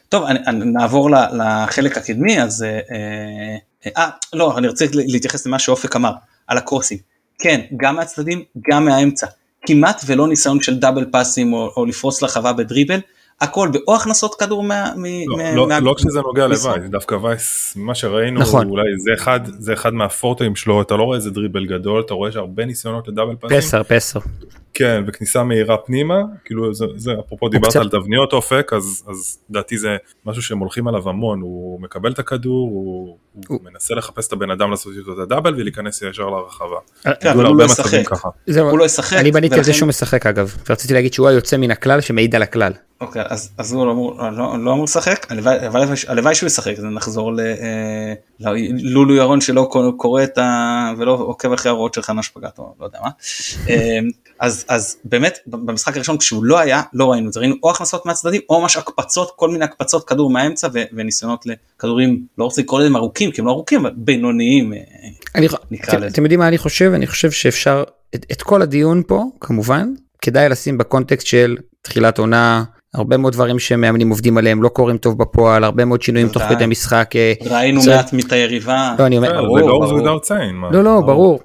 טוב 0.09 0.25
נעבור 0.53 1.09
לחלק 1.11 1.97
הקדמי 1.97 2.41
אז 2.41 2.65
אה, 3.97 4.09
לא 4.33 4.57
אני 4.57 4.67
רוצה 4.67 4.85
להתייחס 4.93 5.45
למה 5.45 5.59
שאופק 5.59 5.95
אמר 5.95 6.13
על 6.47 6.57
הקרוסים 6.57 6.97
כן 7.39 7.61
גם 7.77 7.95
מהצדדים 7.95 8.43
גם 8.69 8.85
מהאמצע. 8.85 9.27
כמעט 9.65 10.01
ולא 10.05 10.27
ניסיון 10.27 10.61
של 10.61 10.79
דאבל 10.79 11.05
פאסים 11.11 11.53
או, 11.53 11.85
לפרוץ 11.85 12.21
לחווה 12.21 12.53
בדריבל 12.53 12.99
הכל 13.43 13.69
באו 13.73 13.95
הכנסות 13.95 14.35
כדור 14.35 14.63
מה... 14.63 14.93
לא, 15.27 15.37
מה, 15.37 15.55
לא, 15.55 15.67
מה... 15.67 15.79
לא 15.79 15.95
כשזה 15.97 16.21
נוגע 16.21 16.47
לווייס, 16.47 16.89
דווקא 16.89 17.15
וייס, 17.15 17.73
מה 17.75 17.95
שראינו, 17.95 18.39
נכון. 18.39 18.69
אולי 18.69 18.83
זה 18.97 19.11
אחד, 19.13 19.39
זה 19.59 19.73
אחד 19.73 19.93
מהפורטים 19.93 20.55
שלו, 20.55 20.81
אתה 20.81 20.95
לא 20.95 21.03
רואה 21.03 21.17
איזה 21.17 21.31
דריבל 21.31 21.65
גדול, 21.65 22.01
אתה 22.05 22.13
רואה 22.13 22.31
שהרבה 22.31 22.65
ניסיונות 22.65 23.07
לדאבל 23.07 23.35
פאסים. 23.35 23.57
פסר, 23.57 23.83
פסר. 23.83 24.19
כן, 24.73 25.03
וכניסה 25.07 25.43
מהירה 25.43 25.77
פנימה, 25.77 26.15
כאילו 26.45 26.73
זה, 26.73 26.85
זה 26.95 27.11
אפרופו 27.25 27.49
דיברת 27.49 27.69
קצת... 27.69 27.79
על 27.79 27.89
תבניות 27.89 28.33
אופק, 28.33 28.71
אז, 28.75 29.03
אז 29.07 29.39
דעתי 29.49 29.77
זה 29.77 29.97
משהו 30.25 30.41
שהם 30.41 30.59
הולכים 30.59 30.87
עליו 30.87 31.09
המון, 31.09 31.41
הוא 31.41 31.81
מקבל 31.81 32.11
את 32.11 32.19
הכדור, 32.19 32.69
הוא, 32.69 33.17
הוא... 33.33 33.43
הוא 33.47 33.59
מנסה 33.63 33.95
לחפש 33.95 34.27
את 34.27 34.33
הבן 34.33 34.51
אדם 34.51 34.71
לעשות 34.71 34.93
איתו 34.99 35.13
את 35.13 35.17
הדאבל 35.17 35.55
ולהיכנס 35.55 36.01
ישר 36.01 36.29
לרחבה. 36.29 36.77
כן, 37.19 37.29
אבל 37.29 37.45
הוא 37.45 37.55
לא 37.55 37.63
ישחק, 37.63 38.11
הוא 38.57 38.79
לא 38.79 38.83
ישחק. 38.83 39.17
אני 39.17 39.31
בניתי 39.31 39.55
על 39.55 39.63
זה 39.63 39.73
שהוא 39.73 39.89
משחק 39.89 40.25
אגב, 40.25 40.55
ורציתי 40.69 40.93
להגיד 40.93 41.13
שהוא 41.13 41.27
היוצא 41.27 41.57
מן 41.57 41.71
הכלל 41.71 42.01
שמעיד 42.01 42.35
על 42.35 42.41
הכלל. 42.41 42.73
אוקיי, 43.03 43.23
אז, 43.29 43.49
אז 43.57 43.73
הוא 43.73 43.85
לא 43.85 43.91
אמור, 43.91 44.29
לא, 44.29 44.59
לא 44.59 44.73
אמור 44.73 44.83
לשחק, 44.83 45.27
הלוואי 46.07 46.35
שהוא 46.35 46.47
ישחק, 46.47 46.73
אז 46.77 46.83
נחזור 46.83 47.31
אה, 47.39 48.13
ללולו 48.39 49.15
ירון 49.15 49.41
שלא 49.41 49.69
קורא 49.97 50.23
את 50.23 50.37
ה... 50.37 50.91
ולא 50.97 51.11
עוקב 51.11 51.53
אחרי 51.53 51.69
ההוראות 51.69 51.93
של 51.93 52.01
חנה 52.01 52.23
שפגאט 52.23 52.59
או 52.59 52.73
לא 52.79 52.85
יודע 52.85 52.99
מה. 53.03 53.09
אה, 53.69 53.99
אז, 54.39 54.65
אז 54.67 54.97
באמת 55.05 55.39
במשחק 55.47 55.95
הראשון 55.95 56.17
כשהוא 56.17 56.43
לא 56.43 56.59
היה, 56.59 56.81
לא 56.93 57.11
ראינו 57.11 57.27
את 57.27 57.33
זה, 57.33 57.39
ראינו 57.39 57.55
או 57.63 57.71
הכנסות 57.71 58.05
מהצדדים 58.05 58.41
או 58.49 58.61
ממש 58.61 58.77
הקפצות, 58.77 59.31
כל 59.35 59.49
מיני 59.49 59.65
הקפצות 59.65 60.07
כדור 60.07 60.29
מהאמצע 60.29 60.67
ו, 60.73 60.83
וניסיונות 60.93 61.45
לכדורים, 61.45 62.25
לא 62.37 62.43
רוצה 62.43 62.61
לקרוא 62.61 62.81
להם 62.81 62.95
ארוכים 62.95 63.31
כי 63.31 63.41
הם 63.41 63.47
לא 63.47 63.51
ארוכים, 63.51 63.85
אבל 63.85 63.93
בינוניים 63.97 64.73
אה, 64.73 64.79
אני, 65.35 65.47
נקרא 65.71 65.97
לזה. 65.97 66.07
אתם 66.07 66.23
יודעים 66.23 66.39
מה 66.39 66.47
אני 66.47 66.57
חושב? 66.57 66.91
אני 66.95 67.07
חושב 67.07 67.31
שאפשר, 67.31 67.83
את, 68.15 68.25
את 68.31 68.41
כל 68.41 68.61
הדיון 68.61 69.03
פה 69.07 69.23
כמובן, 69.39 69.93
כדאי 70.21 70.49
לשים 70.49 70.77
בקונטקסט 70.77 71.27
של 71.27 71.57
תחילת 71.81 72.17
עונה, 72.17 72.63
הרבה 72.93 73.17
מאוד 73.17 73.33
דברים 73.33 73.59
שמאמנים 73.59 74.09
עובדים 74.09 74.37
עליהם 74.37 74.63
לא 74.63 74.69
קורים 74.69 74.97
טוב 74.97 75.17
בפועל 75.17 75.63
הרבה 75.63 75.85
מאוד 75.85 76.01
שינויים 76.01 76.29
תוך 76.29 76.43
כדי 76.43 76.65
משחק 76.65 77.11
אה, 77.15 77.33
ראינו 77.45 77.81
מעט 77.87 78.13
מאת 78.13 78.31
היריבה. 78.31 78.95
לא 78.99 79.05
אני 79.05 79.17
אומר 79.17 79.41
לא 80.71 80.83
לא 80.83 81.01
ברור. 81.01 81.39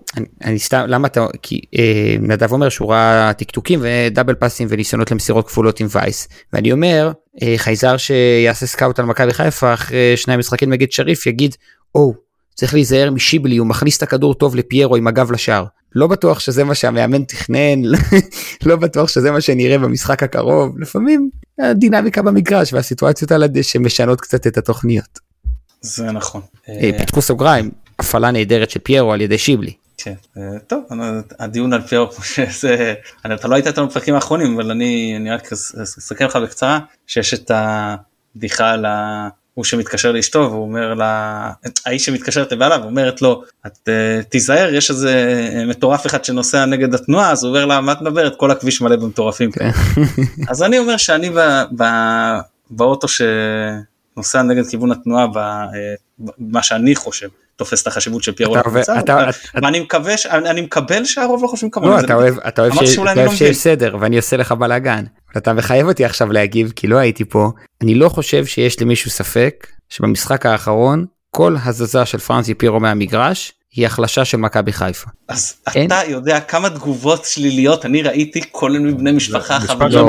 אני 0.44 0.59
סתם 0.59 0.84
למה 0.86 1.09
אתה 1.09 1.26
כי 1.42 1.61
אה, 1.78 2.16
נדב 2.20 2.53
אומר 2.53 2.68
שהוא 2.68 2.92
ראה 2.92 3.32
טקטוקים 3.32 3.80
ו 3.82 3.90
double 3.90 4.34
pass 4.34 4.57
ים 4.57 4.68
וניסיונות 4.70 5.11
למסירות 5.11 5.46
כפולות 5.46 5.80
עם 5.80 5.86
וייס. 5.90 6.28
ואני 6.53 6.72
אומר 6.72 7.12
אה, 7.42 7.55
חייזר 7.57 7.96
שיעשה 7.96 8.66
scout 8.66 8.98
על 8.99 9.05
מכבי 9.05 9.32
חיפה 9.32 9.74
אחרי 9.74 10.16
שני 10.16 10.34
המשחקים 10.34 10.70
נגד 10.70 10.92
שריף 10.92 11.26
יגיד 11.26 11.57
או 11.94 12.27
צריך 12.59 12.74
להיזהר 12.74 13.11
משיבלי, 13.11 13.56
הוא 13.56 13.66
מכניס 13.66 13.96
את 13.96 14.02
הכדור 14.02 14.34
טוב 14.34 14.56
לפיירו 14.56 14.96
עם 14.96 15.06
הגב 15.06 15.32
לשער. 15.32 15.64
לא 15.94 16.06
בטוח 16.06 16.40
שזה 16.40 16.64
מה 16.64 16.74
שהמאמן 16.74 17.24
תכנן, 17.24 17.82
לא 18.66 18.76
בטוח 18.76 19.09
שזה 19.09 19.30
מה 19.30 19.40
שנראה 19.40 19.78
במשחק 19.78 20.22
הקרוב, 20.22 20.78
לפעמים 20.78 21.30
הדינמיקה 21.59 22.22
במגרש 22.22 22.72
והסיטואציות 22.72 23.32
על 23.32 23.42
הדשא 23.42 23.78
משנות 23.78 24.20
קצת 24.20 24.46
את 24.46 24.59
התוכניות. 24.59 25.18
זה 25.80 26.12
נכון. 26.12 26.40
אה, 26.68 26.90
פתחו 26.98 27.22
סוגריים, 27.22 27.70
הפעלה 27.98 28.30
נהדרת 28.30 28.70
של 28.70 28.80
פיירו 28.80 29.12
על 29.12 29.20
ידי 29.20 29.38
שיבלי. 29.38 29.72
כן, 29.98 30.14
אה, 30.36 30.59
טוב, 30.66 30.84
הדיון 31.38 31.72
על 31.72 31.82
פיירו, 31.82 32.12
שזה, 32.22 32.94
אתה 33.34 33.48
לא 33.48 33.54
היית 33.54 33.66
איתנו 33.66 33.88
בפרקים 33.88 34.14
האחרונים, 34.14 34.54
אבל 34.54 34.70
אני, 34.70 35.14
אני 35.16 35.30
רק 35.30 35.52
אסכם 35.52 36.24
לך 36.24 36.36
בקצרה, 36.36 36.78
שיש 37.06 37.34
את 37.34 37.50
הבדיחה 37.54 38.70
על 38.70 38.84
ההוא 39.59 39.64
שמתקשר 39.64 40.12
לאשתו 40.12 40.38
והוא 40.38 40.62
אומר 40.62 40.94
לה, 40.94 41.50
האיש 41.86 42.04
שמתקשרת 42.04 42.52
לבעלה 42.52 42.80
ואומרת 42.82 43.22
לו, 43.22 43.42
את 43.66 43.88
uh, 43.88 44.24
תיזהר, 44.28 44.74
יש 44.74 44.90
איזה 44.90 45.14
מטורף 45.66 46.06
אחד 46.06 46.24
שנוסע 46.24 46.64
נגד 46.64 46.94
התנועה, 46.94 47.30
אז 47.30 47.44
הוא 47.44 47.48
אומר 47.48 47.64
לה, 47.66 47.80
מה 47.80 47.92
את 47.92 48.00
מדברת? 48.00 48.36
כל 48.36 48.50
הכביש 48.50 48.80
מלא 48.80 48.96
במטורפים. 48.96 49.52
כן. 49.52 49.70
אז 50.50 50.62
אני 50.62 50.78
אומר 50.78 50.96
שאני 50.96 51.30
ב, 51.30 51.62
ב, 51.78 51.84
באוטו 52.70 53.06
שנוסע 53.09 54.42
נגד 54.42 54.66
כיוון 54.66 54.92
התנועה, 54.92 55.26
במה 56.18 56.62
שאני 56.62 56.94
חושב. 56.94 57.28
תופס 57.59 57.82
את 57.82 57.86
החשיבות 57.86 58.22
של 58.22 58.32
פיירו 58.32 58.56
לקבוצה, 58.56 58.94
ואני 59.62 59.80
מקווה, 59.80 60.14
אני 60.30 60.61
מקבל 60.61 61.04
שהרוב 61.04 61.42
לא 61.42 61.48
חושבים 61.48 61.70
כמוני. 61.70 61.90
לא, 61.90 62.00
אתה 62.00 62.14
אוהב, 62.14 62.38
אתה 62.38 62.62
אוהב 62.62 62.72
לא 63.16 63.34
שיש 63.34 63.56
סדר 63.56 63.96
ואני 64.00 64.16
עושה 64.16 64.36
לך 64.36 64.52
בלאגן. 64.52 65.04
אתה 65.36 65.52
מחייב 65.52 65.88
אותי 65.88 66.04
עכשיו 66.04 66.32
להגיב 66.32 66.72
כי 66.76 66.86
לא 66.86 66.96
הייתי 66.96 67.24
פה. 67.24 67.50
אני 67.82 67.94
לא 67.94 68.09
חושב 68.09 68.46
שיש 68.46 68.82
למישהו 68.82 69.11
ספק 69.11 69.66
שבמשחק 69.88 70.46
האחרון 70.46 71.06
כל 71.30 71.56
הזזה 71.64 72.04
של 72.04 72.18
פרנסי 72.18 72.54
פיירו 72.54 72.80
מהמגרש 72.80 73.52
היא 73.74 73.86
החלשה 73.86 74.24
של 74.24 74.36
מכבי 74.36 74.72
חיפה. 74.72 75.11
אז 75.28 75.54
אין? 75.74 75.86
אתה 75.86 76.00
יודע 76.09 76.40
כמה 76.40 76.70
תגובות 76.70 77.24
שליליות 77.24 77.84
אני 77.84 78.02
ראיתי 78.02 78.40
כל 78.52 78.70
מיני 78.70 78.92
בני 78.92 79.12
משפחה 79.12 79.61
חברים. 79.61 80.09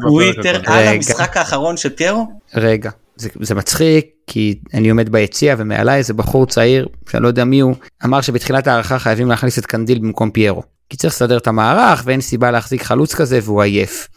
טוויטר 0.00 0.60
על 0.66 0.88
המשחק 0.88 1.36
האחרון 1.36 1.76
של 1.76 1.88
פיירו? 1.88 2.26
רגע, 2.54 2.90
זה, 3.20 3.28
זה 3.40 3.54
מצחיק 3.54 4.06
כי 4.26 4.60
אני 4.74 4.90
עומד 4.90 5.08
ביציע 5.08 5.54
ומעליי 5.58 5.98
איזה 5.98 6.14
בחור 6.14 6.46
צעיר 6.46 6.88
שאני 7.10 7.22
לא 7.22 7.28
יודע 7.28 7.44
מי 7.44 7.60
הוא 7.60 7.74
אמר 8.04 8.20
שבתחילת 8.20 8.66
הערכה 8.66 8.98
חייבים 8.98 9.28
להכניס 9.28 9.58
את 9.58 9.66
קנדיל 9.66 9.98
במקום 9.98 10.30
פיירו. 10.30 10.62
כי 10.88 10.96
צריך 10.96 11.14
לסדר 11.14 11.38
את 11.38 11.46
המערך 11.46 12.02
ואין 12.06 12.20
סיבה 12.20 12.50
להחזיק 12.50 12.82
חלוץ 12.82 13.14
כזה 13.14 13.38
והוא 13.42 13.62
עייף. 13.62 14.08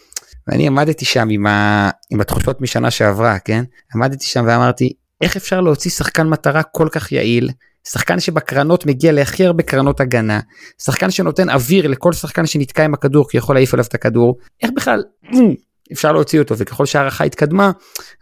ואני 0.48 0.68
עמדתי 0.68 1.06
שם 1.06 1.28
עם, 1.32 1.48
ה... 1.48 1.90
עם 2.10 2.22
התחושות 2.22 2.62
משנה 2.62 2.92
שעברה 2.92 3.40
כן? 3.40 3.64
עמדתי 3.96 4.26
שם 4.26 4.44
ואמרתי 4.48 4.94
איך 5.22 5.36
אפשר 5.36 5.62
להוציא 5.62 5.92
שחקן 5.92 6.28
מטרה 6.28 6.64
כל 6.64 6.88
כך 6.92 7.12
יעיל? 7.12 7.50
שחקן 7.88 8.20
שבקרנות 8.20 8.86
מגיע 8.86 9.12
להכי 9.12 9.46
הרבה 9.46 9.64
קרנות 9.64 10.00
הגנה. 10.00 10.40
שחקן 10.84 11.12
שנותן 11.12 11.50
אוויר 11.50 11.88
לכל 11.88 12.14
שחקן 12.14 12.46
שנתקע 12.46 12.86
עם 12.86 12.94
הכדור 12.94 13.30
כי 13.30 13.38
יכול 13.38 13.56
להעיף 13.56 13.74
עליו 13.74 13.86
את 13.86 13.94
הכדור. 13.94 14.38
איך 14.62 14.72
בכלל 14.76 15.04
אפשר 15.92 16.12
להוציא 16.12 16.40
אותו 16.40 16.58
וככל 16.58 16.86
שהערכה 16.86 17.24
התקדמה 17.24 17.72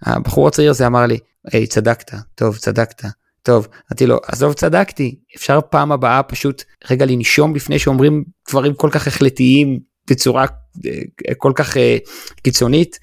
הבחור 0.02 0.48
הצעיר 0.48 0.70
הזה 0.70 0.88
אמר 0.88 1.06
לי 1.06 1.18
היי 1.52 1.68
צדקת 1.68 2.12
טוב 2.36 2.58
צדקת 2.58 3.06
טוב 3.44 3.68
אמרתי 3.92 4.08
לו 4.08 4.18
עזוב 4.28 4.54
צדקתי 4.54 5.20
אפשר 5.38 5.60
פעם 5.70 5.92
הבאה 5.92 6.24
פשוט 6.24 6.64
רגע 6.92 7.06
לנשום 7.06 7.56
לפני 7.56 7.80
שאומרים 7.80 8.24
דברים 8.50 8.74
כל 8.74 8.90
כך 8.92 9.08
החלטיים 9.08 9.80
בצורה 10.10 10.46
אה, 10.86 11.36
כל 11.38 11.52
כך 11.56 11.78
אה, 11.78 11.98
קיצונית. 12.44 13.00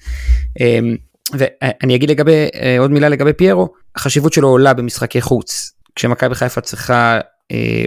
אמ, 0.59 0.95
ואני 1.33 1.95
אגיד 1.95 2.09
לגבי 2.09 2.47
אה, 2.55 2.79
עוד 2.79 2.91
מילה 2.91 3.09
לגבי 3.09 3.33
פיירו 3.33 3.69
החשיבות 3.95 4.33
שלו 4.33 4.47
עולה 4.47 4.73
במשחקי 4.73 5.21
חוץ 5.21 5.71
כשמכבי 5.95 6.35
חיפה 6.35 6.61
צריכה 6.61 7.19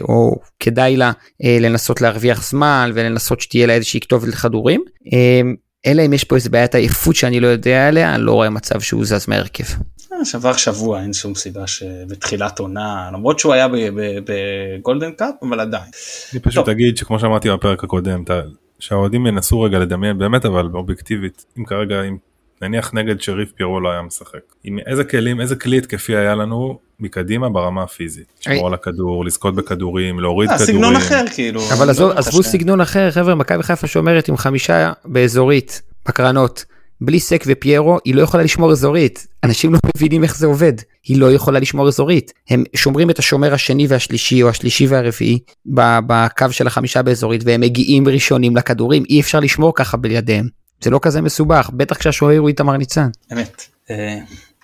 או 0.01 0.37
כדאי 0.61 0.97
לה 0.97 1.13
לנסות 1.61 2.01
להרוויח 2.01 2.49
זמן 2.49 2.91
ולנסות 2.95 3.41
שתהיה 3.41 3.67
לה 3.67 3.73
איזושהי 3.73 4.01
כתובת 4.01 4.29
לכדורים 4.29 4.83
אמ, 5.13 5.55
אלא 5.87 6.03
אם 6.07 6.13
יש 6.13 6.25
פה 6.25 6.37
איזה 6.37 6.51
בעיית 6.51 6.75
עייפות 6.75 7.17
שאני 7.17 7.41
לא 7.41 7.47
יודע 7.47 7.89
עליה, 7.89 8.15
אני 8.15 8.23
לא 8.23 8.33
רואה 8.33 8.51
מצב 8.51 8.81
שהוא 8.81 9.05
זז 9.05 9.29
מהרכב. 9.29 9.65
אה, 10.13 10.25
שבר 10.25 10.53
שבוע, 10.53 11.03
אין 11.03 11.13
שום 11.13 11.35
סיבה 11.35 11.67
שבתחילת 11.67 12.59
עונה, 12.59 13.11
למרות 13.13 13.39
שהוא 13.39 13.53
היה 13.53 13.69
בגולדן 14.25 15.13
קאפ, 15.13 15.35
אבל 15.43 15.61
עדיין. 15.61 15.91
אני 16.33 16.41
פשוט 16.41 16.69
אגיד 16.69 16.97
שכמו 16.97 17.21
שאמרתי 17.21 17.51
בפרק 17.51 17.85
הקודם, 17.85 18.25
שהאוהדים 18.79 19.27
ינסו 19.27 19.61
רגע 19.61 19.79
לדמיין 19.79 20.19
באמת 20.19 20.45
אבל 20.45 20.67
אובייקטיבית, 20.75 21.45
אם 21.59 21.65
כרגע, 21.65 22.03
אם 22.03 22.17
נניח 22.63 22.95
נגד 22.95 23.21
שריף 23.21 23.53
פירו 23.53 23.81
לא 23.81 23.91
היה 23.91 24.03
משחק. 24.03 24.41
עם 24.65 24.79
איזה 24.87 25.05
כלים, 25.05 25.41
איזה 25.41 25.57
כלי 25.57 25.79
התקפי 25.79 26.17
היה 26.17 26.35
לנו 26.35 26.79
מקדימה 27.03 27.49
ברמה 27.49 27.83
הפיזית. 27.83 28.25
לשמור 28.41 28.67
על 28.67 28.75
הכדור, 28.75 29.25
לזכות 29.25 29.55
בכדורים, 29.55 30.21
להוריד 30.21 30.51
אה, 30.51 30.59
כדורים. 30.59 30.75
סגנון 30.75 30.97
אחר 30.97 31.25
כאילו. 31.35 31.63
אבל 31.73 31.91
עזבו 31.91 32.43
סגנון 32.43 32.81
אחר, 32.81 33.11
חבר'ה, 33.11 33.35
מכבי 33.35 33.63
חיפה 33.63 33.87
שומרת 33.87 34.29
עם 34.29 34.37
חמישה 34.37 34.93
באזורית, 35.05 35.83
בקרנות. 36.09 36.65
בלי 37.05 37.21
סק 37.21 37.45
ופיירו 37.47 37.99
היא 38.05 38.15
לא 38.15 38.23
יכולה 38.23 38.43
לשמור 38.43 38.73
אזורית 38.73 39.27
אנשים 39.45 39.73
לא 39.73 39.79
מבינים 39.97 40.23
איך 40.23 40.37
זה 40.37 40.47
עובד 40.47 40.73
היא 41.05 41.19
לא 41.21 41.33
יכולה 41.33 41.59
לשמור 41.59 41.89
אזורית 41.89 42.33
הם 42.49 42.65
שומרים 42.77 43.11
את 43.11 43.19
השומר 43.19 43.55
השני 43.55 43.87
והשלישי 43.87 44.43
או 44.43 44.49
השלישי 44.49 44.87
והרביעי 44.87 45.39
בקו 45.67 46.47
של 46.51 46.67
החמישה 46.67 47.03
באזורית 47.03 47.43
והם 47.45 47.61
מגיעים 47.61 48.09
ראשונים 48.09 48.57
לכדורים 48.57 49.03
אי 49.11 49.21
אפשר 49.21 49.41
לשמור 49.41 49.73
ככה 49.75 49.97
בידיהם 49.97 50.49
זה 50.83 50.91
לא 50.91 50.99
כזה 51.03 51.21
מסובך 51.21 51.71
בטח 51.73 51.97
כשהשוער 51.97 52.39
הוא 52.39 52.49
איתמר 52.49 52.77
ניצן. 52.77 53.09
אמת. 53.33 53.69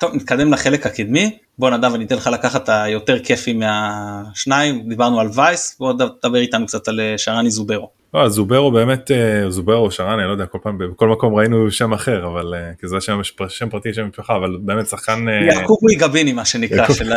אה, 0.02 0.08
טוב 0.08 0.14
נתקדם 0.14 0.52
לחלק 0.52 0.86
הקדמי 0.86 1.38
בוא 1.58 1.70
נדב 1.70 1.94
אני 1.94 2.04
אתן 2.04 2.16
לך 2.16 2.26
לקחת 2.32 2.68
היותר 2.68 3.18
כיפי 3.18 3.52
מהשניים 3.52 4.88
דיברנו 4.88 5.20
על 5.20 5.28
וייס 5.34 5.76
בוא 5.78 5.92
תדבר 6.20 6.38
איתנו 6.38 6.66
קצת 6.66 6.88
על 6.88 7.00
אה, 7.00 7.18
שרני 7.18 7.50
זוברו. 7.50 7.90
לא, 8.14 8.28
זוברו 8.28 8.72
באמת 8.72 9.10
אה, 9.10 9.50
זוברו 9.50 9.90
שרני 9.90 10.24
לא 10.24 10.30
יודע 10.30 10.46
כל 10.46 10.58
פעם 10.62 10.78
בכל 10.78 11.08
מקום 11.08 11.34
ראינו 11.34 11.70
שם 11.70 11.92
אחר 11.92 12.26
אבל 12.26 12.54
כי 12.80 12.88
זה 12.88 13.00
שם, 13.00 13.20
שם 13.48 13.70
פרטי 13.70 13.94
שם 13.94 14.08
משפחה 14.08 14.36
אבל 14.36 14.56
באמת 14.60 14.86
שחקן 14.86 15.26
יעקובי 15.28 15.94
גביני 15.94 16.32
מה 16.32 16.44
שנקרא 16.44 16.86
של 16.88 17.12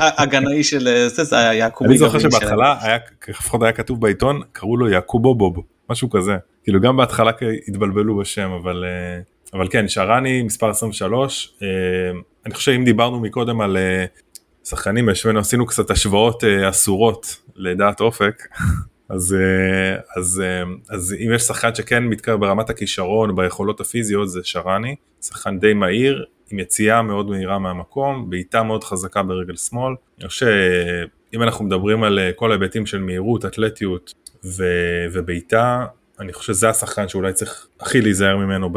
הגנאי 0.00 0.64
של 0.64 1.06
זה 1.06 1.24
זה 1.24 1.38
היה 1.38 1.54
יעקובי 1.54 1.88
גביני. 1.88 2.04
אני 2.04 2.12
זוכר 2.12 2.30
שבהתחלה 2.30 2.76
היה 2.80 2.98
לפחות 3.28 3.62
היה 3.62 3.72
כתוב 3.72 4.00
בעיתון 4.00 4.40
קראו 4.52 4.76
לו 4.76 4.88
יעקובו 4.88 5.34
בוב 5.34 5.56
משהו 5.90 6.10
כזה 6.10 6.32
כאילו 6.64 6.80
גם 6.80 6.96
בהתחלה 6.96 7.32
התבלבלו 7.68 8.16
בשם 8.16 8.50
אבל 8.50 8.84
אה, 8.84 9.20
אבל 9.54 9.68
כן 9.70 9.88
שרני 9.88 10.42
מספר 10.42 10.70
23 10.70 11.54
אה, 11.62 11.68
אני 12.46 12.54
חושב 12.54 12.72
אם 12.72 12.84
דיברנו 12.84 13.20
מקודם 13.20 13.60
על 13.60 13.76
אה, 13.76 14.04
שחקנים 14.64 15.08
ישבנו 15.08 15.38
עשינו 15.38 15.66
קצת 15.66 15.90
השוואות 15.90 16.44
אסורות 16.44 17.36
לדעת 17.56 18.00
אופק 18.00 18.42
אז, 19.08 19.36
אז, 20.16 20.42
אז 20.90 21.16
אם 21.26 21.32
יש 21.34 21.42
שחקן 21.42 21.74
שכן 21.74 22.04
מתקרב 22.04 22.40
ברמת 22.40 22.70
הכישרון 22.70 23.36
ביכולות 23.36 23.80
הפיזיות 23.80 24.30
זה 24.30 24.40
שרני. 24.44 24.96
שחקן 25.22 25.58
די 25.58 25.74
מהיר 25.74 26.24
עם 26.50 26.58
יציאה 26.58 27.02
מאוד 27.02 27.30
מהירה 27.30 27.58
מהמקום 27.58 28.30
בעיטה 28.30 28.62
מאוד 28.62 28.84
חזקה 28.84 29.22
ברגל 29.22 29.56
שמאל. 29.56 29.94
אני 30.20 30.28
חושב 30.28 30.46
שאם 30.46 31.42
אנחנו 31.42 31.64
מדברים 31.64 32.02
על 32.02 32.18
כל 32.36 32.50
ההיבטים 32.50 32.86
של 32.86 32.98
מהירות 32.98 33.44
אתלטיות 33.44 34.14
ובעיטה 35.12 35.86
אני 36.20 36.32
חושב 36.32 36.52
שזה 36.52 36.68
השחקן 36.68 37.08
שאולי 37.08 37.32
צריך 37.32 37.66
הכי 37.80 38.00
להיזהר 38.00 38.36
ממנו 38.36 38.70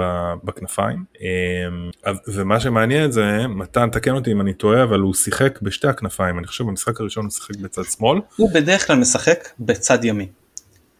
בכנפיים 0.43 1.03
אמ, 1.21 1.25
ומה 2.27 2.59
שמעניין 2.59 3.11
זה 3.11 3.47
מתן 3.47 3.89
תקן 3.89 4.11
אותי 4.11 4.31
אם 4.31 4.41
אני 4.41 4.53
טועה 4.53 4.83
אבל 4.83 4.99
הוא 4.99 5.13
שיחק 5.13 5.61
בשתי 5.61 5.87
הכנפיים 5.87 6.39
אני 6.39 6.47
חושב 6.47 6.63
במשחק 6.63 7.01
הראשון 7.01 7.23
הוא 7.25 7.31
שיחק 7.31 7.55
בצד 7.55 7.83
שמאל. 7.83 8.19
הוא 8.35 8.49
בדרך 8.53 8.87
כלל 8.87 8.95
משחק 8.95 9.49
בצד 9.59 10.05
ימין. 10.05 10.27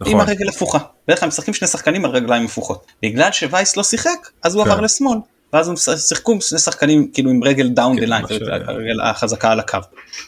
נכון. 0.02 0.14
עם 0.14 0.20
הרגל 0.20 0.50
הפוכה. 0.50 0.78
בדרך 1.08 1.20
כלל 1.20 1.28
משחקים 1.28 1.54
שני 1.54 1.68
שחקנים 1.68 2.06
על 2.06 2.12
רגליים 2.12 2.46
הפוכות. 2.46 2.86
בגלל 3.04 3.32
שווייס 3.32 3.78
לא 3.78 3.84
שיחק 3.84 4.30
אז 4.44 4.56
הוא 4.56 4.64
כן. 4.64 4.72
עבר 4.72 4.82
לשמאל. 4.82 5.18
ואז 5.54 5.70
הם 5.70 5.76
שיחקו 5.98 6.42
שני 6.42 6.60
שחקנים 6.60 7.12
כאילו 7.14 7.30
עם 7.30 7.44
רגל 7.44 7.70
down 7.70 8.00
the 8.00 8.06
line, 8.06 8.26
הרגל 8.66 9.02
החזקה 9.02 9.52
על 9.52 9.60
הקו. 9.60 9.78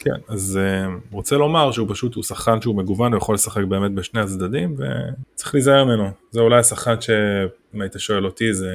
כן, 0.00 0.14
אז 0.28 0.58
uh, 0.58 1.12
רוצה 1.12 1.36
לומר 1.36 1.72
שהוא 1.72 1.88
פשוט, 1.90 2.14
הוא 2.14 2.24
שחקן 2.24 2.60
שהוא 2.60 2.76
מגוון, 2.76 3.12
הוא 3.12 3.18
יכול 3.18 3.34
לשחק 3.34 3.64
באמת 3.64 3.92
בשני 3.92 4.20
הצדדים, 4.20 4.74
וצריך 4.74 5.54
להיזהר 5.54 5.84
ממנו. 5.84 6.10
זה 6.30 6.40
אולי 6.40 6.58
השחקן 6.58 7.00
שאם 7.00 7.80
היית 7.80 7.92
שואל 7.98 8.24
אותי, 8.24 8.54
זה, 8.54 8.70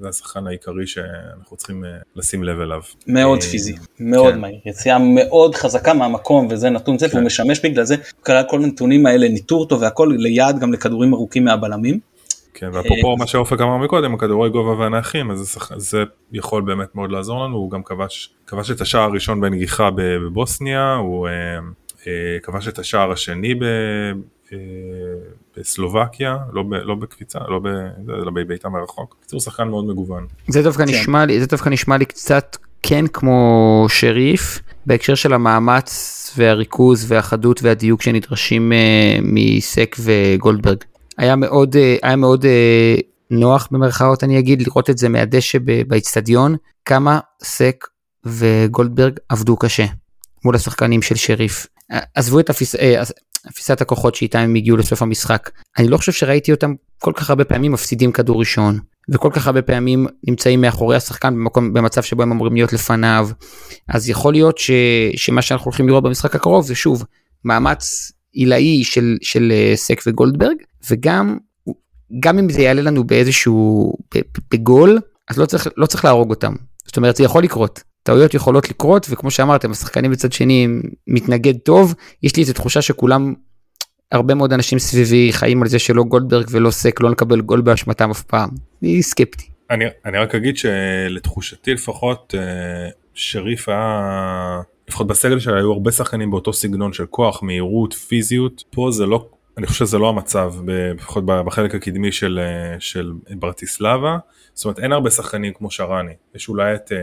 זה 0.00 0.08
השחקן 0.08 0.46
העיקרי 0.46 0.86
שאנחנו 0.86 1.56
צריכים 1.56 1.84
uh, 1.84 1.86
לשים 2.16 2.44
לב 2.44 2.60
אליו. 2.60 2.80
מאוד 3.06 3.38
uh, 3.38 3.42
פיזי, 3.42 3.74
מאוד 4.00 4.34
כן. 4.34 4.40
מהיר, 4.40 4.60
יציאה 4.66 4.98
מאוד 4.98 5.54
חזקה 5.54 5.94
מהמקום, 5.94 6.48
וזה 6.50 6.70
נתון 6.70 6.98
זה, 6.98 7.08
כן. 7.08 7.16
והוא 7.16 7.26
משמש 7.26 7.60
בגלל 7.60 7.84
זה, 7.84 7.96
כל 8.22 8.62
הנתונים 8.64 9.06
האלה, 9.06 9.28
ניטור 9.28 9.60
אותו 9.60 9.80
והכל 9.80 10.14
ליעד 10.18 10.58
גם 10.58 10.72
לכדורים 10.72 11.14
ארוכים 11.14 11.44
מהבלמים. 11.44 12.15
כן, 12.58 12.70
ואפרופו 12.72 13.16
מה 13.16 13.26
שאופק 13.26 13.60
אמר 13.60 13.76
מקודם, 13.76 14.14
הכדורי 14.14 14.50
גובה 14.50 14.70
והנייחים, 14.70 15.30
אז 15.30 15.38
זה, 15.38 15.60
זה 15.76 16.02
יכול 16.32 16.62
באמת 16.62 16.94
מאוד 16.94 17.12
לעזור 17.12 17.44
לנו, 17.44 17.56
הוא 17.56 17.70
גם 17.70 17.82
כבש, 17.82 18.34
כבש 18.46 18.70
את 18.70 18.80
השער 18.80 19.02
הראשון 19.02 19.40
בנגיחה 19.40 19.90
בבוסניה, 19.94 20.94
הוא 20.94 21.28
אה, 21.28 21.32
אה, 22.06 22.38
כבש 22.42 22.68
את 22.68 22.78
השער 22.78 23.12
השני 23.12 23.54
ב, 23.54 23.62
אה, 24.52 24.58
בסלובקיה, 25.56 26.36
לא, 26.52 26.62
ב, 26.62 26.74
לא 26.74 26.94
בקפיצה, 26.94 27.38
לא 27.48 27.58
ב, 27.58 27.66
אלא 28.08 28.30
בביתה 28.30 28.68
מרחוק. 28.68 29.16
בקיצור, 29.20 29.40
שחקן 29.40 29.68
מאוד 29.68 29.86
מגוון. 29.86 30.26
זה 30.48 30.62
דווקא, 30.62 30.86
כן. 30.86 30.90
נשמע 30.90 31.24
לי, 31.24 31.40
זה 31.40 31.46
דווקא 31.46 31.68
נשמע 31.68 31.96
לי 31.96 32.04
קצת 32.04 32.56
כן 32.82 33.06
כמו 33.06 33.86
שריף 33.88 34.60
בהקשר 34.86 35.14
של 35.14 35.32
המאמץ 35.32 36.34
והריכוז 36.36 37.12
והחדות 37.12 37.62
והדיוק 37.62 38.02
שנדרשים 38.02 38.72
uh, 38.72 39.20
מסק 39.22 39.96
וגולדברג. 40.00 40.78
היה 41.18 41.36
מאוד, 41.36 41.74
uh, 41.74 41.78
היה 42.02 42.16
מאוד 42.16 42.44
uh, 42.44 43.02
נוח 43.30 43.68
במרכאות 43.70 44.24
אני 44.24 44.38
אגיד 44.38 44.62
לראות 44.62 44.90
את 44.90 44.98
זה 44.98 45.08
מהדשא 45.08 45.58
באיצטדיון 45.88 46.56
כמה 46.84 47.20
סק 47.42 47.86
וגולדברג 48.24 49.18
עבדו 49.28 49.56
קשה 49.56 49.86
מול 50.44 50.54
השחקנים 50.54 51.02
של 51.02 51.14
שריף. 51.14 51.66
עזבו 52.14 52.40
את 52.40 52.50
הפיס... 52.50 52.74
תפיסת 53.52 53.80
הכוחות 53.80 54.14
שאיתם 54.14 54.38
הם 54.38 54.54
הגיעו 54.54 54.76
לסוף 54.76 55.02
המשחק. 55.02 55.50
אני 55.78 55.88
לא 55.88 55.96
חושב 55.96 56.12
שראיתי 56.12 56.52
אותם 56.52 56.74
כל 56.98 57.12
כך 57.16 57.30
הרבה 57.30 57.44
פעמים 57.44 57.72
מפסידים 57.72 58.12
כדור 58.12 58.40
ראשון, 58.40 58.78
וכל 59.08 59.30
כך 59.32 59.46
הרבה 59.46 59.62
פעמים 59.62 60.06
נמצאים 60.28 60.60
מאחורי 60.60 60.96
השחקן 60.96 61.34
במקום, 61.34 61.72
במצב 61.72 62.02
שבו 62.02 62.22
הם 62.22 62.32
אמורים 62.32 62.54
להיות 62.54 62.72
לפניו. 62.72 63.28
אז 63.88 64.08
יכול 64.08 64.32
להיות 64.32 64.58
ש, 64.58 64.70
שמה 65.16 65.42
שאנחנו 65.42 65.64
הולכים 65.64 65.88
לראות 65.88 66.04
במשחק 66.04 66.34
הקרוב 66.34 66.66
זה 66.66 66.74
שוב 66.74 67.04
מאמץ 67.44 68.12
עילאי 68.32 68.84
של, 68.84 69.16
של 69.22 69.52
אה, 69.52 69.72
סק 69.76 70.02
וגולדברג, 70.06 70.56
וגם 70.90 71.38
גם 72.20 72.38
אם 72.38 72.50
זה 72.50 72.62
יעלה 72.62 72.82
לנו 72.82 73.04
באיזשהו, 73.04 73.92
בגול, 74.50 74.98
אז 75.28 75.38
לא 75.38 75.46
צריך, 75.46 75.68
לא 75.76 75.86
צריך 75.86 76.04
להרוג 76.04 76.30
אותם. 76.30 76.54
זאת 76.86 76.96
אומרת 76.96 77.16
זה 77.16 77.24
יכול 77.24 77.42
לקרות. 77.42 77.82
טעויות 78.02 78.34
יכולות 78.34 78.70
לקרות 78.70 79.06
וכמו 79.10 79.30
שאמרתם 79.30 79.70
השחקנים 79.70 80.10
בצד 80.10 80.32
שני 80.32 80.68
מתנגד 81.06 81.58
טוב 81.58 81.94
יש 82.22 82.36
לי 82.36 82.42
איזה 82.42 82.54
תחושה 82.54 82.82
שכולם 82.82 83.34
הרבה 84.12 84.34
מאוד 84.34 84.52
אנשים 84.52 84.78
סביבי 84.78 85.32
חיים 85.32 85.62
על 85.62 85.68
זה 85.68 85.78
שלא 85.78 86.02
גולדברג 86.02 86.46
ולא 86.50 86.70
סק 86.70 87.00
לא 87.00 87.10
נקבל 87.10 87.40
גול 87.40 87.60
באשמתם 87.60 88.10
אף 88.10 88.22
פעם. 88.22 88.50
אני 88.82 89.02
סקפטי. 89.02 89.46
אני, 89.70 89.84
אני 90.04 90.18
רק 90.18 90.34
אגיד 90.34 90.56
שלתחושתי 90.56 91.74
לפחות 91.74 92.34
אה, 92.38 92.88
שריף 93.14 93.68
היה 93.68 94.60
לפחות 94.88 95.06
בסגל 95.06 95.38
שלה 95.38 95.56
היו 95.56 95.72
הרבה 95.72 95.92
שחקנים 95.92 96.30
באותו 96.30 96.52
סגנון 96.52 96.92
של 96.92 97.06
כוח 97.06 97.42
מהירות 97.42 97.94
פיזיות 97.94 98.64
פה 98.70 98.88
זה 98.90 99.06
לא 99.06 99.28
אני 99.58 99.66
חושב 99.66 99.86
שזה 99.86 99.98
לא 99.98 100.08
המצב 100.08 100.54
לפחות 100.94 101.24
בחלק 101.26 101.74
הקדמי 101.74 102.12
של, 102.12 102.40
אה, 102.42 102.80
של 102.80 103.12
ברטיסלבה. 103.30 104.18
זאת 104.56 104.64
אומרת 104.64 104.78
אין 104.78 104.92
הרבה 104.92 105.10
שחקנים 105.10 105.52
כמו 105.52 105.70
שרני. 105.70 106.12
יש 106.34 106.48
אולי 106.48 106.74
את 106.74 106.92
אה, 106.92 106.98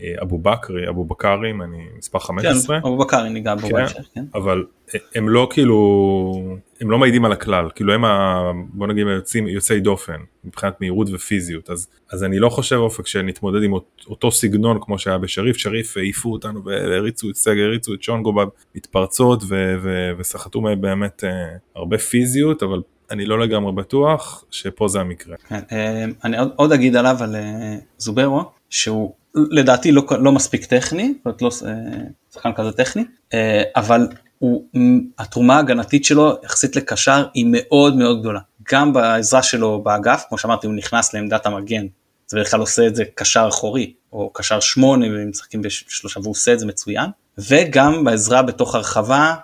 אה, 0.00 0.22
אבו 0.22 0.38
בכרי 0.38 0.88
אבו 0.88 1.04
בכרים 1.04 1.62
אני 1.62 1.78
מספר 1.98 2.18
15 2.18 2.80
כן, 2.80 2.86
אבו 2.86 2.96
בכרי 2.96 3.30
ניגע 3.30 3.54
בו 3.54 3.68
כן, 3.68 3.72
בהמשך 3.72 4.08
כן. 4.14 4.24
אבל 4.34 4.64
אה, 4.94 5.00
הם 5.14 5.28
לא 5.28 5.48
כאילו 5.50 6.58
הם 6.80 6.90
לא 6.90 6.98
מעידים 6.98 7.24
על 7.24 7.32
הכלל. 7.32 7.68
כאילו 7.74 7.92
הם 7.92 8.04
ה, 8.04 8.40
בוא 8.68 8.86
נגיד 8.86 9.06
יוצאים 9.06 9.48
יוצאי 9.48 9.80
דופן 9.80 10.16
מבחינת 10.44 10.80
מהירות 10.80 11.08
ופיזיות. 11.12 11.70
אז 11.70 11.88
אז 12.10 12.24
אני 12.24 12.38
לא 12.38 12.48
חושב 12.48 12.76
אופק 12.76 13.06
שנתמודד 13.06 13.62
עם 13.62 13.72
אותו 14.06 14.32
סגנון 14.32 14.78
כמו 14.80 14.98
שהיה 14.98 15.18
בשריף. 15.18 15.56
שריף 15.56 15.96
העיפו 15.96 16.32
אותנו 16.32 16.64
והריצו 16.64 17.30
את 17.30 17.36
סגר 17.36 17.64
הריצו 17.64 17.94
את 17.94 18.02
שונגו 18.02 18.32
במתפרצות 18.32 19.42
וסחטו 20.18 20.60
באמת 20.80 21.24
הרבה 21.74 21.98
פיזיות 21.98 22.62
אבל 22.62 22.80
אני 23.10 23.26
לא 23.26 23.40
לגמרי 23.40 23.72
בטוח 23.72 24.44
שפה 24.50 24.88
זה 24.88 25.00
המקרה. 25.00 25.36
כן, 25.48 25.60
אה, 25.72 26.04
אני 26.24 26.36
עוד, 26.56 26.72
אגיד 26.72 26.96
עליו 26.96 27.16
על 27.20 27.36
אה, 27.36 27.76
זוברו 27.98 28.44
שהוא 28.70 29.12
לדעתי 29.34 29.92
לא, 29.92 30.02
לא 30.20 30.32
מספיק 30.32 30.64
טכני, 30.64 31.14
זאת 31.24 31.42
לא 31.42 31.50
אה, 31.66 31.72
שחקן 32.34 32.52
כזה 32.52 32.72
טכני, 32.72 33.04
אבל 33.76 34.08
הוא, 34.38 34.64
התרומה 35.18 35.56
ההגנתית 35.56 36.04
שלו 36.04 36.36
יחסית 36.44 36.76
לקשר 36.76 37.26
היא 37.34 37.46
מאוד 37.48 37.96
מאוד 37.96 38.20
גדולה. 38.20 38.40
גם 38.72 38.92
בעזרה 38.92 39.42
שלו 39.42 39.82
באגף, 39.82 40.24
כמו 40.28 40.38
שאמרתי 40.38 40.66
הוא 40.66 40.74
נכנס 40.74 41.14
לעמדת 41.14 41.46
המגן, 41.46 41.86
זה 42.26 42.36
בדרך 42.36 42.50
כלל 42.50 42.60
עושה 42.60 42.86
את 42.86 42.96
זה 42.96 43.04
קשר 43.14 43.46
אחורי, 43.48 43.92
או 44.12 44.30
קשר 44.32 44.60
שמונה 44.60 45.06
ומשחקים 45.10 45.62
בשלושה 45.62 46.20
והוא 46.20 46.30
עושה 46.30 46.52
את 46.52 46.58
זה 46.58 46.66
מצוין, 46.66 47.10
וגם 47.38 48.04
בעזרה 48.04 48.42
בתוך 48.42 48.74
הרחבה, 48.74 49.34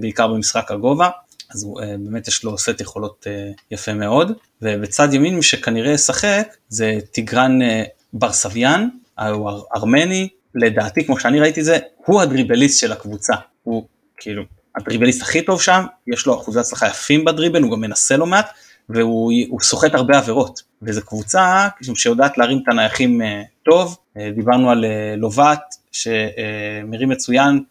בעיקר 0.00 0.28
במשחק 0.28 0.70
הגובה, 0.70 1.08
אז 1.54 1.62
הוא, 1.62 1.80
אה, 1.80 1.94
באמת 1.98 2.28
יש 2.28 2.44
לו 2.44 2.58
סט 2.58 2.80
יכולות 2.80 3.26
אה, 3.26 3.50
יפה 3.70 3.94
מאוד, 3.94 4.32
ובצד 4.62 5.14
ימין 5.14 5.36
מי 5.36 5.42
שכנראה 5.42 5.92
ישחק 5.92 6.56
זה 6.68 6.98
טיגרן 7.12 7.62
אה, 7.62 7.82
בר 8.12 8.32
סביאן, 8.32 8.88
הוא 9.18 9.50
ארמני, 9.76 10.28
לדעתי 10.54 11.04
כמו 11.04 11.20
שאני 11.20 11.40
ראיתי 11.40 11.64
זה, 11.64 11.78
הוא 11.96 12.20
הדריבליסט 12.20 12.80
של 12.80 12.92
הקבוצה, 12.92 13.34
הוא 13.62 13.86
כאילו 14.16 14.42
הדריבליסט 14.76 15.22
הכי 15.22 15.42
טוב 15.42 15.62
שם, 15.62 15.84
יש 16.06 16.26
לו 16.26 16.34
אחוזי 16.34 16.60
הצלחה 16.60 16.86
יפים 16.86 17.24
בדריבל, 17.24 17.62
הוא 17.62 17.72
גם 17.72 17.80
מנסה 17.80 18.16
לא 18.16 18.26
מעט, 18.26 18.50
והוא 18.88 19.60
סוחט 19.60 19.94
הרבה 19.94 20.18
עבירות, 20.18 20.62
וזו 20.82 21.06
קבוצה 21.06 21.68
שיודעת 21.94 22.38
להרים 22.38 22.60
את 22.62 22.68
הנייחים 22.68 23.20
טוב, 23.64 23.96
דיברנו 24.34 24.70
על 24.70 24.84
לובט 25.16 25.74
שמרים 25.92 27.08
מצוין, 27.08 27.62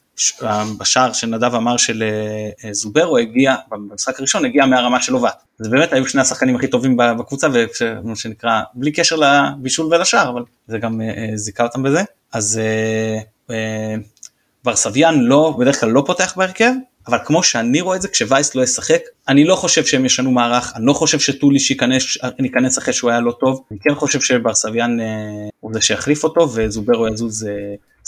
בשער 0.78 1.14
שנדב 1.14 1.56
אמר 1.56 1.78
של 1.78 2.04
אה, 2.04 2.68
אה, 2.68 2.74
זוברו 2.74 3.18
הגיע, 3.18 3.56
במשחק 3.70 4.20
הראשון 4.20 4.46
הגיע 4.46 4.66
מהרמה 4.66 5.02
של 5.02 5.16
אובט. 5.16 5.44
זה 5.58 5.70
באמת 5.70 5.94
היו 5.94 6.08
שני 6.08 6.22
השחקנים 6.22 6.56
הכי 6.56 6.68
טובים 6.68 6.98
בקבוצה, 6.98 7.48
ומה 7.84 8.16
שנקרא, 8.16 8.62
בלי 8.74 8.92
קשר 8.92 9.16
לבישול 9.16 9.86
ולשער, 9.86 10.30
אבל 10.30 10.44
זה 10.68 10.78
גם 10.78 11.02
אה, 11.02 11.32
זיכה 11.36 11.64
אותם 11.64 11.84
בזה. 11.84 12.04
אז 12.34 12.62
ורסביאן 14.66 15.20
לא, 15.20 15.56
בדרך 15.60 15.80
כלל 15.80 15.90
לא 15.90 16.04
פותח 16.06 16.34
בהרכב, 16.38 16.72
אבל 17.08 17.18
כמו 17.26 17.44
שאני 17.44 17.82
רואה 17.82 17.96
את 17.96 18.02
זה, 18.02 18.08
כשווייס 18.08 18.56
לא 18.56 18.62
ישחק, 18.62 19.02
אני 19.28 19.44
לא 19.44 19.56
חושב 19.56 19.86
שהם 19.86 20.06
ישנו 20.06 20.32
מערך, 20.32 20.74
אני 20.76 20.86
לא 20.86 20.94
חושב 20.94 21.20
שטוליש 21.20 21.72
ייכנס 22.40 22.78
אחרי 22.78 22.94
שהוא 22.94 23.12
היה 23.12 23.20
לא 23.20 23.32
טוב, 23.40 23.64
אני 23.72 23.80
כן 23.80 23.96
חושב 23.96 24.22
שברסביאן 24.22 24.98
הוא 25.60 25.74
זה 25.74 25.82
שיחליף 25.82 26.24
אותו, 26.24 26.50
וזוברו 26.54 27.08
יזוז 27.08 27.48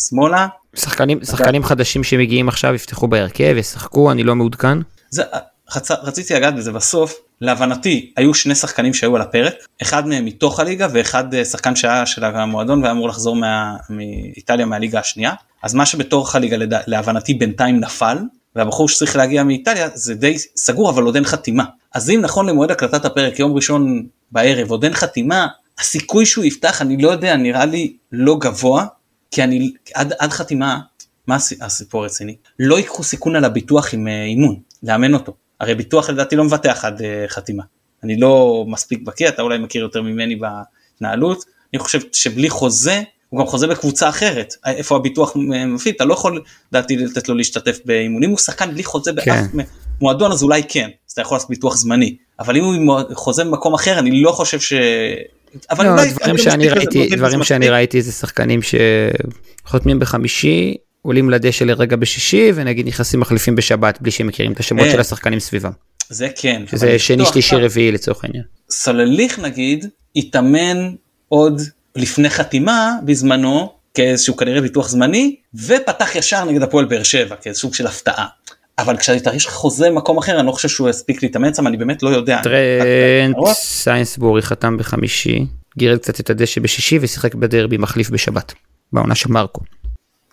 שמאלה. 0.09 0.47
שחקנים, 0.75 1.19
שחקנים 1.23 1.63
חדשים 1.63 2.03
שמגיעים 2.03 2.49
עכשיו 2.49 2.73
יפתחו 2.73 3.07
בהרכב, 3.07 3.55
ישחקו, 3.57 4.11
אני 4.11 4.23
לא 4.23 4.35
מעודכן. 4.35 4.77
זה, 5.09 5.23
חצ... 5.69 5.91
רציתי 5.91 6.33
לגעת 6.33 6.55
בזה 6.55 6.71
בסוף, 6.71 7.15
להבנתי 7.41 8.11
היו 8.17 8.33
שני 8.33 8.55
שחקנים 8.55 8.93
שהיו 8.93 9.15
על 9.15 9.21
הפרק, 9.21 9.53
אחד 9.81 10.07
מהם 10.07 10.25
מתוך 10.25 10.59
הליגה 10.59 10.87
ואחד 10.93 11.33
אה, 11.33 11.45
שחקן 11.45 11.75
שהיה 11.75 12.05
של 12.05 12.23
המועדון 12.23 12.81
והיה 12.81 12.91
אמור 12.91 13.09
לחזור 13.09 13.35
מה... 13.35 13.75
מאיטליה 13.89 14.65
מהליגה 14.65 14.99
השנייה, 14.99 15.33
אז 15.63 15.73
מה 15.73 15.85
שבתוך 15.85 16.35
הליגה 16.35 16.57
לד... 16.57 16.73
להבנתי 16.87 17.33
בינתיים 17.33 17.79
נפל, 17.79 18.17
והבחור 18.55 18.89
שצריך 18.89 19.15
להגיע 19.15 19.43
מאיטליה 19.43 19.89
זה 19.93 20.15
די 20.15 20.37
סגור 20.55 20.89
אבל 20.89 21.03
עוד 21.03 21.15
אין 21.15 21.25
חתימה. 21.25 21.63
אז 21.93 22.09
אם 22.09 22.19
נכון 22.21 22.49
למועד 22.49 22.71
הקלטת 22.71 23.05
הפרק 23.05 23.39
יום 23.39 23.53
ראשון 23.53 24.05
בערב 24.31 24.71
עוד 24.71 24.83
אין 24.83 24.93
חתימה, 24.93 25.47
הסיכוי 25.79 26.25
שהוא 26.25 26.45
יפתח 26.45 26.81
אני 26.81 26.97
לא 26.97 27.11
יודע 27.11 27.35
נראה 27.35 27.65
לי 27.65 27.93
לא 28.11 28.37
גבוה 28.39 28.85
כי 29.33 29.43
אני, 29.43 29.73
עד, 29.93 30.13
עד 30.19 30.31
חתימה, 30.31 30.79
מה 31.27 31.37
הסיפור 31.61 32.03
הרציני? 32.03 32.35
לא 32.59 32.77
ייקחו 32.77 33.03
סיכון 33.03 33.35
על 33.35 33.45
הביטוח 33.45 33.93
עם 33.93 34.07
אה, 34.07 34.23
אימון, 34.23 34.59
לאמן 34.83 35.13
אותו. 35.13 35.33
הרי 35.59 35.75
ביטוח 35.75 36.09
לדעתי 36.09 36.35
לא 36.35 36.43
מבטח 36.43 36.85
עד 36.85 37.01
אה, 37.01 37.25
חתימה. 37.27 37.63
אני 38.03 38.19
לא 38.19 38.65
מספיק 38.67 39.01
בקיא, 39.03 39.27
אתה 39.27 39.41
אולי 39.41 39.57
מכיר 39.57 39.81
יותר 39.81 40.01
ממני 40.01 40.35
בהתנהלות. 40.35 41.45
אני 41.73 41.79
חושב 41.79 41.99
שבלי 42.11 42.49
חוזה, 42.49 43.01
הוא 43.29 43.39
גם 43.39 43.47
חוזה 43.47 43.67
בקבוצה 43.67 44.09
אחרת. 44.09 44.53
איפה 44.65 44.95
הביטוח 44.95 45.35
מפעיל, 45.67 45.95
אתה 45.95 46.05
לא 46.05 46.13
יכול 46.13 46.43
לדעתי 46.71 46.97
לתת 46.97 47.29
לו 47.29 47.35
להשתתף 47.35 47.79
באימונים, 47.85 48.29
הוא 48.29 48.37
שחקן 48.37 48.71
בלי 48.71 48.83
חוזה 48.83 49.11
באף 49.13 49.25
כן. 49.25 49.63
מועדון 50.01 50.31
אז 50.31 50.43
אולי 50.43 50.63
כן, 50.67 50.89
אז 51.07 51.11
אתה 51.11 51.21
יכול 51.21 51.35
לעשות 51.35 51.49
ביטוח 51.49 51.77
זמני. 51.77 52.15
אבל 52.39 52.57
אם 52.57 52.63
הוא 52.63 53.01
חוזה 53.13 53.43
במקום 53.43 53.73
אחר, 53.73 53.99
אני 53.99 54.21
לא 54.21 54.31
חושב 54.31 54.59
ש... 54.59 54.73
אבל 55.69 55.85
לא, 55.85 55.91
אולי... 55.91 56.09
דברים 56.09 56.37
שאני 56.37 56.69
ראיתי, 56.69 57.15
דברים 57.15 57.43
שאני 57.43 57.69
ראיתי 57.69 58.01
זה 58.01 58.11
שחקנים 58.11 58.59
שחותמים 59.63 59.99
בחמישי, 59.99 60.75
עולים 61.01 61.29
לדשא 61.29 61.63
לרגע 61.63 61.95
בשישי, 61.95 62.51
ונגיד 62.55 62.87
נכנסים 62.87 63.19
מחליפים 63.19 63.55
בשבת 63.55 64.01
בלי 64.01 64.11
שהם 64.11 64.27
מכירים 64.27 64.51
את 64.51 64.59
השמות 64.59 64.85
של 64.89 64.95
אה. 64.95 65.01
השחקנים 65.01 65.39
סביבם. 65.39 65.71
זה 66.09 66.27
כן. 66.35 66.63
שזה 66.71 66.99
שני, 66.99 67.25
שלישי, 67.25 67.55
רביעי 67.55 67.91
לצורך 67.91 68.23
העניין. 68.23 68.43
סולליך 68.69 69.39
נגיד, 69.39 69.85
התאמן 70.15 70.91
עוד 71.29 71.61
לפני 71.95 72.29
חתימה 72.29 72.91
בזמנו, 73.05 73.73
כאיזשהו 73.93 74.37
כנראה 74.37 74.61
ביטוח 74.61 74.89
זמני, 74.89 75.35
ופתח 75.55 76.15
ישר 76.15 76.45
נגד 76.45 76.61
הפועל 76.61 76.85
באר 76.85 77.03
שבע, 77.03 77.35
כאיזשהו 77.35 77.73
של 77.73 77.87
הפתעה. 77.87 78.25
אבל 78.79 78.97
כשאתה 78.97 79.35
יש 79.35 79.45
לך 79.45 79.51
חוזה 79.53 79.89
במקום 79.89 80.17
אחר 80.17 80.39
אני 80.39 80.47
לא 80.47 80.51
חושב 80.51 80.67
שהוא 80.67 80.89
יספיק 80.89 81.23
להתאמץ 81.23 81.57
שם 81.57 81.67
אני 81.67 81.77
באמת 81.77 82.03
לא 82.03 82.09
יודע. 82.09 82.41
טרנט 82.43 83.37
סיינסבורי 83.53 84.41
חתם 84.41 84.77
בחמישי 84.77 85.45
גירד 85.77 85.97
קצת 85.97 86.19
את 86.19 86.29
הדשא 86.29 86.61
בשישי 86.61 86.99
ושיחק 87.01 87.35
בדרבי 87.35 87.77
מחליף 87.77 88.09
בשבת 88.09 88.53
בעונה 88.93 89.15
של 89.15 89.29
מרקו. 89.29 89.61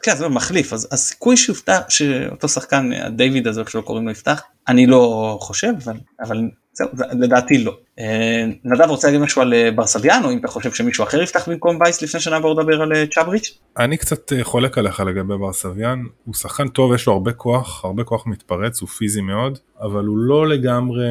כן 0.02 0.16
זה 0.16 0.28
מחליף 0.28 0.72
אז 0.72 0.88
הסיכוי 0.92 1.36
שיפתח 1.36 1.80
שאותו 1.88 2.48
שחקן 2.48 2.90
דיוויד 3.16 3.46
הזה 3.46 3.60
איך 3.60 3.70
שלא 3.70 3.80
קוראים 3.80 4.04
לו 4.04 4.10
יפתח 4.10 4.42
אני 4.68 4.86
לא 4.86 5.38
חושב 5.40 5.72
אבל 5.84 5.96
אבל 6.20 6.40
זהו, 6.72 6.88
לדעתי 7.20 7.58
לא. 7.58 7.76
אה, 8.00 8.44
נדב 8.64 8.88
רוצה 8.88 9.06
להגיד 9.06 9.20
משהו 9.20 9.42
על 9.42 9.54
אה, 9.54 9.70
ברסביאן 9.70 10.24
או 10.24 10.30
אם 10.30 10.38
אתה 10.38 10.48
חושב 10.48 10.72
שמישהו 10.72 11.04
אחר 11.04 11.22
יפתח 11.22 11.48
במקום 11.48 11.78
וייס 11.80 12.02
לפני 12.02 12.20
שנעבור 12.20 12.60
לדבר 12.60 12.82
על 12.82 12.92
אה, 12.92 13.06
צ'אבריץ'? 13.06 13.58
אני 13.78 13.96
קצת 13.96 14.32
חולק 14.42 14.78
עליך 14.78 15.00
לגבי 15.00 15.38
ברסביאן, 15.38 16.02
הוא 16.24 16.34
שחקן 16.34 16.68
טוב, 16.68 16.94
יש 16.94 17.06
לו 17.06 17.12
הרבה 17.12 17.32
כוח, 17.32 17.84
הרבה 17.84 18.04
כוח 18.04 18.26
מתפרץ, 18.26 18.80
הוא 18.80 18.88
פיזי 18.88 19.20
מאוד, 19.20 19.58
אבל 19.80 20.04
הוא 20.04 20.18
לא 20.18 20.48
לגמרי, 20.48 21.04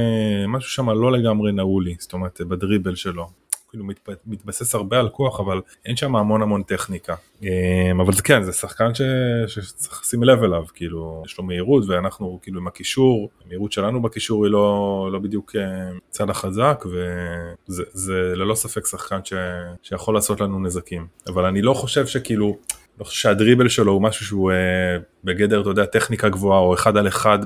משהו 0.47 0.69
שם 0.71 0.89
לא 0.89 1.11
לגמרי 1.11 1.51
נעול 1.51 1.83
לי, 1.83 1.95
זאת 1.99 2.13
אומרת 2.13 2.41
בדריבל 2.41 2.95
שלו. 2.95 3.38
כאילו 3.69 3.85
מתב- 3.85 4.17
מתבסס 4.27 4.75
הרבה 4.75 4.99
על 4.99 5.09
כוח 5.09 5.39
אבל 5.39 5.61
אין 5.85 5.95
שם 5.95 6.15
המון 6.15 6.41
המון 6.41 6.63
טכניקה. 6.63 7.15
אה, 7.43 7.91
אבל 7.91 8.13
זה 8.13 8.21
כן 8.21 8.43
זה 8.43 8.53
שחקן 8.53 8.93
ש... 8.93 9.01
שצריך 9.47 10.01
לשים 10.01 10.23
לב 10.23 10.43
אליו 10.43 10.63
כאילו 10.73 11.23
יש 11.25 11.37
לו 11.37 11.43
מהירות 11.43 11.83
ואנחנו 11.87 12.39
כאילו 12.41 12.59
עם 12.59 12.67
הקישור 12.67 13.29
המהירות 13.45 13.71
שלנו 13.71 14.01
בקישור 14.01 14.45
היא 14.45 14.51
לא, 14.51 15.09
לא 15.11 15.19
בדיוק 15.19 15.55
אה, 15.55 15.89
צד 16.09 16.29
החזק 16.29 16.85
וזה 16.85 17.83
זה 17.93 18.33
ללא 18.35 18.55
ספק 18.55 18.85
שחקן 18.85 19.19
ש... 19.23 19.33
שיכול 19.81 20.15
לעשות 20.15 20.41
לנו 20.41 20.59
נזקים 20.59 21.07
אבל 21.27 21.45
אני 21.45 21.61
לא 21.61 21.73
חושב 21.73 22.07
שכאילו. 22.07 22.57
לא 22.99 23.03
חושב 23.03 23.21
שהדריבל 23.21 23.69
שלו 23.69 23.91
הוא 23.91 24.01
משהו 24.01 24.25
שהוא 24.25 24.51
אה, 24.51 24.97
בגדר, 25.23 25.61
אתה 25.61 25.69
יודע, 25.69 25.85
טכניקה 25.85 26.29
גבוהה 26.29 26.59
או 26.59 26.73
אחד 26.73 26.97
על 26.97 27.07
אחד 27.07 27.39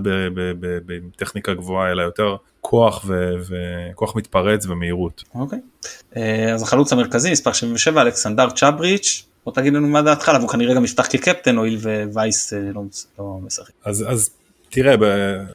בטכניקה 0.85 1.53
גבוהה, 1.53 1.91
אלא 1.91 2.01
יותר 2.01 2.35
כוח 2.63 3.05
וכוח 3.47 4.15
מתפרץ 4.15 4.65
ומהירות. 4.65 5.23
אוקיי. 5.35 5.59
אה, 6.17 6.53
אז 6.53 6.63
החלוץ 6.63 6.93
המרכזי 6.93 7.31
מספר 7.31 7.53
77 7.53 8.01
אלכסנדר 8.01 8.49
צ'אבריץ' 8.49 9.25
בוא 9.45 9.53
תגיד 9.53 9.73
לנו 9.73 9.87
מה 9.87 10.01
דעתך 10.01 10.29
עליו 10.29 10.41
הוא 10.41 10.49
כנראה 10.49 10.75
גם 10.75 10.85
יפתח 10.85 11.07
כקפטן 11.07 11.57
הואיל 11.57 11.79
ווייס 12.13 12.53
אה, 12.53 12.59
לא, 12.59 12.81
לא 13.19 13.39
משחק. 13.41 13.71
אז, 13.85 14.05
אז 14.07 14.29
תראה, 14.73 14.95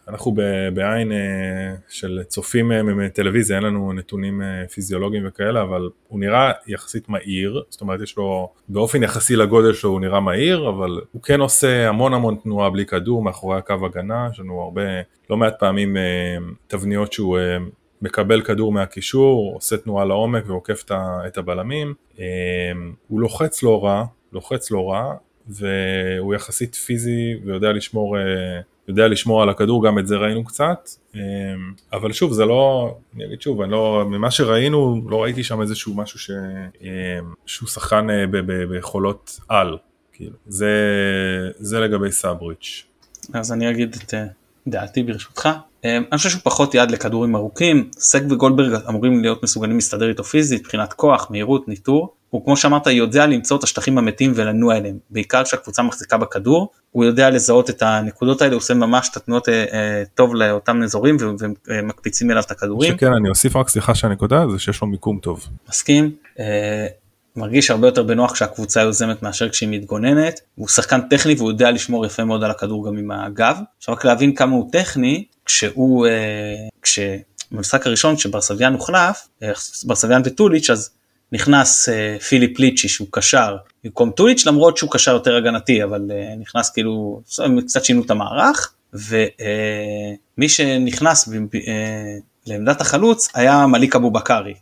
אנחנו 0.08 0.34
בעין 0.74 1.12
אה, 1.12 1.74
של 1.88 2.20
צופים 2.28 2.72
אה, 2.72 2.82
מטלוויזיה, 2.82 3.56
אין 3.56 3.64
לנו 3.64 3.92
נתונים 3.92 4.42
אה, 4.42 4.68
פיזיולוגיים 4.68 5.22
וכאלה, 5.26 5.62
אבל 5.62 5.88
הוא 6.08 6.20
נראה 6.20 6.52
יחסית 6.66 7.08
מהיר, 7.08 7.62
זאת 7.68 7.80
אומרת 7.80 8.00
יש 8.00 8.16
לו, 8.16 8.52
באופן 8.68 9.02
יחסי 9.02 9.36
לגודל 9.36 9.72
שלו 9.72 9.90
הוא 9.90 10.00
נראה 10.00 10.20
מהיר, 10.20 10.68
אבל 10.68 11.00
הוא 11.12 11.22
כן 11.22 11.40
עושה 11.40 11.88
המון 11.88 12.14
המון 12.14 12.36
תנועה 12.42 12.70
בלי 12.70 12.86
כדור 12.86 13.22
מאחורי 13.22 13.58
הקו 13.58 13.86
הגנה, 13.86 14.28
יש 14.32 14.40
לנו 14.40 14.60
הרבה, 14.60 14.82
לא 15.30 15.36
מעט 15.36 15.54
פעמים 15.58 15.96
תבניות 16.66 17.12
שהוא 17.12 17.38
מקבל 18.02 18.42
כדור 18.42 18.72
מהקישור, 18.72 19.54
עושה 19.54 19.76
תנועה 19.76 20.04
לעומק 20.04 20.42
ועוקף 20.46 20.84
את 21.26 21.38
הבלמים, 21.38 21.94
הוא 23.08 23.20
לוחץ 23.20 23.62
לא 23.62 23.84
רע, 23.84 24.04
לוחץ 24.32 24.70
לא 24.70 24.90
רע, 24.90 25.14
והוא 25.48 26.34
יחסית 26.34 26.74
פיזי 26.74 27.34
ויודע 27.44 27.72
לשמור 27.72 28.16
יודע 28.88 29.08
לשמור 29.08 29.42
על 29.42 29.48
הכדור, 29.48 29.86
גם 29.86 29.98
את 29.98 30.06
זה 30.06 30.16
ראינו 30.16 30.44
קצת, 30.44 30.88
אמ, 31.14 31.20
אבל 31.92 32.12
שוב, 32.12 32.32
זה 32.32 32.44
לא, 32.44 32.94
אני 33.14 33.24
אגיד 33.24 33.40
שוב, 33.40 33.60
אני 33.60 33.72
לא, 33.72 34.04
ממה 34.10 34.30
שראינו, 34.30 35.02
לא 35.08 35.22
ראיתי 35.22 35.42
שם 35.44 35.60
איזשהו 35.60 35.94
משהו 35.94 36.18
ש, 36.18 36.30
אמ, 36.80 37.34
שהוא 37.46 37.68
שחקן 37.68 38.10
אה, 38.10 38.24
ביכולות 38.68 39.40
על, 39.48 39.78
כאילו, 40.12 40.36
זה, 40.46 40.70
זה 41.58 41.80
לגבי 41.80 42.12
סאבריץ'. 42.12 42.86
אז 43.32 43.52
אני 43.52 43.70
אגיד 43.70 43.96
את 44.04 44.14
אה, 44.14 44.24
דעתי 44.70 45.02
ברשותך. 45.02 45.48
אמ, 45.84 46.02
אני 46.12 46.16
חושב 46.18 46.30
שהוא 46.30 46.40
פחות 46.44 46.74
יעד 46.74 46.90
לכדורים 46.90 47.36
ארוכים, 47.36 47.90
סק 47.98 48.22
וגולדברג 48.30 48.80
אמורים 48.88 49.22
להיות 49.22 49.42
מסוגלים 49.42 49.74
להסתדר 49.74 50.08
איתו 50.08 50.24
פיזית, 50.24 50.60
מבחינת 50.60 50.92
כוח, 50.92 51.30
מהירות, 51.30 51.68
ניטור. 51.68 52.14
הוא 52.30 52.44
כמו 52.44 52.56
שאמרת 52.56 52.86
יודע 52.86 53.26
למצוא 53.26 53.58
את 53.58 53.62
השטחים 53.62 53.98
המתים 53.98 54.32
ולנוע 54.34 54.76
אליהם, 54.76 54.98
בעיקר 55.10 55.44
כשהקבוצה 55.44 55.82
מחזיקה 55.82 56.16
בכדור, 56.16 56.68
הוא 56.90 57.04
יודע 57.04 57.30
לזהות 57.30 57.70
את 57.70 57.82
הנקודות 57.82 58.42
האלה, 58.42 58.52
הוא 58.52 58.58
עושה 58.58 58.74
ממש 58.74 59.08
את 59.12 59.16
התנועות 59.16 59.48
אה, 59.48 59.64
אה, 59.72 60.02
טוב 60.14 60.34
לאותם 60.34 60.82
אזורים 60.82 61.16
ומקפיצים 61.68 62.30
אליו 62.30 62.42
את 62.46 62.50
הכדורים. 62.50 62.92
שכן 62.92 63.12
אני 63.12 63.28
אוסיף 63.28 63.56
רק 63.56 63.68
סליחה 63.68 63.94
שאני 63.94 64.16
קוטע 64.16 64.44
זה 64.50 64.58
שיש 64.58 64.80
לו 64.82 64.86
מיקום 64.86 65.18
טוב. 65.18 65.48
מסכים. 65.68 66.10
אה, 66.38 66.86
מרגיש 67.38 67.70
הרבה 67.70 67.88
יותר 67.88 68.02
בנוח 68.02 68.32
כשהקבוצה 68.32 68.80
יוזמת 68.80 69.22
מאשר 69.22 69.48
כשהיא 69.48 69.68
מתגוננת, 69.68 70.40
הוא 70.54 70.68
שחקן 70.68 71.00
טכני 71.00 71.34
והוא 71.34 71.50
יודע 71.50 71.70
לשמור 71.70 72.06
יפה 72.06 72.24
מאוד 72.24 72.44
על 72.44 72.50
הכדור 72.50 72.86
גם 72.86 72.98
עם 72.98 73.10
הגב. 73.10 73.56
עכשיו 73.78 73.94
רק 73.94 74.04
להבין 74.04 74.34
כמה 74.34 74.52
הוא 74.52 74.68
טכני, 74.72 75.24
כשהוא, 75.44 76.06
אה, 76.06 76.12
כשבמשחק 76.82 77.86
הראשון 77.86 78.16
כשברסביאן 78.16 78.72
הוחלף, 78.72 79.28
אה, 79.42 79.52
ברסביאן 79.84 80.22
וטוליץ' 80.24 80.70
אז 80.70 80.90
נכנס 81.32 81.88
אה, 81.88 82.16
פיליפ 82.28 82.58
ליצ'י 82.58 82.88
שהוא 82.88 83.08
קשר. 83.10 83.56
במקום 83.84 84.10
טוליץ' 84.10 84.46
למרות 84.46 84.76
שהוא 84.76 84.90
קשר 84.90 85.12
יותר 85.12 85.36
הגנתי 85.36 85.84
אבל 85.84 86.10
אה, 86.10 86.34
נכנס 86.40 86.70
כאילו 86.70 87.22
קצת 87.66 87.84
שינו 87.84 88.02
את 88.02 88.10
המערך. 88.10 88.72
ומי 88.92 89.26
אה, 90.42 90.48
שנכנס 90.48 91.28
אה, 91.28 91.34
לעמדת 92.48 92.80
החלוץ 92.80 93.28
היה 93.34 93.66
מליק 93.66 93.96
אבו 93.96 94.10
בקארי 94.10 94.54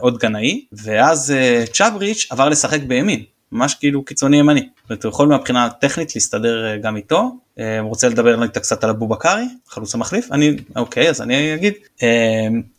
עוד 0.00 0.18
גנאי 0.18 0.64
ואז 0.72 1.30
אה, 1.30 1.64
צ'אבריץ' 1.72 2.26
עבר 2.30 2.48
לשחק 2.48 2.80
בימין 2.80 3.22
ממש 3.52 3.74
כאילו 3.74 4.04
קיצוני 4.04 4.36
ימני. 4.36 4.68
זאת 4.88 5.04
הוא 5.04 5.10
יכול 5.10 5.34
מבחינה 5.34 5.68
טכנית 5.70 6.14
להסתדר 6.14 6.66
אה, 6.66 6.76
גם 6.76 6.96
איתו. 6.96 7.36
אה, 7.58 7.80
רוצה 7.80 8.08
לדבר 8.08 8.42
איתה 8.42 8.60
קצת 8.60 8.84
על 8.84 8.90
אבו 8.90 9.08
בקארי, 9.08 9.44
חלוץ 9.68 9.94
המחליף? 9.94 10.32
אני, 10.32 10.56
אוקיי, 10.76 11.10
אז 11.10 11.20
אני 11.20 11.54
אגיד. 11.54 11.74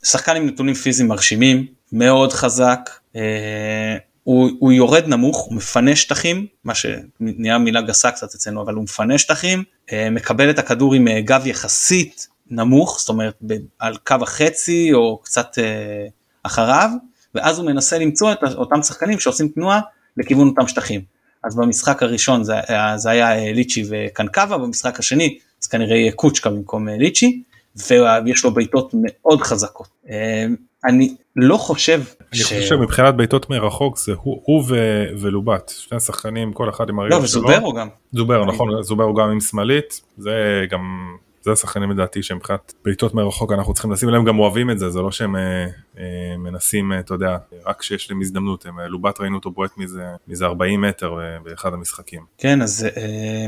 שחקן 0.04 0.36
עם 0.36 0.48
נתונים 0.48 0.74
פיזיים 0.74 1.10
מרשימים, 1.10 1.66
מאוד 1.92 2.34
חזק, 2.34 2.90
הוא, 4.24 4.50
הוא 4.60 4.72
יורד 4.72 5.08
נמוך, 5.08 5.38
הוא 5.38 5.56
מפנה 5.56 5.96
שטחים, 5.96 6.46
מה 6.64 6.74
שנהיה 6.76 7.58
מילה 7.58 7.82
גסה 7.82 8.12
קצת 8.12 8.36
אצלנו, 8.36 8.62
אבל 8.62 8.74
הוא 8.74 8.84
מפנה 8.84 9.18
שטחים, 9.18 9.64
מקבל 10.12 10.50
את 10.50 10.60
הכדור 10.60 10.94
עם 10.94 11.08
גב 11.20 11.48
יחסית 11.48 12.28
נמוך, 12.52 13.00
זאת 13.00 13.10
אומרת 13.10 13.40
על 13.80 13.98
קו 14.08 14.16
החצי 14.22 14.94
או 14.94 15.18
קצת 15.24 15.58
אחריו, 16.44 16.90
ואז 17.36 17.60
הוא 17.60 17.66
מנסה 17.66 17.98
למצוא 17.98 18.32
את 18.32 18.38
אותם 18.56 18.82
שחקנים 18.82 19.20
שעושים 19.20 19.48
תנועה 19.48 19.80
לכיוון 20.18 20.48
אותם 20.48 20.68
שטחים. 20.68 21.02
אז 21.44 21.56
במשחק 21.56 22.04
הראשון 22.04 22.44
זה, 22.44 22.54
זה 22.96 23.10
היה 23.10 23.54
ליצ'י 23.54 23.84
וקנקבה, 23.90 24.58
במשחק 24.58 25.00
השני 25.00 25.38
זה 25.60 25.70
כנראה 25.70 25.96
יהיה 25.96 26.12
קוצ'קה 26.12 26.50
במקום 26.50 26.88
ליצ'י, 26.88 27.44
ויש 27.88 28.44
לו 28.44 28.54
בעיטות 28.54 28.92
מאוד 28.94 29.42
חזקות. 29.42 29.88
אני 30.86 31.16
לא 31.36 31.58
חושב 31.58 32.02
אני 32.34 32.44
חושב 32.44 32.62
שמבחינת 32.62 33.16
בעיטות 33.16 33.50
מרחוק 33.50 33.98
זה 33.98 34.14
הוא, 34.22 34.42
הוא 34.46 34.64
ו, 34.68 34.76
ולובת 35.18 35.74
שני 35.78 35.98
השחקנים 35.98 36.54
כל 36.54 36.70
אחד 36.70 36.90
עם 36.90 37.00
הרגל 37.00 37.12
שלו. 37.12 37.20
לא 37.20 37.24
וזוברו 37.24 37.74
גם. 37.74 37.88
זוברו 38.12 38.46
נכון 38.46 38.82
זוברו 38.82 39.14
גם 39.14 39.32
עם 39.32 39.42
שמאלית 39.42 40.02
זה 40.18 40.66
גם 40.70 41.16
זה 41.42 41.52
השחקנים 41.52 41.92
לדעתי 41.92 42.24
שמבחינת 42.24 42.74
בעיטות 42.86 43.14
מרחוק 43.14 43.52
אנחנו 43.52 43.74
צריכים 43.74 43.92
לשים 43.92 44.10
להם 44.10 44.26
גם 44.26 44.40
אוהבים 44.40 44.72
את 44.72 44.80
זה 44.80 44.90
זה 44.90 45.00
לא 45.00 45.12
שהם 45.12 45.36
אה, 45.36 45.66
אה, 45.98 46.38
מנסים 46.38 46.94
אה, 46.94 47.00
אתה 47.00 47.14
יודע 47.14 47.38
רק 47.66 47.80
כשיש 47.80 48.12
להם 48.12 48.22
הזדמנות 48.22 48.66
הם, 48.66 48.80
אה, 48.80 48.88
לובת 48.88 49.22
ראינו 49.22 49.36
אותו 49.36 49.52
בועט 49.52 49.78
מזה 49.78 50.04
מזה 50.28 50.46
40 50.46 50.82
מטר 50.82 51.20
אה, 51.20 51.40
באחד 51.44 51.74
המשחקים. 51.74 52.22
כן 52.38 52.62
אז 52.62 52.88
אה, 52.98 53.46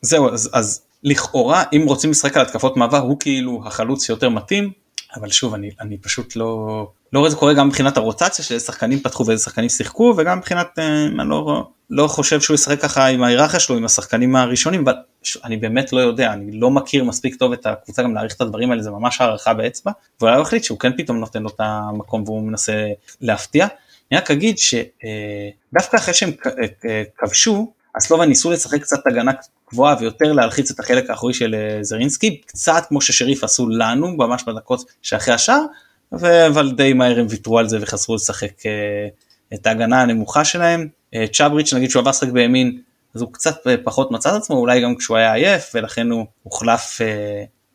זהו 0.00 0.28
אז, 0.28 0.50
אז 0.52 0.82
לכאורה 1.02 1.64
אם 1.72 1.82
רוצים 1.86 2.10
לשחק 2.10 2.36
על 2.36 2.42
התקפות 2.42 2.76
מעבר 2.76 2.98
הוא 2.98 3.16
כאילו 3.20 3.62
החלוץ 3.66 4.06
שיותר 4.06 4.28
מתאים 4.28 4.70
אבל 5.16 5.30
שוב 5.30 5.54
אני, 5.54 5.70
אני 5.80 5.98
פשוט 5.98 6.36
לא 6.36 6.90
לא 7.12 7.18
רואה 7.18 7.30
זה 7.30 7.36
קורה 7.36 7.54
גם 7.54 7.68
מבחינת 7.68 7.96
הרוטציה 7.96 8.44
שאיזה 8.44 8.64
שחקנים 8.64 9.00
פתחו 9.00 9.26
ואיזה 9.26 9.42
שחקנים 9.42 9.68
שיחקו 9.68 10.14
וגם 10.16 10.38
מבחינת 10.38 10.78
אה, 10.78 11.06
אני 11.06 11.28
לא, 11.28 11.68
לא 11.90 12.08
חושב 12.08 12.40
שהוא 12.40 12.54
ישחק 12.54 12.80
ככה 12.80 13.06
עם 13.06 13.22
ההיררכיה 13.22 13.60
שלו 13.60 13.76
עם 13.76 13.84
השחקנים 13.84 14.36
הראשונים 14.36 14.82
אבל 14.82 14.94
אני 15.44 15.56
באמת 15.56 15.92
לא 15.92 16.00
יודע 16.00 16.32
אני 16.32 16.52
לא 16.52 16.70
מכיר 16.70 17.04
מספיק 17.04 17.34
טוב 17.34 17.52
את 17.52 17.66
הקבוצה 17.66 18.02
גם 18.02 18.14
להעריך 18.14 18.34
את 18.34 18.40
הדברים 18.40 18.70
האלה 18.70 18.82
זה 18.82 18.90
ממש 18.90 19.20
הערכה 19.20 19.54
באצבע 19.54 19.92
ואולי 20.20 20.34
הוא 20.34 20.42
החליט 20.42 20.64
שהוא 20.64 20.78
כן 20.78 20.96
פתאום 20.96 21.16
נותן 21.16 21.42
לו 21.42 21.48
את 21.48 21.60
המקום 21.60 22.22
והוא 22.22 22.42
מנסה 22.42 22.86
להפתיע. 23.20 23.66
אני 24.10 24.18
רק 24.18 24.30
אגיד 24.30 24.58
שדווקא 24.58 25.96
אחרי 25.96 26.14
שהם 26.14 26.30
אה, 26.84 27.02
כבשו 27.18 27.72
אז 27.96 28.02
סלובה 28.02 28.26
ניסו 28.26 28.50
לשחק 28.50 28.80
קצת 28.80 29.06
הגנה 29.06 29.32
גבוהה 29.72 29.96
ויותר 30.00 30.32
להלחיץ 30.32 30.70
את 30.70 30.80
החלק 30.80 31.10
האחורי 31.10 31.34
של 31.34 31.54
אה, 31.54 31.78
זרינסקי, 31.82 32.40
קצת 32.46 32.84
כמו 32.88 33.00
ששריף 33.00 33.44
עשו 33.44 33.68
לנו 33.68 34.16
ממש 34.16 34.42
בדקות 34.46 34.90
שאחרי 35.02 35.34
השאר, 35.34 35.62
אבל 36.46 36.72
די 36.76 36.92
מהר 36.92 37.20
הם 37.20 37.26
ויתרו 37.30 37.58
על 37.58 37.68
זה 37.68 37.78
וחזרו 37.80 38.14
לשחק 38.14 38.66
אה, 38.66 39.08
את 39.54 39.66
ההגנה 39.66 40.02
הנמוכה 40.02 40.44
שלהם. 40.44 40.88
אה, 41.14 41.26
צ'אבריץ' 41.32 41.74
נגיד 41.74 41.90
שהוא 41.90 42.00
עבר 42.00 42.10
לשחק 42.10 42.28
בימין, 42.28 42.78
אז 43.14 43.20
הוא 43.20 43.32
קצת 43.32 43.56
פחות 43.84 44.10
מצא 44.10 44.30
את 44.30 44.34
עצמו, 44.34 44.56
אולי 44.56 44.82
גם 44.82 44.96
כשהוא 44.96 45.16
היה 45.16 45.32
עייף, 45.32 45.72
ולכן 45.74 46.10
הוא 46.10 46.26
הוחלף, 46.42 47.00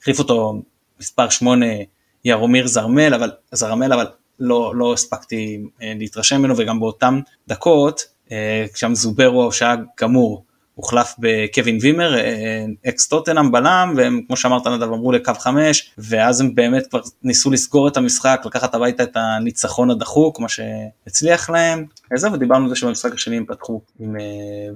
החליף 0.01 0.19
אותו 0.19 0.61
מספר 0.99 1.29
8 1.29 1.65
ירומיר 2.25 2.67
זרמל, 2.67 3.13
אבל, 3.13 3.31
זרמל, 3.51 3.93
אבל 3.93 4.07
לא, 4.39 4.75
לא 4.75 4.93
הספקתי 4.93 5.63
להתרשם 5.79 6.39
ממנו, 6.39 6.57
וגם 6.57 6.79
באותם 6.79 7.19
דקות, 7.47 8.01
כשם 8.73 8.95
זוברו 8.95 9.51
שהיה 9.51 9.75
גמור, 9.99 10.43
הוחלף 10.75 11.15
בקווין 11.19 11.77
וימר, 11.81 12.17
אה, 12.17 12.65
אקס 12.87 13.07
טוטנאם 13.07 13.51
בלם, 13.51 13.93
והם 13.97 14.21
כמו 14.27 14.37
שאמרת 14.37 14.67
נדב 14.67 14.83
אמרו 14.83 15.11
לקו 15.11 15.33
5, 15.39 15.91
ואז 15.97 16.41
הם 16.41 16.55
באמת 16.55 16.87
כבר 16.87 16.99
ניסו 17.23 17.51
לסגור 17.51 17.87
את 17.87 17.97
המשחק, 17.97 18.41
לקחת 18.45 18.75
הביתה 18.75 19.03
את 19.03 19.15
הניצחון 19.15 19.91
הדחוק, 19.91 20.39
מה 20.39 20.47
שהצליח 20.49 21.49
להם. 21.49 21.85
וזהו, 22.13 22.33
ודיברנו 22.33 22.63
על 22.63 22.69
זה 22.69 22.75
שבמשחק 22.75 23.13
השני 23.13 23.37
הם 23.37 23.45
פתחו 23.45 23.81
עם 23.99 24.15
אה, 24.19 24.23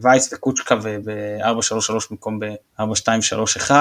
וייס 0.02 0.34
וקוצ'קה 0.34 0.76
ב-4-3-3 0.76 1.94
במקום 2.12 2.40
ב-4-2-3-1, 2.40 3.72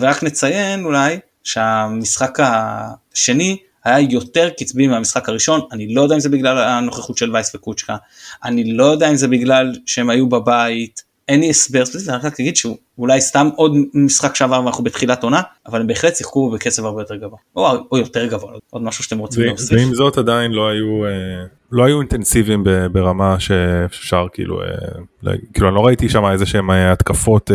ורק 0.00 0.22
נציין 0.22 0.84
אולי 0.84 1.18
שהמשחק 1.44 2.38
השני 2.42 3.58
היה 3.84 4.00
יותר 4.10 4.50
קצבי 4.50 4.86
מהמשחק 4.86 5.28
הראשון, 5.28 5.60
אני 5.72 5.94
לא 5.94 6.02
יודע 6.02 6.14
אם 6.14 6.20
זה 6.20 6.28
בגלל 6.28 6.58
הנוכחות 6.58 7.18
של 7.18 7.32
וייס 7.32 7.54
וקוצ'קה, 7.54 7.96
אני 8.44 8.72
לא 8.72 8.84
יודע 8.84 9.10
אם 9.10 9.16
זה 9.16 9.28
בגלל 9.28 9.72
שהם 9.86 10.10
היו 10.10 10.28
בבית, 10.28 11.03
אין 11.28 11.40
לי 11.40 11.50
הסבר 11.50 11.84
ספציפי, 11.84 12.10
אני 12.10 12.18
רק 12.22 12.40
אגיד 12.40 12.56
שהוא 12.56 12.76
אולי 12.98 13.20
סתם 13.20 13.48
עוד 13.56 13.72
משחק 13.94 14.34
שעבר 14.34 14.62
ואנחנו 14.64 14.84
בתחילת 14.84 15.22
עונה, 15.22 15.40
אבל 15.66 15.80
הם 15.80 15.86
בהחלט 15.86 16.16
שיחקו 16.16 16.50
בקצב 16.50 16.84
הרבה 16.84 17.02
יותר 17.02 17.16
גבוה, 17.16 17.38
או, 17.56 17.66
או 17.92 17.98
יותר 17.98 18.26
גבוה, 18.26 18.52
עוד 18.70 18.82
משהו 18.82 19.04
שאתם 19.04 19.18
רוצים 19.18 19.42
להוסיף. 19.44 19.78
ועם 19.78 19.94
זאת 19.94 20.18
עדיין 20.18 20.52
לא 20.52 20.68
היו, 20.68 21.04
אה, 21.04 21.44
לא 21.72 21.84
היו 21.84 22.00
אינטנסיביים 22.00 22.64
ברמה 22.92 23.40
שאפשר 23.40 24.26
כאילו, 24.32 24.62
אה, 24.62 25.32
כאילו 25.54 25.68
אני 25.68 25.74
לא 25.74 25.86
ראיתי 25.86 26.08
שם 26.08 26.24
איזה 26.24 26.46
שהם 26.46 26.70
אה, 26.70 26.92
התקפות 26.92 27.50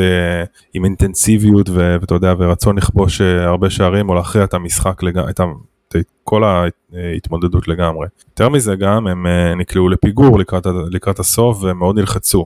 עם 0.73 0.85
אינטנסיביות 0.85 1.69
ואתה 1.69 2.15
יודע 2.15 2.33
ורצון 2.37 2.77
לכבוש 2.77 3.21
הרבה 3.21 3.69
שערים 3.69 4.09
או 4.09 4.13
להכריע 4.13 4.43
את 4.43 4.53
המשחק, 4.53 5.01
את 5.29 5.95
כל 6.23 6.43
ההתמודדות 6.43 7.67
לגמרי. 7.67 8.07
יותר 8.29 8.49
מזה 8.49 8.75
גם 8.75 9.07
הם 9.07 9.25
נקלעו 9.57 9.89
לפיגור 9.89 10.39
לקראת, 10.39 10.67
לקראת 10.91 11.19
הסוף 11.19 11.63
ומאוד 11.63 11.99
נלחצו. 11.99 12.45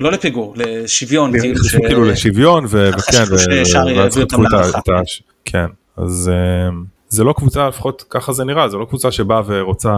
לא 0.00 0.12
לפיגור, 0.12 0.54
לשוויון. 0.56 1.40
כאילו, 1.40 1.64
ש... 1.64 1.74
כאילו 1.74 2.04
לשוויון, 2.04 2.64
וכן. 2.68 3.24
כן, 5.44 5.66
אז 5.96 6.30
אמ, 6.68 6.84
זה 7.08 7.24
לא 7.24 7.32
קבוצה, 7.32 7.68
לפחות 7.68 8.04
ככה 8.10 8.32
זה 8.32 8.44
נראה, 8.44 8.68
זה 8.68 8.76
לא 8.76 8.84
קבוצה 8.84 9.10
שבאה 9.10 9.42
ורוצה, 9.46 9.94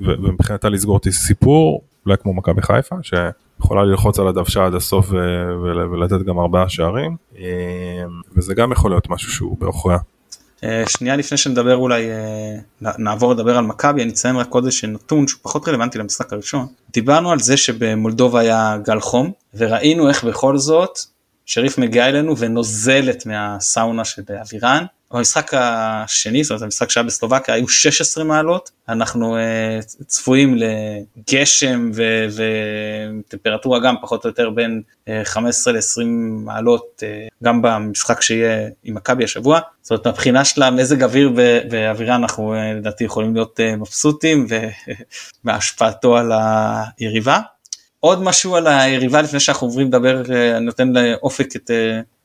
ומבחינתה 0.00 0.68
לסגור 0.68 0.96
את 0.96 1.06
הסיפור, 1.06 1.82
אולי 2.06 2.16
כמו 2.22 2.34
מכבי 2.34 2.62
חיפה, 2.62 2.96
שיכולה 3.02 3.84
ללחוץ 3.84 4.18
על 4.18 4.28
הדוושה 4.28 4.66
עד 4.66 4.74
הסוף 4.74 5.10
ולתת 5.92 6.22
גם 6.26 6.38
ארבעה 6.38 6.68
שערים, 6.68 7.16
אמ, 7.38 7.44
וזה 8.36 8.54
גם 8.54 8.72
יכול 8.72 8.90
להיות 8.90 9.10
משהו 9.10 9.32
שהוא 9.32 9.56
בעוכריה. 9.60 9.98
אה, 10.64 10.84
שנייה 10.88 11.16
לפני 11.16 11.38
שנדבר 11.38 11.76
אולי 11.76 12.10
אה, 12.10 12.92
נעבור 12.98 13.32
לדבר 13.32 13.58
על 13.58 13.64
מכבי 13.64 14.02
אני 14.02 14.10
אציין 14.10 14.36
רק 14.36 14.50
עוד 14.50 14.64
איזה 14.64 14.86
נתון 14.86 15.28
שהוא 15.28 15.40
פחות 15.42 15.68
רלוונטי 15.68 15.98
למשחק 15.98 16.32
הראשון. 16.32 16.66
דיברנו 16.92 17.32
על 17.32 17.38
זה 17.38 17.56
שבמולדובה 17.56 18.40
היה 18.40 18.76
גל 18.84 19.00
חום 19.00 19.32
וראינו 19.54 20.08
איך 20.08 20.24
בכל 20.24 20.58
זאת 20.58 20.98
שריף 21.46 21.78
מגיע 21.78 22.08
אלינו 22.08 22.38
ונוזלת 22.38 23.26
מהסאונה 23.26 24.04
של 24.04 24.22
אבירן 24.42 24.84
במשחק 25.12 25.50
השני, 25.54 26.44
זאת 26.44 26.50
אומרת 26.50 26.62
המשחק 26.62 26.90
שהיה 26.90 27.04
בסלובקיה 27.04 27.54
היו 27.54 27.68
16 27.68 28.24
מעלות, 28.24 28.70
אנחנו 28.88 29.36
uh, 29.36 30.04
צפויים 30.06 30.56
לגשם 30.56 31.90
וטמפרטורה 33.26 33.80
גם 33.80 33.94
פחות 34.02 34.24
או 34.24 34.30
יותר 34.30 34.50
בין 34.50 34.82
uh, 35.06 35.10
15 35.24 35.72
ל-20 35.72 36.04
מעלות 36.44 37.02
uh, 37.02 37.34
גם 37.44 37.62
במשחק 37.62 38.22
שיהיה 38.22 38.68
עם 38.84 38.94
מכבי 38.94 39.24
השבוע, 39.24 39.60
זאת 39.82 39.90
אומרת 39.90 40.06
מבחינה 40.06 40.44
של 40.44 40.62
המזג 40.62 41.02
אוויר 41.02 41.32
ואווירה 41.70 42.16
אנחנו 42.16 42.54
uh, 42.54 42.78
לדעתי 42.78 43.04
יכולים 43.04 43.34
להיות 43.34 43.60
uh, 43.60 43.76
מבסוטים 43.76 44.46
ומהשפעתו 45.44 46.16
על 46.18 46.32
היריבה. 46.98 47.40
עוד 48.06 48.22
משהו 48.22 48.56
על 48.56 48.66
היריבה 48.66 49.22
לפני 49.22 49.40
שאנחנו 49.40 49.66
עוברים 49.66 49.86
לדבר, 49.86 50.22
אני 50.56 50.64
נותן 50.64 50.88
לאופק 50.88 51.56
את 51.56 51.70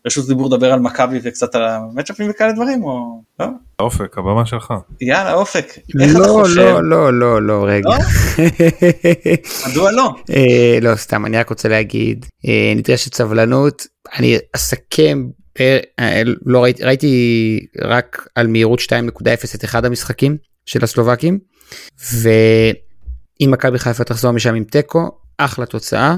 רשות 0.05 0.27
דיבור 0.27 0.47
לדבר 0.47 0.73
על 0.73 0.79
מכבי 0.79 1.19
וקצת 1.23 1.55
על 1.55 1.63
המצ'אפים 1.63 2.29
וכאלה 2.29 2.51
דברים 2.51 2.83
או 2.83 3.21
לא? 3.39 3.45
אופק 3.79 4.17
הבמה 4.17 4.45
שלך. 4.45 4.73
יאללה 5.01 5.33
אופק. 5.33 5.65
איך 6.01 6.15
לא, 6.15 6.23
אתה 6.23 6.29
חושב? 6.29 6.61
לא 6.61 6.81
לא 6.83 7.13
לא 7.13 7.41
לא 7.41 7.65
רגע. 7.67 7.89
לא? 7.89 7.95
מדוע 9.71 9.91
לא? 9.91 10.09
אה, 10.29 10.79
לא 10.81 10.95
סתם 10.95 11.25
אני 11.25 11.37
רק 11.37 11.49
רוצה 11.49 11.69
להגיד 11.69 12.25
אה, 12.47 12.73
נדרשת 12.75 13.13
סבלנות 13.13 13.87
אני 14.17 14.37
אסכם 14.55 15.27
אה, 15.59 16.21
לא 16.45 16.63
ראיתי 16.63 16.83
ראיתי 16.83 17.59
רק 17.81 18.27
על 18.35 18.47
מהירות 18.47 18.79
2.0 18.79 19.55
את 19.55 19.63
אחד 19.63 19.85
המשחקים 19.85 20.37
של 20.65 20.83
הסלובקים 20.83 21.39
ואם 22.21 23.51
מכבי 23.51 23.79
חיפה 23.79 24.03
תחזור 24.03 24.31
משם 24.31 24.55
עם 24.55 24.63
תיקו 24.63 25.11
אחלה 25.45 25.65
תוצאה 25.65 26.15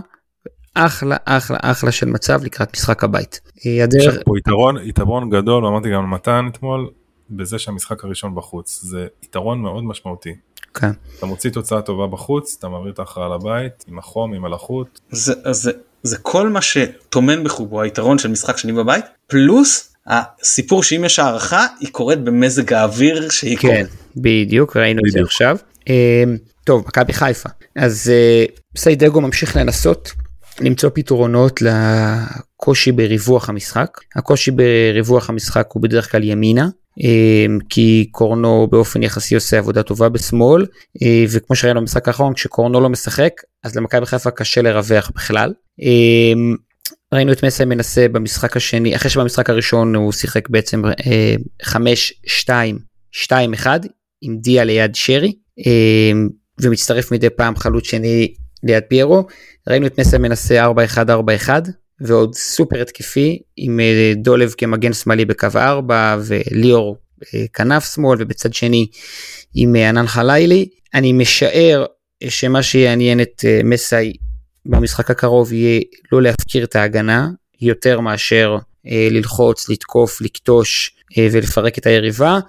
אחלה 0.74 1.15
אחלה 1.26 1.57
אחלה 1.61 1.91
של 1.91 2.05
מצב 2.05 2.43
לקראת 2.43 2.74
משחק 2.74 3.03
הבית. 3.03 3.41
הדרך... 3.84 4.15
יש 4.15 4.24
פה 4.26 4.38
יתרון 4.38 4.78
יתרון 4.84 5.30
גדול 5.30 5.65
אמרתי 5.65 5.89
גם 5.91 6.03
למתן 6.03 6.45
אתמול 6.51 6.89
בזה 7.30 7.59
שהמשחק 7.59 8.03
הראשון 8.03 8.36
בחוץ 8.36 8.80
זה 8.84 9.07
יתרון 9.24 9.61
מאוד 9.61 9.84
משמעותי. 9.84 10.34
כן. 10.74 10.91
אתה 11.17 11.26
מוציא 11.26 11.49
תוצאה 11.49 11.82
טובה 11.82 12.07
בחוץ 12.07 12.55
אתה 12.59 12.69
מעביר 12.69 12.91
את 12.91 12.99
ההכרעה 12.99 13.36
לבית 13.36 13.86
עם 13.88 13.99
החום 13.99 14.34
עם 14.34 14.45
הלחות. 14.45 14.99
זה, 15.09 15.34
זה, 15.51 15.71
זה 16.03 16.17
כל 16.17 16.49
מה 16.49 16.61
שטומן 16.61 17.43
בחובו 17.43 17.82
היתרון 17.82 18.17
של 18.17 18.30
משחק 18.30 18.57
שני 18.57 18.71
בבית 18.71 19.05
פלוס 19.28 19.93
הסיפור 20.07 20.84
שאם 20.84 21.03
יש 21.05 21.19
הערכה 21.19 21.65
היא 21.80 21.89
קורית 21.91 22.19
במזג 22.19 22.74
האוויר 22.74 23.30
שהיא 23.30 23.57
כן, 23.57 23.67
קורית. 23.67 23.88
בדיוק 24.15 24.78
ראינו 24.78 25.01
את 25.07 25.11
זה 25.11 25.19
עכשיו. 25.21 25.57
אה, 26.64 26.66
טוב 26.66 26.84
מכבי 26.88 27.14
חיפה 27.14 27.49
אז 27.76 28.11
אה, 28.14 28.45
סיידגו 28.78 29.22
ממשיך 29.22 29.55
לנסות 29.55 30.11
למצוא 30.61 30.89
פתרונות 30.93 31.59
לקושי 31.61 32.91
בריווח 32.91 33.49
המשחק. 33.49 33.99
הקושי 34.16 34.51
בריווח 34.51 35.30
המשחק 35.30 35.70
הוא 35.74 35.84
בדרך 35.84 36.11
כלל 36.11 36.24
ימינה, 36.24 36.70
אמ, 36.99 37.59
כי 37.70 38.07
קורנו 38.11 38.68
באופן 38.72 39.03
יחסי 39.03 39.36
עושה 39.36 39.57
עבודה 39.57 39.84
טובה 39.84 40.09
בשמאל, 40.09 40.66
אה, 41.01 41.26
וכמו 41.32 41.55
שראינו 41.55 41.80
במשחק 41.80 42.07
האחרון, 42.07 42.34
כשקורנו 42.34 42.82
לא 42.82 42.89
משחק, 42.89 43.34
אז 43.64 43.76
למכבי 43.76 44.05
חיפה 44.05 44.32
קשה 44.32 44.61
לרווח 44.61 45.11
בכלל. 45.16 45.53
ראינו 47.14 47.32
את 47.32 47.43
מסי 47.45 47.66
מנסה 47.66 48.07
במשחק 48.07 48.57
השני, 48.57 48.95
אחרי 48.95 49.09
שבמשחק 49.09 49.49
הראשון 49.49 49.95
הוא 49.95 50.11
שיחק 50.11 50.49
בעצם 50.49 50.82
5-2-2-1 51.64 51.72
אה, 53.32 53.78
עם 54.22 54.38
דיה 54.38 54.64
ליד 54.64 54.95
שרי, 54.95 55.34
ומצטרף 56.62 57.12
מדי 57.12 57.30
פעם 57.30 57.56
חלוץ 57.56 57.88
שני 57.88 58.34
ליד 58.64 58.84
פיירו. 58.88 59.28
ראינו 59.70 59.88
את 59.88 59.99
מסי 59.99 60.18
מנסה 60.18 60.66
4-1-4-1 61.47 61.49
ועוד 62.01 62.36
סופר 62.36 62.82
התקפי 62.82 63.39
עם 63.58 63.80
אה, 63.80 64.14
דולב 64.16 64.54
כמגן 64.58 64.93
שמאלי 64.93 65.26
בקו 65.26 65.47
4 65.56 66.18
וליאור 66.26 66.97
אה, 67.34 67.45
כנף 67.54 67.93
שמאל 67.93 68.18
ובצד 68.22 68.54
שני 68.54 68.88
עם 69.54 69.76
אה, 69.76 69.89
ענן 69.89 70.08
חלילי. 70.08 70.70
אני 70.93 71.14
משער 71.14 71.86
שמה 72.28 72.64
שיעניין 72.64 73.22
את 73.22 73.45
מסי 73.64 74.14
במשחק 74.66 75.12
הקרוב 75.12 75.54
יהיה 75.54 75.82
לא 76.12 76.22
להפקיר 76.22 76.64
את 76.64 76.76
ההגנה 76.76 77.28
יותר 77.62 77.99
מאשר 77.99 78.58
ללחוץ, 79.12 79.70
לתקוף, 79.70 80.22
לקטוש 80.22 80.95
ולפרק 81.18 81.78
את 81.78 81.86
היריבה 81.86 82.39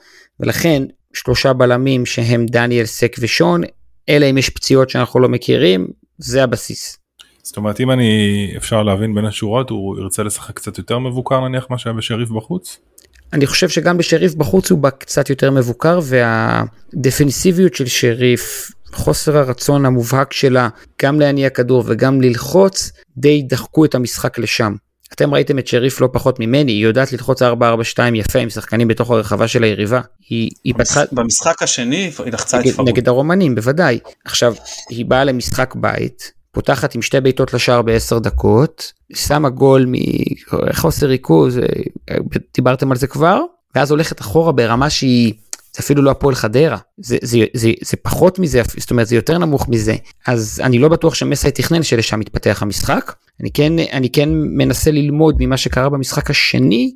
ולכן 0.41 0.83
שלושה 1.15 1.53
בלמים 1.53 2.07
שהם 2.07 2.47
דניאל 2.47 2.87
סק 2.87 3.17
ושון 3.19 3.63
אלא 4.09 4.31
אם 4.31 4.39
יש 4.39 4.51
פציעות 4.51 4.91
שאנחנו 4.91 5.21
לא 5.21 5.29
מכירים 5.29 5.87
זה 6.19 6.45
הבסיס. 6.45 6.99
זאת 7.43 7.57
אומרת 7.57 7.81
אם 7.81 7.91
אני 7.91 8.53
אפשר 8.57 8.83
להבין 8.83 9.15
בין 9.15 9.25
השורות 9.25 9.71
הוא 9.71 9.99
ירצה 9.99 10.23
לשחק 10.23 10.57
קצת 10.57 10.79
יותר 10.79 10.99
מבוקר 10.99 11.49
נניח 11.49 11.67
מה 11.71 11.79
שהיה 11.79 11.95
בשריף 11.95 12.31
בחוץ? 12.31 12.79
אני 13.33 13.47
חושב 13.47 13.69
שגם 13.69 13.99
בשריף 13.99 14.35
בחוץ 14.35 14.71
הוא 14.71 14.79
בא 14.79 14.91
קצת 14.91 15.31
יותר 15.31 15.51
מבוקר 15.51 16.01
והדפנסיביות 16.03 17.75
של 17.75 17.87
שריף 17.87 18.71
חוסר 18.93 19.37
הרצון 19.37 19.87
המובהק 19.87 20.33
שלה 20.33 20.69
גם 21.03 21.21
להניע 21.21 21.51
כדור 21.51 21.85
וגם 21.87 22.21
ללחוץ 22.21 22.93
די 23.17 23.43
דחקו 23.43 23.85
את 23.85 23.95
המשחק 23.95 24.39
לשם. 24.39 24.75
אתם 25.13 25.35
ראיתם 25.35 25.59
את 25.59 25.67
שריף 25.67 26.01
לא 26.01 26.09
פחות 26.13 26.41
ממני, 26.41 26.73
היא 26.73 26.85
יודעת 26.85 27.13
ללחוץ 27.13 27.43
4-4-2 27.43 27.45
יפה 28.15 28.39
עם 28.39 28.51
שחקנים 28.51 28.89
בתוך 28.89 29.11
הרחבה 29.11 29.49
של 29.49 29.63
היריבה. 29.63 30.01
היא, 30.29 30.51
היא 30.65 30.75
פתחה... 30.79 31.03
במשחק 31.13 31.63
השני 31.63 32.11
היא 32.25 32.33
לחצה 32.33 32.61
את 32.61 32.67
פרוד. 32.67 32.89
נגד 32.89 33.09
הרומנים, 33.09 33.55
בוודאי. 33.55 33.99
עכשיו, 34.25 34.55
היא 34.89 35.07
באה 35.07 35.25
למשחק 35.25 35.75
בית, 35.77 36.33
פותחת 36.53 36.95
עם 36.95 37.03
שתי 37.03 37.21
בעיטות 37.21 37.55
לשער 37.55 37.83
בעשר 37.83 38.19
דקות, 38.19 38.93
שמה 39.15 39.49
גול 39.49 39.87
מחוסר 39.89 41.07
ריכוז, 41.07 41.59
אה, 41.59 42.17
דיברתם 42.55 42.91
על 42.91 42.97
זה 42.97 43.07
כבר, 43.07 43.41
ואז 43.75 43.91
הולכת 43.91 44.21
אחורה 44.21 44.53
ברמה 44.53 44.91
שהיא, 44.91 45.33
זה 45.77 45.81
אפילו 45.81 46.03
לא 46.03 46.11
הפועל 46.11 46.35
חדרה, 46.35 46.79
זה, 46.99 47.17
זה, 47.23 47.39
זה, 47.55 47.71
זה 47.83 47.97
פחות 48.03 48.39
מזה, 48.39 48.63
זאת 48.79 48.91
אומרת 48.91 49.07
זה 49.07 49.15
יותר 49.15 49.39
נמוך 49.39 49.69
מזה, 49.69 49.95
אז 50.27 50.61
אני 50.65 50.79
לא 50.79 50.89
בטוח 50.89 51.15
שמסי 51.15 51.51
תכנן 51.51 51.83
שלשם 51.83 52.21
מתפתח 52.21 52.59
המשחק, 52.63 53.13
אני 53.41 53.51
כן, 53.51 53.73
אני 53.93 54.11
כן 54.11 54.29
מנסה 54.33 54.91
ללמוד 54.91 55.37
ממה 55.39 55.57
שקרה 55.57 55.89
במשחק 55.89 56.31
השני, 56.31 56.93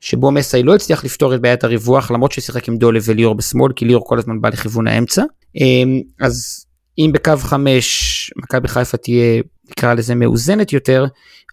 שבו 0.00 0.30
מסי 0.30 0.62
לא 0.62 0.74
הצליח 0.74 1.04
לפתור 1.04 1.34
את 1.34 1.40
בעיית 1.40 1.64
הריווח 1.64 2.10
למרות 2.10 2.32
ששיחק 2.32 2.68
עם 2.68 2.76
דולב 2.76 3.02
וליאור 3.06 3.34
בשמאל 3.34 3.72
כי 3.72 3.84
ליאור 3.84 4.06
כל 4.06 4.18
הזמן 4.18 4.40
בא 4.40 4.48
לכיוון 4.48 4.86
האמצע 4.88 5.22
אמ, 5.56 6.00
אז 6.20 6.66
אם 6.98 7.10
בקו 7.14 7.36
5 7.36 8.30
מכבי 8.36 8.68
חיפה 8.68 8.96
תהיה 8.96 9.42
נקרא 9.70 9.94
לזה 9.94 10.14
מאוזנת 10.14 10.72
יותר, 10.72 11.06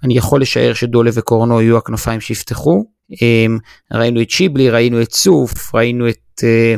אני 0.04 0.18
יכול 0.18 0.42
לשער 0.42 0.74
שדולה 0.74 1.12
וקורנו 1.14 1.62
יהיו 1.62 1.78
הכנפיים 1.78 2.22
שיפתחו. 2.22 2.84
אמ, 3.22 3.58
ראינו 3.94 4.22
את 4.22 4.30
שיבלי, 4.30 4.70
ראינו 4.70 5.02
את 5.02 5.08
צוף, 5.08 5.76
ראינו 5.76 6.10
את 6.10 6.44
אה, 6.44 6.76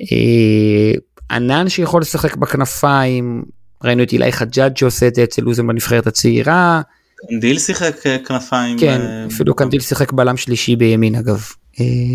אה, 0.00 0.92
ענן 1.30 1.68
שיכול 1.68 2.00
לשחק 2.00 2.36
בכנפיים, 2.36 3.42
ראינו 3.84 4.02
את 4.02 4.12
אילי 4.12 4.32
חג'אג' 4.32 4.76
שעושה 4.76 5.06
את 5.06 5.14
זה 5.14 5.24
אצל 5.24 5.42
לוזם 5.42 5.66
בנבחרת 5.66 6.06
הצעירה. 6.06 6.80
קנדיל 7.28 7.58
שיחק 7.58 8.06
אה, 8.06 8.16
כנפיים. 8.18 8.78
כן, 8.78 9.00
אפילו 9.32 9.54
קנדיל 9.54 9.80
שיחק 9.80 10.12
בלם 10.12 10.36
שלישי 10.36 10.76
בימין 10.76 11.14
אגב. 11.14 11.44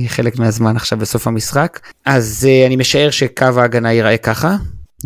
חלק 0.07 0.39
מהזמן 0.39 0.75
עכשיו 0.75 0.99
בסוף 0.99 1.27
המשחק 1.27 1.79
אז 2.05 2.47
אני 2.67 2.75
משער 2.75 3.09
שקו 3.09 3.45
ההגנה 3.45 3.91
ייראה 3.91 4.17
ככה 4.17 4.55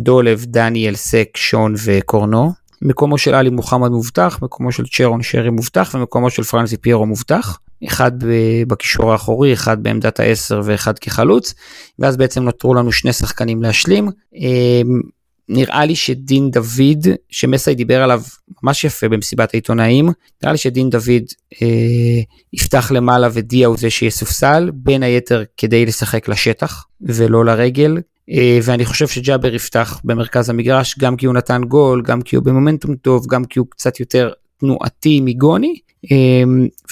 דולב, 0.00 0.44
דניאל, 0.44 0.94
סק, 0.94 1.28
שון 1.36 1.74
וקורנו. 1.84 2.52
מקומו 2.82 3.18
של 3.18 3.34
עלי 3.34 3.50
מוחמד 3.50 3.90
מובטח, 3.90 4.38
מקומו 4.42 4.72
של 4.72 4.84
צ'רון 4.86 5.22
שרי 5.22 5.50
מובטח 5.50 5.94
ומקומו 5.94 6.30
של 6.30 6.42
פרנסי 6.42 6.76
פיירו 6.76 7.06
מובטח. 7.06 7.58
אחד 7.86 8.12
בקישור 8.66 9.12
האחורי, 9.12 9.52
אחד 9.52 9.82
בעמדת 9.82 10.20
העשר 10.20 10.60
ואחד 10.64 10.98
כחלוץ, 10.98 11.54
ואז 11.98 12.16
בעצם 12.16 12.42
נותרו 12.42 12.74
לנו 12.74 12.92
שני 12.92 13.12
שחקנים 13.12 13.62
להשלים. 13.62 14.08
נראה 15.52 15.84
לי 15.84 15.96
שדין 15.96 16.50
דוד, 16.50 17.06
שמסאי 17.30 17.74
דיבר 17.74 18.02
עליו 18.02 18.22
ממש 18.62 18.84
יפה 18.84 19.08
במסיבת 19.08 19.54
העיתונאים, 19.54 20.08
נראה 20.42 20.52
לי 20.52 20.58
שדין 20.58 20.90
דוד 20.90 21.24
אה, 21.62 22.22
יפתח 22.52 22.90
למעלה 22.90 23.28
ודיה 23.32 23.66
הוא 23.66 23.76
זה 23.78 23.90
שיסופסל, 23.90 24.70
בין 24.74 25.02
היתר 25.02 25.42
כדי 25.56 25.86
לשחק 25.86 26.28
לשטח 26.28 26.84
ולא 27.00 27.44
לרגל, 27.44 27.98
אה, 28.30 28.58
ואני 28.62 28.84
חושב 28.84 29.08
שג'אבר 29.08 29.54
יפתח 29.54 30.00
במרכז 30.04 30.50
המגרש 30.50 30.98
גם 30.98 31.16
כי 31.16 31.26
הוא 31.26 31.34
נתן 31.34 31.62
גול, 31.64 32.02
גם 32.02 32.22
כי 32.22 32.36
הוא 32.36 32.44
במומנטום 32.44 32.96
טוב, 32.96 33.26
גם 33.26 33.44
כי 33.44 33.58
הוא 33.58 33.66
קצת 33.70 34.00
יותר 34.00 34.30
תנועתי 34.60 35.20
מגוני, 35.20 35.74
אה, 36.12 36.42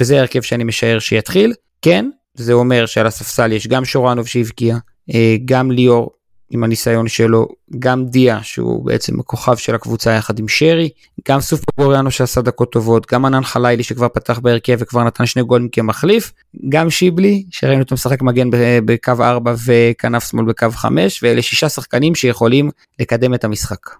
וזה 0.00 0.20
הרכב 0.20 0.40
שאני 0.40 0.64
משער 0.64 0.98
שיתחיל. 0.98 1.52
כן, 1.82 2.10
זה 2.34 2.52
אומר 2.52 2.86
שעל 2.86 3.06
הספסל 3.06 3.52
יש 3.52 3.66
גם 3.66 3.84
שורנוב 3.84 4.26
שהבקיע, 4.26 4.76
אה, 5.14 5.36
גם 5.44 5.70
ליאור 5.70 6.10
עם 6.50 6.64
הניסיון 6.64 7.08
שלו, 7.08 7.48
גם 7.78 8.06
דיה 8.06 8.42
שהוא 8.42 8.84
בעצם 8.84 9.20
הכוכב 9.20 9.56
של 9.56 9.74
הקבוצה 9.74 10.10
יחד 10.10 10.38
עם 10.38 10.48
שרי, 10.48 10.88
גם 11.28 11.40
סוף 11.40 11.60
פוגוריאנו 11.64 12.10
שעשה 12.10 12.40
דקות 12.40 12.72
טובות, 12.72 13.12
גם 13.12 13.24
ענן 13.24 13.44
חלילי 13.44 13.82
שכבר 13.82 14.08
פתח 14.08 14.38
בהרכב 14.38 14.76
וכבר 14.78 15.04
נתן 15.04 15.26
שני 15.26 15.42
גולים 15.42 15.68
כמחליף, 15.68 16.32
גם 16.68 16.90
שיבלי 16.90 17.44
שראינו 17.50 17.82
אותו 17.82 17.94
משחק 17.94 18.22
מגן 18.22 18.48
בקו 18.84 19.12
4 19.20 19.54
וכנף 19.66 20.30
שמאל 20.30 20.44
בקו 20.44 20.70
5 20.70 21.22
ואלה 21.22 21.42
שישה 21.42 21.68
שחקנים 21.68 22.14
שיכולים 22.14 22.70
לקדם 23.00 23.34
את 23.34 23.44
המשחק. 23.44 23.90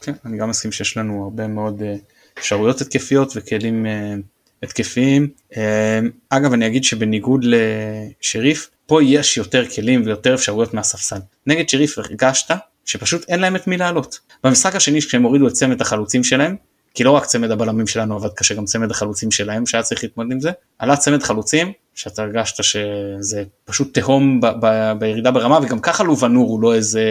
כן, 0.00 0.12
אני 0.24 0.38
גם 0.38 0.50
מסכים 0.50 0.72
שיש 0.72 0.96
לנו 0.96 1.24
הרבה 1.24 1.46
מאוד 1.46 1.82
אה, 1.82 1.94
אפשרויות 2.38 2.80
התקפיות 2.80 3.32
וכלים 3.36 3.86
אה, 3.86 4.14
התקפיים. 4.62 5.28
אה, 5.56 6.00
אגב 6.30 6.52
אני 6.52 6.66
אגיד 6.66 6.84
שבניגוד 6.84 7.44
לשריף 7.44 8.70
פה 8.86 9.02
יש 9.02 9.36
יותר 9.36 9.68
כלים 9.68 10.02
ויותר 10.06 10.34
אפשרויות 10.34 10.74
מהספסל. 10.74 11.18
נגד 11.46 11.68
שריף 11.68 11.98
הרגשת 11.98 12.50
שפשוט 12.84 13.24
אין 13.28 13.40
להם 13.40 13.56
את 13.56 13.66
מי 13.66 13.76
לעלות. 13.76 14.18
במשחק 14.44 14.76
השני 14.76 15.00
כשהם 15.00 15.22
הורידו 15.22 15.48
את 15.48 15.52
צמד 15.52 15.80
החלוצים 15.80 16.24
שלהם, 16.24 16.56
כי 16.94 17.04
לא 17.04 17.10
רק 17.10 17.24
צמד 17.24 17.50
הבלמים 17.50 17.86
שלנו 17.86 18.16
עבד 18.16 18.28
קשה, 18.34 18.54
גם 18.54 18.64
צמד 18.64 18.90
החלוצים 18.90 19.30
שלהם 19.30 19.66
שהיה 19.66 19.82
צריך 19.82 20.04
להתמודד 20.04 20.32
עם 20.32 20.40
זה, 20.40 20.50
עלה 20.78 20.96
צמד 20.96 21.22
חלוצים 21.22 21.72
שאתה 21.94 22.22
הרגשת 22.22 22.64
שזה 22.64 23.44
פשוט 23.64 23.98
תהום 23.98 24.40
ב- 24.40 24.46
ב- 24.60 24.92
בירידה 24.98 25.30
ברמה 25.30 25.58
וגם 25.62 25.80
ככה 25.80 26.04
לובנור 26.04 26.48
הוא 26.48 26.60
לא 26.62 26.74
איזה 26.74 27.02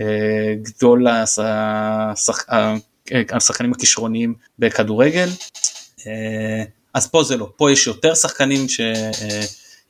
אה, 0.00 0.54
גדול 0.62 1.06
השח... 1.08 2.44
השחקנים 3.32 3.72
הכישרוניים 3.72 4.34
בכדורגל. 4.58 5.28
אה, 6.06 6.64
אז 6.94 7.06
פה 7.06 7.22
זה 7.22 7.36
לא, 7.36 7.48
פה 7.56 7.72
יש 7.72 7.86
יותר 7.86 8.14
שחקנים 8.14 8.68
ש... 8.68 8.80
אה, 8.80 9.42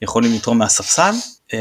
יכולים 0.02 0.34
לתרום 0.34 0.58
מהספסל. 0.58 1.12
אמ, 1.52 1.58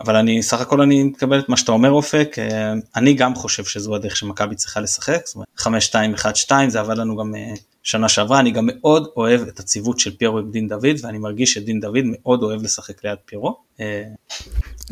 אבל 0.00 0.16
אני 0.16 0.42
סך 0.42 0.60
הכל 0.60 0.80
אני 0.80 1.02
מקבל 1.02 1.38
את 1.38 1.48
מה 1.48 1.56
שאתה 1.56 1.72
אומר 1.72 1.90
אופק 1.90 2.36
אמ, 2.38 2.80
אני 2.96 3.14
גם 3.14 3.34
חושב 3.34 3.64
שזו 3.64 3.94
הדרך 3.94 4.16
שמכבי 4.16 4.54
צריכה 4.54 4.80
לשחק 4.80 5.20
זאת 5.24 5.34
אומרת 5.34 5.48
5 5.56 5.84
2 5.86 6.14
1 6.14 6.36
2 6.36 6.70
זה 6.70 6.80
עבד 6.80 6.96
לנו 6.96 7.16
גם 7.16 7.34
אה, 7.34 7.40
שנה 7.82 8.08
שעברה 8.08 8.40
אני 8.40 8.50
גם 8.50 8.68
מאוד 8.72 9.08
אוהב 9.16 9.40
את 9.40 9.60
הציוות 9.60 9.98
של 9.98 10.16
פיירו 10.16 10.36
ודין 10.36 10.68
דוד 10.68 10.96
ואני 11.02 11.18
מרגיש 11.18 11.54
שדין 11.54 11.80
דוד 11.80 12.02
מאוד 12.04 12.42
אוהב 12.42 12.62
לשחק 12.62 13.04
ליד 13.04 13.18
פיירו. 13.24 13.56
אה, 13.80 14.02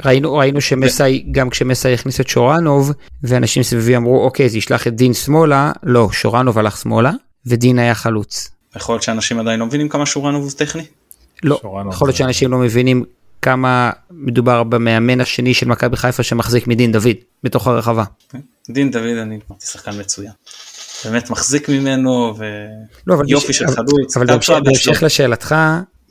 ראינו 0.04 0.34
ראינו 0.34 0.60
שמסאי 0.60 1.24
גם 1.30 1.50
כשמסאי 1.50 1.94
הכניס 1.94 2.20
את 2.20 2.28
שורנוב 2.28 2.90
ואנשים 3.22 3.62
סביבי 3.62 3.96
אמרו 3.96 4.24
אוקיי 4.24 4.48
זה 4.48 4.58
ישלח 4.58 4.86
את 4.86 4.94
דין 4.96 5.14
שמאלה 5.14 5.72
לא 5.82 6.12
שורנוב 6.12 6.58
הלך 6.58 6.76
שמאלה 6.76 7.10
ודין 7.46 7.78
היה 7.78 7.94
חלוץ. 7.94 8.50
יכול 8.76 8.92
להיות 8.92 9.02
שאנשים 9.02 9.38
עדיין 9.38 9.60
לא 9.60 9.66
מבינים 9.66 9.88
כמה 9.88 10.06
שורנוב 10.06 10.42
הוא 10.42 10.50
טכני. 10.56 10.82
לא, 11.42 11.60
יכול 11.90 12.08
להיות 12.08 12.16
שאנשים 12.16 12.50
לא 12.50 12.58
מבינים 12.58 13.04
כמה 13.42 13.90
מדובר 14.10 14.62
במאמן 14.62 15.20
השני 15.20 15.54
של 15.54 15.68
מכבי 15.68 15.96
חיפה 15.96 16.22
שמחזיק 16.22 16.66
מדין 16.66 16.92
דוד 16.92 17.16
בתוך 17.42 17.66
הרחבה. 17.66 18.04
כן. 18.28 18.38
דין 18.70 18.90
דוד 18.90 19.04
אני 19.04 19.38
אמרתי 19.50 19.66
שחקן 19.66 20.00
מצוין. 20.00 20.32
באמת 21.04 21.30
מחזיק 21.30 21.68
ממנו 21.68 22.34
ויופי 22.36 23.46
לא, 23.46 23.52
של 23.52 23.66
חלוץ. 23.66 24.16
אבל 24.16 24.26
בהמשך 24.64 25.02
לשאלתך 25.02 25.54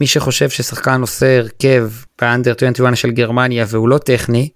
מי 0.01 0.07
שחושב 0.07 0.49
ששחקן 0.49 1.01
עושה 1.01 1.37
הרכב 1.37 1.91
באנדר 2.21 2.53
21 2.57 2.97
של 2.97 3.11
גרמניה 3.11 3.65
והוא 3.67 3.89
לא 3.89 3.97
טכני 3.97 4.49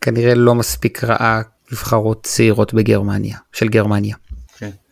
כנראה 0.00 0.34
לא 0.34 0.54
מספיק 0.54 1.04
ראה 1.04 1.40
נבחרות 1.72 2.22
צעירות 2.22 2.74
בגרמניה 2.74 3.36
של 3.52 3.68
גרמניה. 3.68 4.16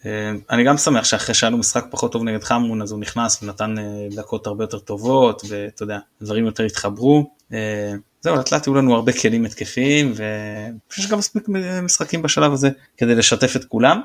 אה, 0.07 0.33
אני 0.51 0.65
גם 0.65 0.77
שמח 0.77 1.05
שאחרי 1.05 1.35
שהיה 1.35 1.51
לו 1.51 1.59
משחק 1.59 1.85
פחות 1.91 2.13
טוב 2.13 2.23
נגד 2.25 2.45
חמון 2.45 2.83
אז 2.83 2.93
הוא 2.93 3.01
נכנס 3.01 3.43
ונתן 3.43 3.79
אה, 3.79 3.85
דקות 4.17 4.47
הרבה 4.47 4.65
יותר 4.65 4.79
טובות 4.79 5.43
ואתה 5.49 5.83
יודע 5.83 5.99
דברים 6.23 6.47
יותר 6.47 6.65
התחברו. 6.65 7.31
אה, 7.53 7.93
זהו 8.21 8.37
לאט 8.37 8.53
לאט 8.53 8.67
היו 8.67 8.75
לנו 8.75 8.95
הרבה 8.95 9.13
כלים 9.13 9.45
התקפיים 9.45 10.13
ויש 10.17 11.11
גם 11.11 11.19
מספיק 11.19 11.49
משחקים 11.83 12.23
בשלב 12.23 12.53
הזה 12.53 12.71
כדי 12.97 13.15
לשתף 13.15 13.57
את 13.57 13.65
כולם. 13.65 14.01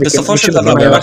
בסופו 0.00 0.36
של 0.36 0.52
דבר 0.52 1.00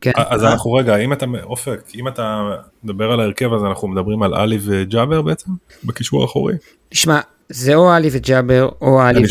כן. 0.00 0.12
אז 0.16 0.44
אנחנו 0.44 0.72
רגע 0.72 0.96
אם 0.96 1.12
אתה 1.12 1.26
אופק 1.42 1.80
אם 1.94 2.08
אתה 2.08 2.50
מדבר 2.84 3.12
על 3.12 3.20
ההרכב 3.20 3.52
אז 3.52 3.64
אנחנו 3.64 3.88
מדברים 3.88 4.22
על 4.22 4.34
עלי 4.34 4.58
וג'אבר 4.62 5.22
בעצם 5.22 5.50
בקישור 5.84 6.22
האחורי. 6.22 6.54
תשמע 6.88 7.20
זה 7.48 7.74
או 7.74 7.90
עלי 7.90 8.08
וג'אבר 8.12 8.68
או 8.80 9.00
עלי 9.00 9.22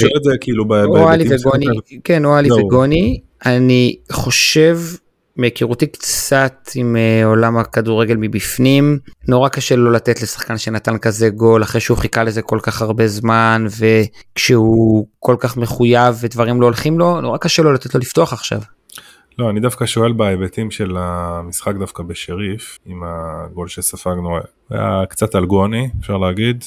כאילו 0.41 0.65
וגוני 0.65 1.65
כן 2.03 2.25
או 2.25 2.35
עלי 2.35 2.51
וגוני 2.51 3.19
אני 3.45 3.95
חושב 4.11 4.77
מהיכרותי 5.37 5.87
קצת 5.87 6.69
עם 6.75 6.95
uh, 6.95 7.25
עולם 7.25 7.57
הכדורגל 7.57 8.15
מבפנים 8.19 8.99
נורא 9.27 9.49
קשה 9.49 9.75
לו 9.75 9.91
לתת 9.91 10.21
לשחקן 10.21 10.57
שנתן 10.57 10.97
כזה 10.97 11.29
גול 11.29 11.63
אחרי 11.63 11.81
שהוא 11.81 11.97
חיכה 11.97 12.23
לזה 12.23 12.41
כל 12.41 12.59
כך 12.63 12.81
הרבה 12.81 13.07
זמן 13.07 13.65
וכשהוא 13.79 15.07
כל 15.19 15.35
כך 15.39 15.57
מחויב 15.57 16.15
ודברים 16.21 16.61
לא 16.61 16.65
הולכים 16.65 16.99
לו 16.99 17.21
נורא 17.21 17.37
קשה 17.37 17.63
לו 17.63 17.73
לתת 17.73 17.95
לו 17.95 17.99
לפתוח 17.99 18.33
עכשיו. 18.33 18.61
לא 19.39 19.49
אני 19.49 19.59
דווקא 19.59 19.85
שואל 19.85 20.13
בהיבטים 20.13 20.71
של 20.71 20.97
המשחק 20.99 21.75
דווקא 21.75 22.03
בשריף 22.03 22.79
עם 22.85 23.01
הגול 23.05 23.67
שספגנו 23.67 24.37
היה 24.69 25.03
קצת 25.09 25.35
על 25.35 25.45
גוני 25.45 25.89
אפשר 25.99 26.17
להגיד. 26.17 26.63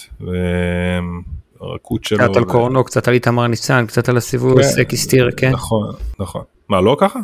הרכות 1.61 2.05
שלו. 2.05 2.19
קצת 2.19 2.37
על 2.37 2.45
קורנו, 2.45 2.85
קצת 2.85 3.09
על 3.09 3.15
איתמר 3.15 3.47
ניצן, 3.47 3.87
קצת 3.87 4.09
על 4.09 4.17
הסיבוב, 4.17 4.63
כן, 4.63 4.69
סקיסטיר, 4.69 5.31
כן. 5.37 5.51
נכון, 5.51 5.93
נכון. 6.19 6.43
מה, 6.69 6.81
לא 6.81 6.97
ככה? 7.01 7.19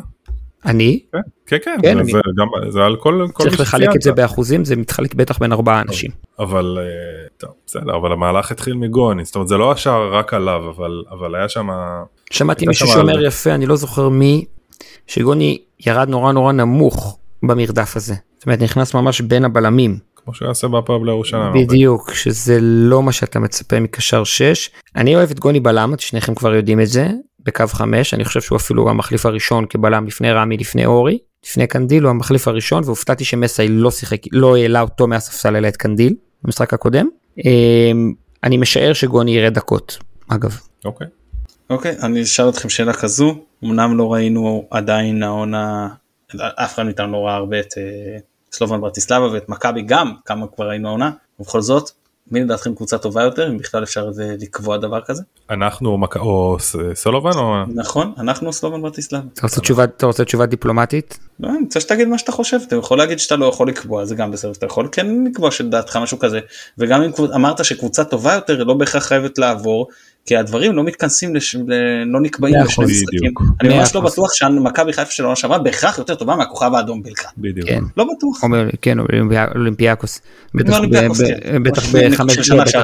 אני? 0.65 0.99
כן, 1.11 1.19
כן, 1.45 1.57
כן, 1.63 1.77
כן 1.81 2.03
זה. 2.03 2.19
גם, 2.37 2.47
זה 2.69 2.85
על 2.85 2.95
כל, 2.95 3.27
כל 3.33 3.43
צריך 3.43 3.59
לחלק 3.59 3.89
את 3.95 4.01
זה 4.01 4.11
באחוזים, 4.11 4.65
זה 4.65 4.75
מתחלק 4.75 5.13
בטח 5.13 5.39
בין 5.39 5.51
ארבעה 5.51 5.81
אנשים. 5.81 6.11
אבל, 6.39 6.77
אה, 6.81 7.27
טוב, 7.37 7.49
בסדר, 7.65 7.95
אבל 7.95 8.11
המהלך 8.11 8.51
התחיל 8.51 8.73
מגוני, 8.73 9.25
זאת 9.25 9.35
אומרת, 9.35 9.47
זה 9.47 9.57
לא 9.57 9.71
השער 9.71 10.15
רק 10.15 10.33
עליו, 10.33 10.69
אבל, 10.69 11.03
אבל 11.11 11.35
היה 11.35 11.49
שם... 11.49 11.69
שמעתי 12.31 12.67
מישהו 12.67 12.87
שאומר 12.87 13.25
יפה, 13.25 13.55
אני 13.55 13.65
לא 13.65 13.75
זוכר 13.75 14.09
מי, 14.09 14.45
שגוני 15.07 15.57
ירד 15.85 16.09
נורא 16.09 16.31
נורא 16.31 16.51
נמוך 16.51 17.19
במרדף 17.43 17.95
הזה. 17.95 18.15
זאת 18.37 18.45
אומרת, 18.45 18.61
נכנס 18.61 18.93
ממש 18.93 19.21
בין 19.21 19.45
הבלמים. 19.45 19.97
כמו 20.27 20.33
שהוא 20.33 20.47
יעשה 20.47 20.67
בהפועל 20.67 21.01
לירושלים. 21.05 21.53
בדיוק, 21.53 22.13
שזה 22.13 22.57
לא 22.61 23.03
מה 23.03 23.11
שאתה 23.11 23.39
מצפה 23.39 23.79
מקשר 23.79 24.23
6. 24.23 24.69
אני 24.95 25.15
אוהב 25.15 25.31
את 25.31 25.39
גוני 25.39 25.59
בלם, 25.59 25.93
שניכם 25.97 26.35
כבר 26.35 26.55
יודעים 26.55 26.81
את 26.81 26.87
זה, 26.87 27.07
בקו 27.39 27.67
5, 27.67 28.13
אני 28.13 28.25
חושב 28.25 28.41
שהוא 28.41 28.55
אפילו 28.55 28.89
המחליף 28.89 29.25
הראשון 29.25 29.65
כבלם 29.69 30.07
לפני 30.07 30.31
רמי, 30.31 30.57
לפני 30.57 30.85
אורי, 30.85 31.17
לפני 31.45 31.67
קנדיל 31.67 32.03
הוא 32.03 32.09
המחליף 32.09 32.47
הראשון, 32.47 32.83
והופתעתי 32.85 33.25
שמסאי 33.25 33.67
לא 33.67 33.91
שיחק, 33.91 34.21
לא 34.31 34.55
העלה 34.55 34.81
אותו 34.81 35.07
מהספסל 35.07 35.55
אלא 35.55 35.67
את 35.67 35.77
קנדיל 35.77 36.13
במשחק 36.43 36.73
הקודם. 36.73 37.07
אמ, 37.45 38.13
אני 38.43 38.57
משער 38.57 38.93
שגוני 38.93 39.31
ירד 39.31 39.53
דקות, 39.53 39.97
אגב. 40.27 40.59
אוקיי. 40.85 41.07
אוקיי, 41.69 41.95
אני 42.03 42.23
אשאל 42.23 42.49
אתכם 42.49 42.69
שאלה 42.69 42.93
כזו, 42.93 43.35
אמנם 43.63 43.97
לא 43.97 44.13
ראינו 44.13 44.67
עדיין 44.71 45.23
העונה, 45.23 45.87
אף 46.35 46.73
אחד 46.73 46.83
מאיתנו 46.83 47.11
לא 47.11 47.25
ראה 47.25 47.35
הרבה 47.35 47.59
את 47.59 47.73
אה, 47.77 48.17
סלובן 48.51 48.81
ברטיסלבה 48.81 49.27
ואת 49.31 49.49
מכבי 49.49 49.81
גם 49.81 50.13
כמה 50.25 50.47
כבר 50.55 50.69
היינו 50.69 50.87
העונה 50.87 51.11
ובכל 51.39 51.61
זאת 51.61 51.91
מי 52.31 52.39
לדעתכם 52.39 52.75
קבוצה 52.75 52.97
טובה 52.97 53.23
יותר 53.23 53.49
אם 53.49 53.57
בכלל 53.57 53.83
אפשר 53.83 54.09
לקבוע 54.17 54.77
דבר 54.77 55.01
כזה? 55.01 55.23
אנחנו 55.49 55.97
או 56.15 56.57
סלובן 56.93 57.31
או 57.37 57.55
נכון 57.75 58.13
אנחנו 58.17 58.53
סלובן 58.53 58.81
ברטיסלבה. 58.81 59.23
אתה 59.33 59.41
רוצה 59.41 59.61
תשובה 59.61 59.83
אתה 59.83 60.05
רוצה 60.05 60.25
תשובה 60.25 60.45
דיפלומטית? 60.45 61.19
לא, 61.39 61.49
אני 61.49 61.57
רוצה 61.63 61.79
שתגיד 61.79 62.07
מה 62.07 62.17
שאתה 62.17 62.31
חושב 62.31 62.59
אתה 62.67 62.75
יכול 62.75 62.97
להגיד 62.97 63.19
שאתה 63.19 63.35
לא 63.35 63.45
יכול 63.45 63.67
לקבוע 63.67 64.05
זה 64.05 64.15
גם 64.15 64.31
בסדר 64.31 64.51
אתה 64.51 64.65
יכול 64.65 64.89
כן 64.91 65.23
לקבוע 65.23 65.51
שלדעתך 65.51 65.97
משהו 65.97 66.19
כזה 66.19 66.39
וגם 66.77 67.01
אם 67.01 67.11
אמרת 67.35 67.65
שקבוצה 67.65 68.03
טובה 68.03 68.33
יותר 68.33 68.63
לא 68.63 68.73
בהכרח 68.73 69.03
חייבת 69.03 69.37
לעבור 69.37 69.87
כי 70.27 70.37
הדברים 70.37 70.75
לא 70.75 70.83
מתכנסים, 70.83 71.35
לש... 71.35 71.55
לא 72.05 72.21
נקבעים 72.21 72.55
לשני 72.65 72.85
משחקים. 72.85 73.33
אני 73.61 73.77
ממש 73.77 73.95
לא 73.95 74.01
בטוח 74.01 74.33
שמכבי 74.33 74.93
חיפה 74.93 75.11
של 75.11 75.23
העונה 75.23 75.35
שעברה 75.35 75.59
בהכרח 75.59 75.97
יותר 75.97 76.15
טובה 76.15 76.35
מהכוכב 76.35 76.73
האדום 76.73 77.03
בלקה. 77.03 77.29
בדיוק. 77.37 77.69
כן. 77.69 77.83
לא 77.97 78.03
בטוח. 78.03 78.41
כן, 78.81 78.97
אולימפיאקוס. 79.55 80.21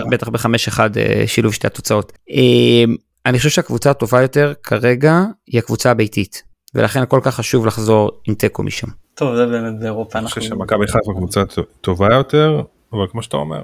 בטח 0.09 0.29
בחמש 0.29 0.67
אחד 0.67 0.97
אה, 0.97 1.23
שילוב 1.27 1.53
שתי 1.53 1.67
התוצאות. 1.67 2.13
אה, 2.31 2.93
אני 3.25 3.37
חושב 3.37 3.49
שהקבוצה 3.49 3.89
הטובה 3.89 4.21
יותר 4.21 4.53
כרגע 4.63 5.23
היא 5.47 5.59
הקבוצה 5.59 5.91
הביתית. 5.91 6.43
ולכן 6.75 7.03
כל 7.07 7.19
כך 7.23 7.35
חשוב 7.35 7.65
לחזור 7.65 8.11
עם 8.27 8.33
תיקו 8.33 8.63
משם. 8.63 8.87
טוב 9.15 9.35
זה 9.35 9.45
באמת 9.45 9.79
באירופה 9.79 10.19
אני 10.19 10.27
חושב 10.27 10.41
אנחנו 10.41 10.57
שמכבי 10.57 10.87
חיפה 10.87 11.11
קבוצה 11.17 11.41
טובה 11.81 12.13
יותר, 12.13 12.61
אבל 12.93 13.07
כמו 13.11 13.23
שאתה 13.23 13.37
אומר, 13.37 13.61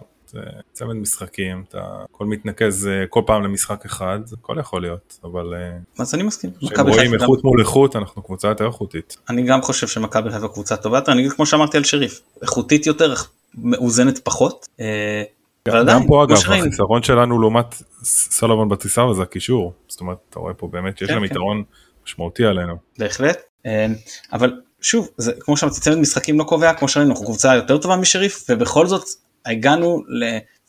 צמד 0.73 0.95
משחקים, 0.95 1.63
אתה 1.69 1.81
הכל 2.13 2.25
מתנקז 2.25 2.87
אה, 2.87 3.07
כל 3.09 3.21
פעם 3.25 3.43
למשחק 3.43 3.85
אחד, 3.85 4.19
הכל 4.33 4.57
יכול 4.59 4.81
להיות, 4.81 5.19
אבל 5.23 5.53
אה, 5.53 5.77
אז 5.99 6.15
אני 6.15 6.23
מסכים. 6.23 6.49
כשרואים 6.59 7.11
גם- 7.11 7.21
איכות 7.21 7.43
מול 7.43 7.59
איכות, 7.59 7.95
אנחנו 7.95 8.21
קבוצה 8.21 8.47
יותר 8.47 8.65
איכותית. 8.67 9.17
אני 9.29 9.43
גם 9.43 9.61
חושב 9.61 9.87
שמכבי 9.87 10.31
חיפה 10.31 10.47
קבוצה 10.47 10.77
טובה 10.77 10.97
יותר 10.97 11.11
אני 11.11 11.29
כמו 11.29 11.45
שאמרתי 11.45 11.77
על 11.77 11.83
שריף 11.83 12.21
איכותית 12.41 12.85
יותר 12.87 13.13
מאוזנת 13.55 14.19
פחות. 14.23 14.67
אה, 14.79 15.23
גם 15.67 16.07
פה 16.07 16.23
אגב. 16.23 16.37
החיסרון 16.37 17.03
שלנו 17.03 17.39
לעומת 17.41 17.75
סלובון 18.03 18.69
בטיסאווה 18.69 19.13
זה 19.13 19.21
הקישור, 19.21 19.73
זאת 19.87 20.01
אומרת, 20.01 20.17
אתה 20.29 20.39
רואה 20.39 20.53
פה 20.53 20.67
באמת, 20.67 21.01
יש 21.01 21.07
כן, 21.07 21.13
להם 21.13 21.27
כן. 21.27 21.31
יתרון 21.31 21.63
משמעותי 22.05 22.45
עלינו. 22.45 22.75
בהחלט 22.99 23.37
אה, 23.65 23.85
אבל 24.33 24.61
שוב 24.81 25.09
זה 25.17 25.31
כמו 25.39 25.57
שאמרתי 25.57 25.79
צמד 25.79 25.95
משחקים 25.95 26.39
לא 26.39 26.43
קובע 26.43 26.73
כמו 26.73 26.87
שראינו 26.87 27.11
אנחנו 27.11 27.25
קבוצה 27.25 27.55
יותר 27.55 27.77
טובה 27.77 27.95
משריף 27.95 28.45
ובכל 28.49 28.87
זאת 28.87 29.03
הגענו 29.49 30.03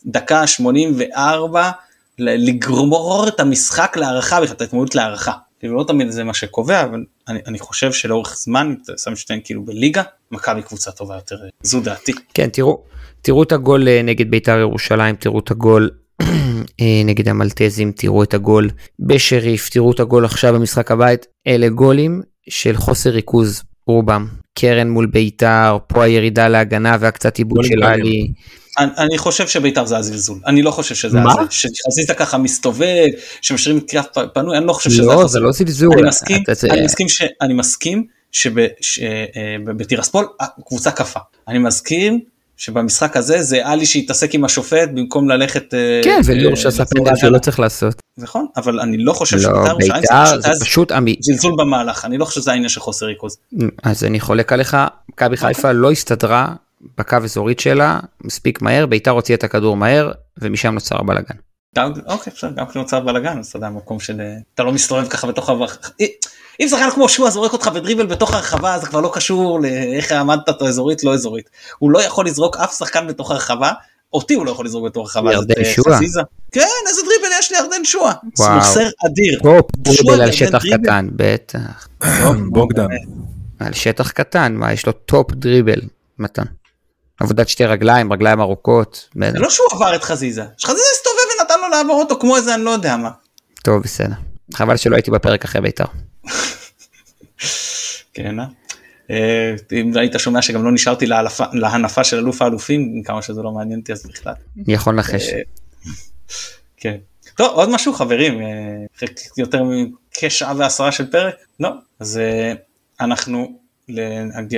לדקה 0.05 0.47
84 0.47 1.71
ל- 2.19 2.49
לגמור 2.49 3.25
את 3.27 3.39
המשחק 3.39 3.97
להערכה 3.97 4.41
בכלל 4.41 4.55
את 4.55 4.61
ההתמודדות 4.61 4.95
להערכה. 4.95 5.31
כאילו 5.59 5.77
לא 5.77 5.83
תמיד 5.83 6.09
זה 6.09 6.23
מה 6.23 6.33
שקובע 6.33 6.83
אבל 6.83 7.03
אני, 7.27 7.39
אני 7.47 7.59
חושב 7.59 7.91
שלאורך 7.91 8.37
זמן 8.37 8.75
אתה 8.83 8.93
שם 8.97 9.15
שתיהן 9.15 9.39
כאילו 9.43 9.65
בליגה 9.65 10.03
מכבי 10.31 10.61
קבוצה 10.61 10.91
טובה 10.91 11.15
יותר 11.15 11.35
זו 11.63 11.81
דעתי. 11.81 12.11
כן 12.33 12.49
תראו 12.49 12.83
תראו 13.21 13.43
את 13.43 13.51
הגול 13.51 13.87
אה, 13.87 14.01
נגד 14.01 14.31
בית"ר 14.31 14.57
ירושלים 14.59 15.15
תראו 15.15 15.39
את 15.39 15.51
הגול 15.51 15.89
אה, 16.81 17.01
נגד 17.05 17.27
המלטזים 17.27 17.91
תראו 17.91 18.23
את 18.23 18.33
הגול 18.33 18.69
בשריף 18.99 19.69
תראו 19.69 19.91
את 19.91 19.99
הגול 19.99 20.25
עכשיו 20.25 20.53
במשחק 20.53 20.91
הבית 20.91 21.27
אלה 21.47 21.69
גולים 21.69 22.21
של 22.49 22.77
חוסר 22.77 23.09
ריכוז 23.09 23.63
רובם 23.87 24.27
קרן 24.53 24.89
מול 24.89 25.05
בית"ר 25.05 25.77
פה 25.87 26.03
הירידה 26.03 26.47
להגנה 26.47 26.97
והקצת 26.99 27.37
עיבוד 27.37 27.63
של. 27.63 27.83
עלי 27.83 28.33
אני, 28.79 29.17
חושב 29.17 29.47
שבית"ר 29.47 29.85
זה 29.85 29.97
הזלזול 29.97 30.39
אני 30.47 30.61
לא 30.61 30.71
חושב 30.71 30.95
שזה 30.95 31.19
מה? 31.19 31.33
שחזיזה 31.49 32.13
ככה 32.17 32.37
מסתובב 32.37 33.05
שמשאירים 33.41 33.79
את 33.81 33.89
קריאף 33.89 34.05
פ- 34.13 34.33
פנוי 34.33 34.57
אני 34.57 34.65
לא 34.65 34.73
חושב 34.73 34.89
שזה 34.89 35.01
לא 35.01 35.27
זה 35.27 35.39
לא 35.39 35.51
זלזול 35.51 35.93
אני 35.99 36.07
מסכים, 36.07 36.43
אתה- 36.43 36.67
אני 36.73 36.85
מסכים 36.85 37.09
שאני 37.09 37.53
מסכים 37.53 38.05
שבטירספול 38.81 40.27
הקבוצה 40.39 40.91
קפה. 40.91 41.19
אני 41.47 41.59
מסכים 41.59 42.19
שבמשחק 42.57 43.17
הזה 43.17 43.41
זה 43.43 43.67
עלי 43.67 43.85
שהתעסק 43.85 44.35
עם 44.35 44.45
השופט 44.45 44.89
במקום 44.93 45.29
ללכת. 45.29 45.73
אה, 45.73 46.01
כן 46.03 46.21
וליאור 46.25 46.51
אה, 46.51 46.57
שעשה 46.57 46.83
לחזור 46.83 46.85
פנדל 47.05 47.15
שהוא 47.15 47.23
להגנה. 47.25 47.37
לא 47.37 47.41
צריך 47.41 47.59
לעשות 47.59 47.95
נכון, 48.17 48.45
אבל 48.57 48.79
אני 48.79 48.97
לא 48.97 49.13
חושב 49.13 49.37
לא 49.37 49.41
שבית"ר 49.43 49.69
ירושלים 49.69 50.01
בית"ר 50.01 50.23
פשוט 50.25 50.41
זה 50.51 50.65
פשוט 50.65 50.91
זלזול 51.19 51.53
במהלך, 51.59 52.05
אני 52.05 52.17
לא 52.17 52.25
חושב 52.25 52.41
שזה 52.41 52.51
העניין 52.51 52.69
של 52.69 52.79
חוסר 52.79 53.05
ריכוז. 53.05 53.37
אז 53.83 54.03
אני 54.03 54.19
חולק 54.19 54.53
עליך, 54.53 54.77
מכבי 55.09 55.37
חיפה 55.37 55.71
לא 55.71 55.91
הסתדרה 55.91 56.47
בקו 56.97 57.15
אזורית 57.23 57.59
שלה 57.59 57.99
מספיק 58.23 58.61
מהר, 58.61 58.85
ביתר 58.85 59.11
הוציאה 59.11 59.37
את 59.37 59.43
הכדור 59.43 59.77
מהר 59.77 60.11
ומשם 60.37 60.73
נוצר 60.73 60.95
הבלאגן. 60.99 61.35
גם- 61.75 61.91
אוקיי, 62.07 62.33
בסדר, 62.35 62.51
גם 62.55 62.67
כשנוצר 62.67 62.99
בלאגן, 62.99 63.39
אז 63.39 63.47
אתה 63.47 63.57
יודע, 63.57 63.69
מקום 63.69 63.99
של... 63.99 64.21
אה, 64.21 64.35
אתה 64.55 64.63
לא 64.63 64.71
מסתובב 64.71 65.07
ככה 65.09 65.27
בתוך 65.27 65.49
הרחבה. 65.49 66.05
אם 66.59 66.67
שחקן 66.67 66.89
כמו 66.91 67.09
שועה 67.09 67.31
זורק 67.31 67.53
אותך 67.53 67.67
בדריבל 67.67 68.05
בתוך 68.05 68.33
הרחבה, 68.33 68.79
זה 68.79 68.87
כבר 68.87 69.01
לא 69.01 69.11
קשור 69.13 69.59
לאיך 69.61 70.11
עמדת 70.11 70.47
אותו 70.49 70.67
אזורית, 70.67 71.03
לא 71.03 71.13
אזורית. 71.13 71.49
הוא 71.79 71.91
לא 71.91 72.01
יכול 72.03 72.25
לזרוק 72.25 72.57
אף 72.57 72.73
שחקן 72.77 73.07
בתוך 73.07 73.31
הרחבה, 73.31 73.71
אותי 74.13 74.33
הוא 74.33 74.45
לא 74.45 74.51
יכול 74.51 74.65
לזרוק 74.65 74.85
בתוך 74.85 75.15
הרחבה. 75.15 75.33
ירדן 75.33 75.53
אה, 75.57 75.65
שועה. 75.65 75.97
חזיזה. 75.97 76.21
כן, 76.51 76.61
איזה 76.87 77.01
דריבל 77.01 77.35
יש 77.39 77.51
לירדן 77.51 77.85
שועה. 77.85 78.13
וואו. 78.39 78.55
מוסר 78.57 78.87
אדיר. 79.05 79.39
דריבל 79.77 80.21
על 80.21 80.31
שטח. 80.31 80.61
קטן, 80.73 81.07
בטח. 81.15 81.87
בוגדן. 82.49 82.85
על 83.59 83.73
שטח 83.73 84.11
קטן, 84.11 84.53
מה 84.55 84.73
יש 84.73 84.85
לו 84.85 84.91
top 84.91 85.31
דריבל, 85.31 85.79
מתן. 86.19 86.43
עבודת 87.21 87.49
שתי 87.49 87.65
רגליים, 87.65 88.13
רגליים 88.13 88.41
ארוכות. 88.41 89.09
זה 89.15 89.39
לא 89.39 89.49
שהוא 89.49 89.67
עבר 89.71 89.95
את 89.95 90.03
חזיזה, 90.03 90.43
שחזיזה 90.57 90.83
הסתובב 90.93 91.39
ונתן 91.39 91.61
לו 91.61 91.67
לעבור 91.69 91.99
אותו 91.99 92.19
כמו 92.19 92.37
איזה 92.37 92.55
אני 92.55 92.63
לא 92.63 92.69
יודע 92.69 92.97
מה. 92.97 93.09
טוב 93.63 93.83
בסדר. 93.83 94.13
חבל 94.53 94.77
שלא 94.77 94.95
הייתי 94.95 95.11
בפרק 95.11 95.43
אחרי 95.43 95.61
ביתר. 95.61 95.85
כן, 98.13 98.39
אה? 98.39 98.45
אה, 99.11 99.55
אם 99.71 99.97
היית 99.97 100.13
שומע 100.17 100.41
שגם 100.41 100.63
לא 100.63 100.71
נשארתי 100.71 101.05
להנפה 101.53 102.03
של 102.03 102.17
אלוף 102.17 102.41
האלופים, 102.41 103.03
כמה 103.05 103.21
שזה 103.21 103.41
לא 103.41 103.51
מעניין 103.51 103.79
אותי 103.79 103.91
אז 103.93 104.05
בכלל. 104.05 104.33
יכול 104.67 104.93
לנחש. 104.93 105.29
אה, 105.29 105.39
כן. 106.77 106.97
טוב, 107.35 107.47
עוד 107.53 107.69
משהו 107.69 107.93
חברים, 107.93 108.41
אה, 108.41 109.07
יותר 109.37 109.63
מכשעה 109.63 110.53
ועשרה 110.57 110.91
של 110.91 111.11
פרק? 111.11 111.35
לא. 111.59 111.69
אז 111.99 112.19
אנחנו, 112.99 113.59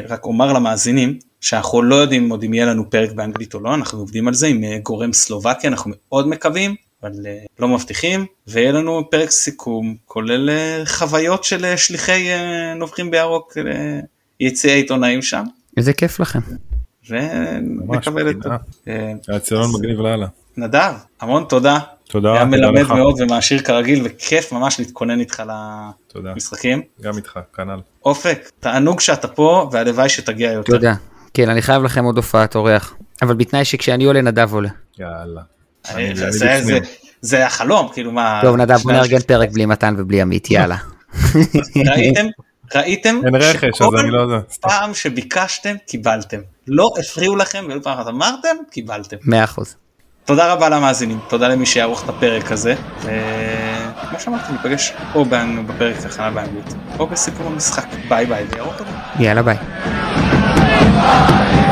רק 0.09 0.25
אומר 0.25 0.53
למאזינים, 0.53 1.19
שאנחנו 1.43 1.81
לא 1.81 1.95
יודעים 1.95 2.29
עוד 2.29 2.43
אם 2.43 2.53
יהיה 2.53 2.65
לנו 2.65 2.89
פרק 2.89 3.11
באנגלית 3.11 3.53
או 3.53 3.59
לא, 3.59 3.73
אנחנו 3.73 3.99
עובדים 3.99 4.27
על 4.27 4.33
זה 4.33 4.47
עם 4.47 4.63
אה, 4.63 4.77
גורם 4.83 5.13
סלובקי, 5.13 5.67
אנחנו 5.67 5.91
מאוד 5.91 6.27
מקווים, 6.27 6.75
אבל 7.03 7.11
אה, 7.25 7.37
לא 7.59 7.67
מבטיחים, 7.67 8.25
ויהיה 8.47 8.71
לנו 8.71 9.09
פרק 9.11 9.29
סיכום, 9.31 9.95
כולל 10.05 10.49
אה, 10.49 10.81
חוויות 10.85 11.43
של 11.43 11.75
שליחי 11.75 12.27
נובחים 12.75 13.11
בירוק, 13.11 13.57
יציעי 14.39 14.75
עיתונאים 14.75 15.21
שם, 15.21 15.43
איזה 15.77 15.93
כיף 15.93 16.19
לכם. 16.19 16.39
ונקבל 17.09 18.29
את... 18.29 18.35
האצילון 19.29 19.63
אז- 19.63 19.75
מגניב 19.75 19.99
לאללה. 19.99 20.27
נדב, 20.57 20.93
המון 21.21 21.45
תודה. 21.49 21.79
תודה, 22.07 22.33
היה 22.33 22.45
מלמד. 22.45 22.83
מאוד 22.83 23.21
ומעשיר 23.21 23.59
כרגיל 23.61 24.01
וכיף 24.03 24.51
ממש 24.51 24.79
להתכונן 24.79 25.19
איתך 25.19 25.43
תודה. 26.07 26.31
למשחקים. 26.31 26.81
גם 27.01 27.17
איתך, 27.17 27.39
כנ"ל. 27.55 27.79
אופק, 28.05 28.51
תענוג 28.59 28.99
שאתה 28.99 29.27
פה 29.27 29.69
והלוואי 29.71 30.09
שתגיע 30.09 30.51
יותר. 30.51 30.73
תודה. 30.73 30.93
כן, 31.33 31.49
אני 31.49 31.61
חייב 31.61 31.83
לכם 31.83 32.03
עוד 32.05 32.17
הופעת 32.17 32.55
אורח. 32.55 32.93
אבל 33.21 33.33
בתנאי 33.35 33.65
שכשאני 33.65 34.03
עולה 34.03 34.21
נדב 34.21 34.53
עולה. 34.53 34.69
יאללה. 34.99 35.41
אה, 35.89 35.93
זה- 35.93 35.99
אני 35.99 36.15
זה- 36.15 36.45
בפנים. 36.45 36.63
זה- 36.63 36.79
זה 37.21 37.45
החלום, 37.45 37.89
כאילו 37.93 38.11
מה... 38.11 38.39
טוב 38.43 38.55
נדב 38.55 38.77
בוא 38.77 38.91
נארגן 38.91 39.19
פרק 39.19 39.49
בלי 39.51 39.65
מתן 39.65 39.95
ובלי 39.97 40.21
עמית 40.21 40.51
יאללה. 40.51 40.75
ראיתם? 41.91 42.25
ראיתם? 42.75 43.19
אין 43.25 43.35
רכש, 43.35 43.81
אז 43.81 43.87
אני 43.99 44.11
לא 44.11 44.21
יודע. 44.21 44.37
פעם 44.61 44.93
שביקשתם, 44.93 45.75
קיבלתם. 45.87 46.37
לא 46.67 46.89
הפריעו 46.99 47.35
לכם 47.35 47.65
ולא 47.69 47.79
פעם 47.83 47.99
אחת 47.99 48.07
אמרתם, 48.07 48.55
קיבלתם. 48.71 49.17
מאה 49.25 49.43
אחוז. 49.43 49.75
תודה 50.25 50.53
רבה 50.53 50.69
למאזינים, 50.69 51.19
תודה 51.29 51.47
למי 51.47 51.65
שיערוך 51.65 52.03
את 52.03 52.09
הפרק 52.09 52.51
הזה. 52.51 52.75
וכמו 52.99 54.19
שאמרתי, 54.19 54.51
ניפגש 54.51 54.93
או 55.15 55.25
בפרק 55.67 55.95
הכנה 56.05 56.31
באנגלית, 56.31 56.65
או 56.99 57.07
בסיפור 57.07 57.47
המשחק. 57.47 57.85
ביי 58.09 58.25
ביי 58.25 58.43
וירוק. 58.51 58.75
יאללה 59.19 59.41
ביי. 59.41 59.57
Bye. 60.91 61.62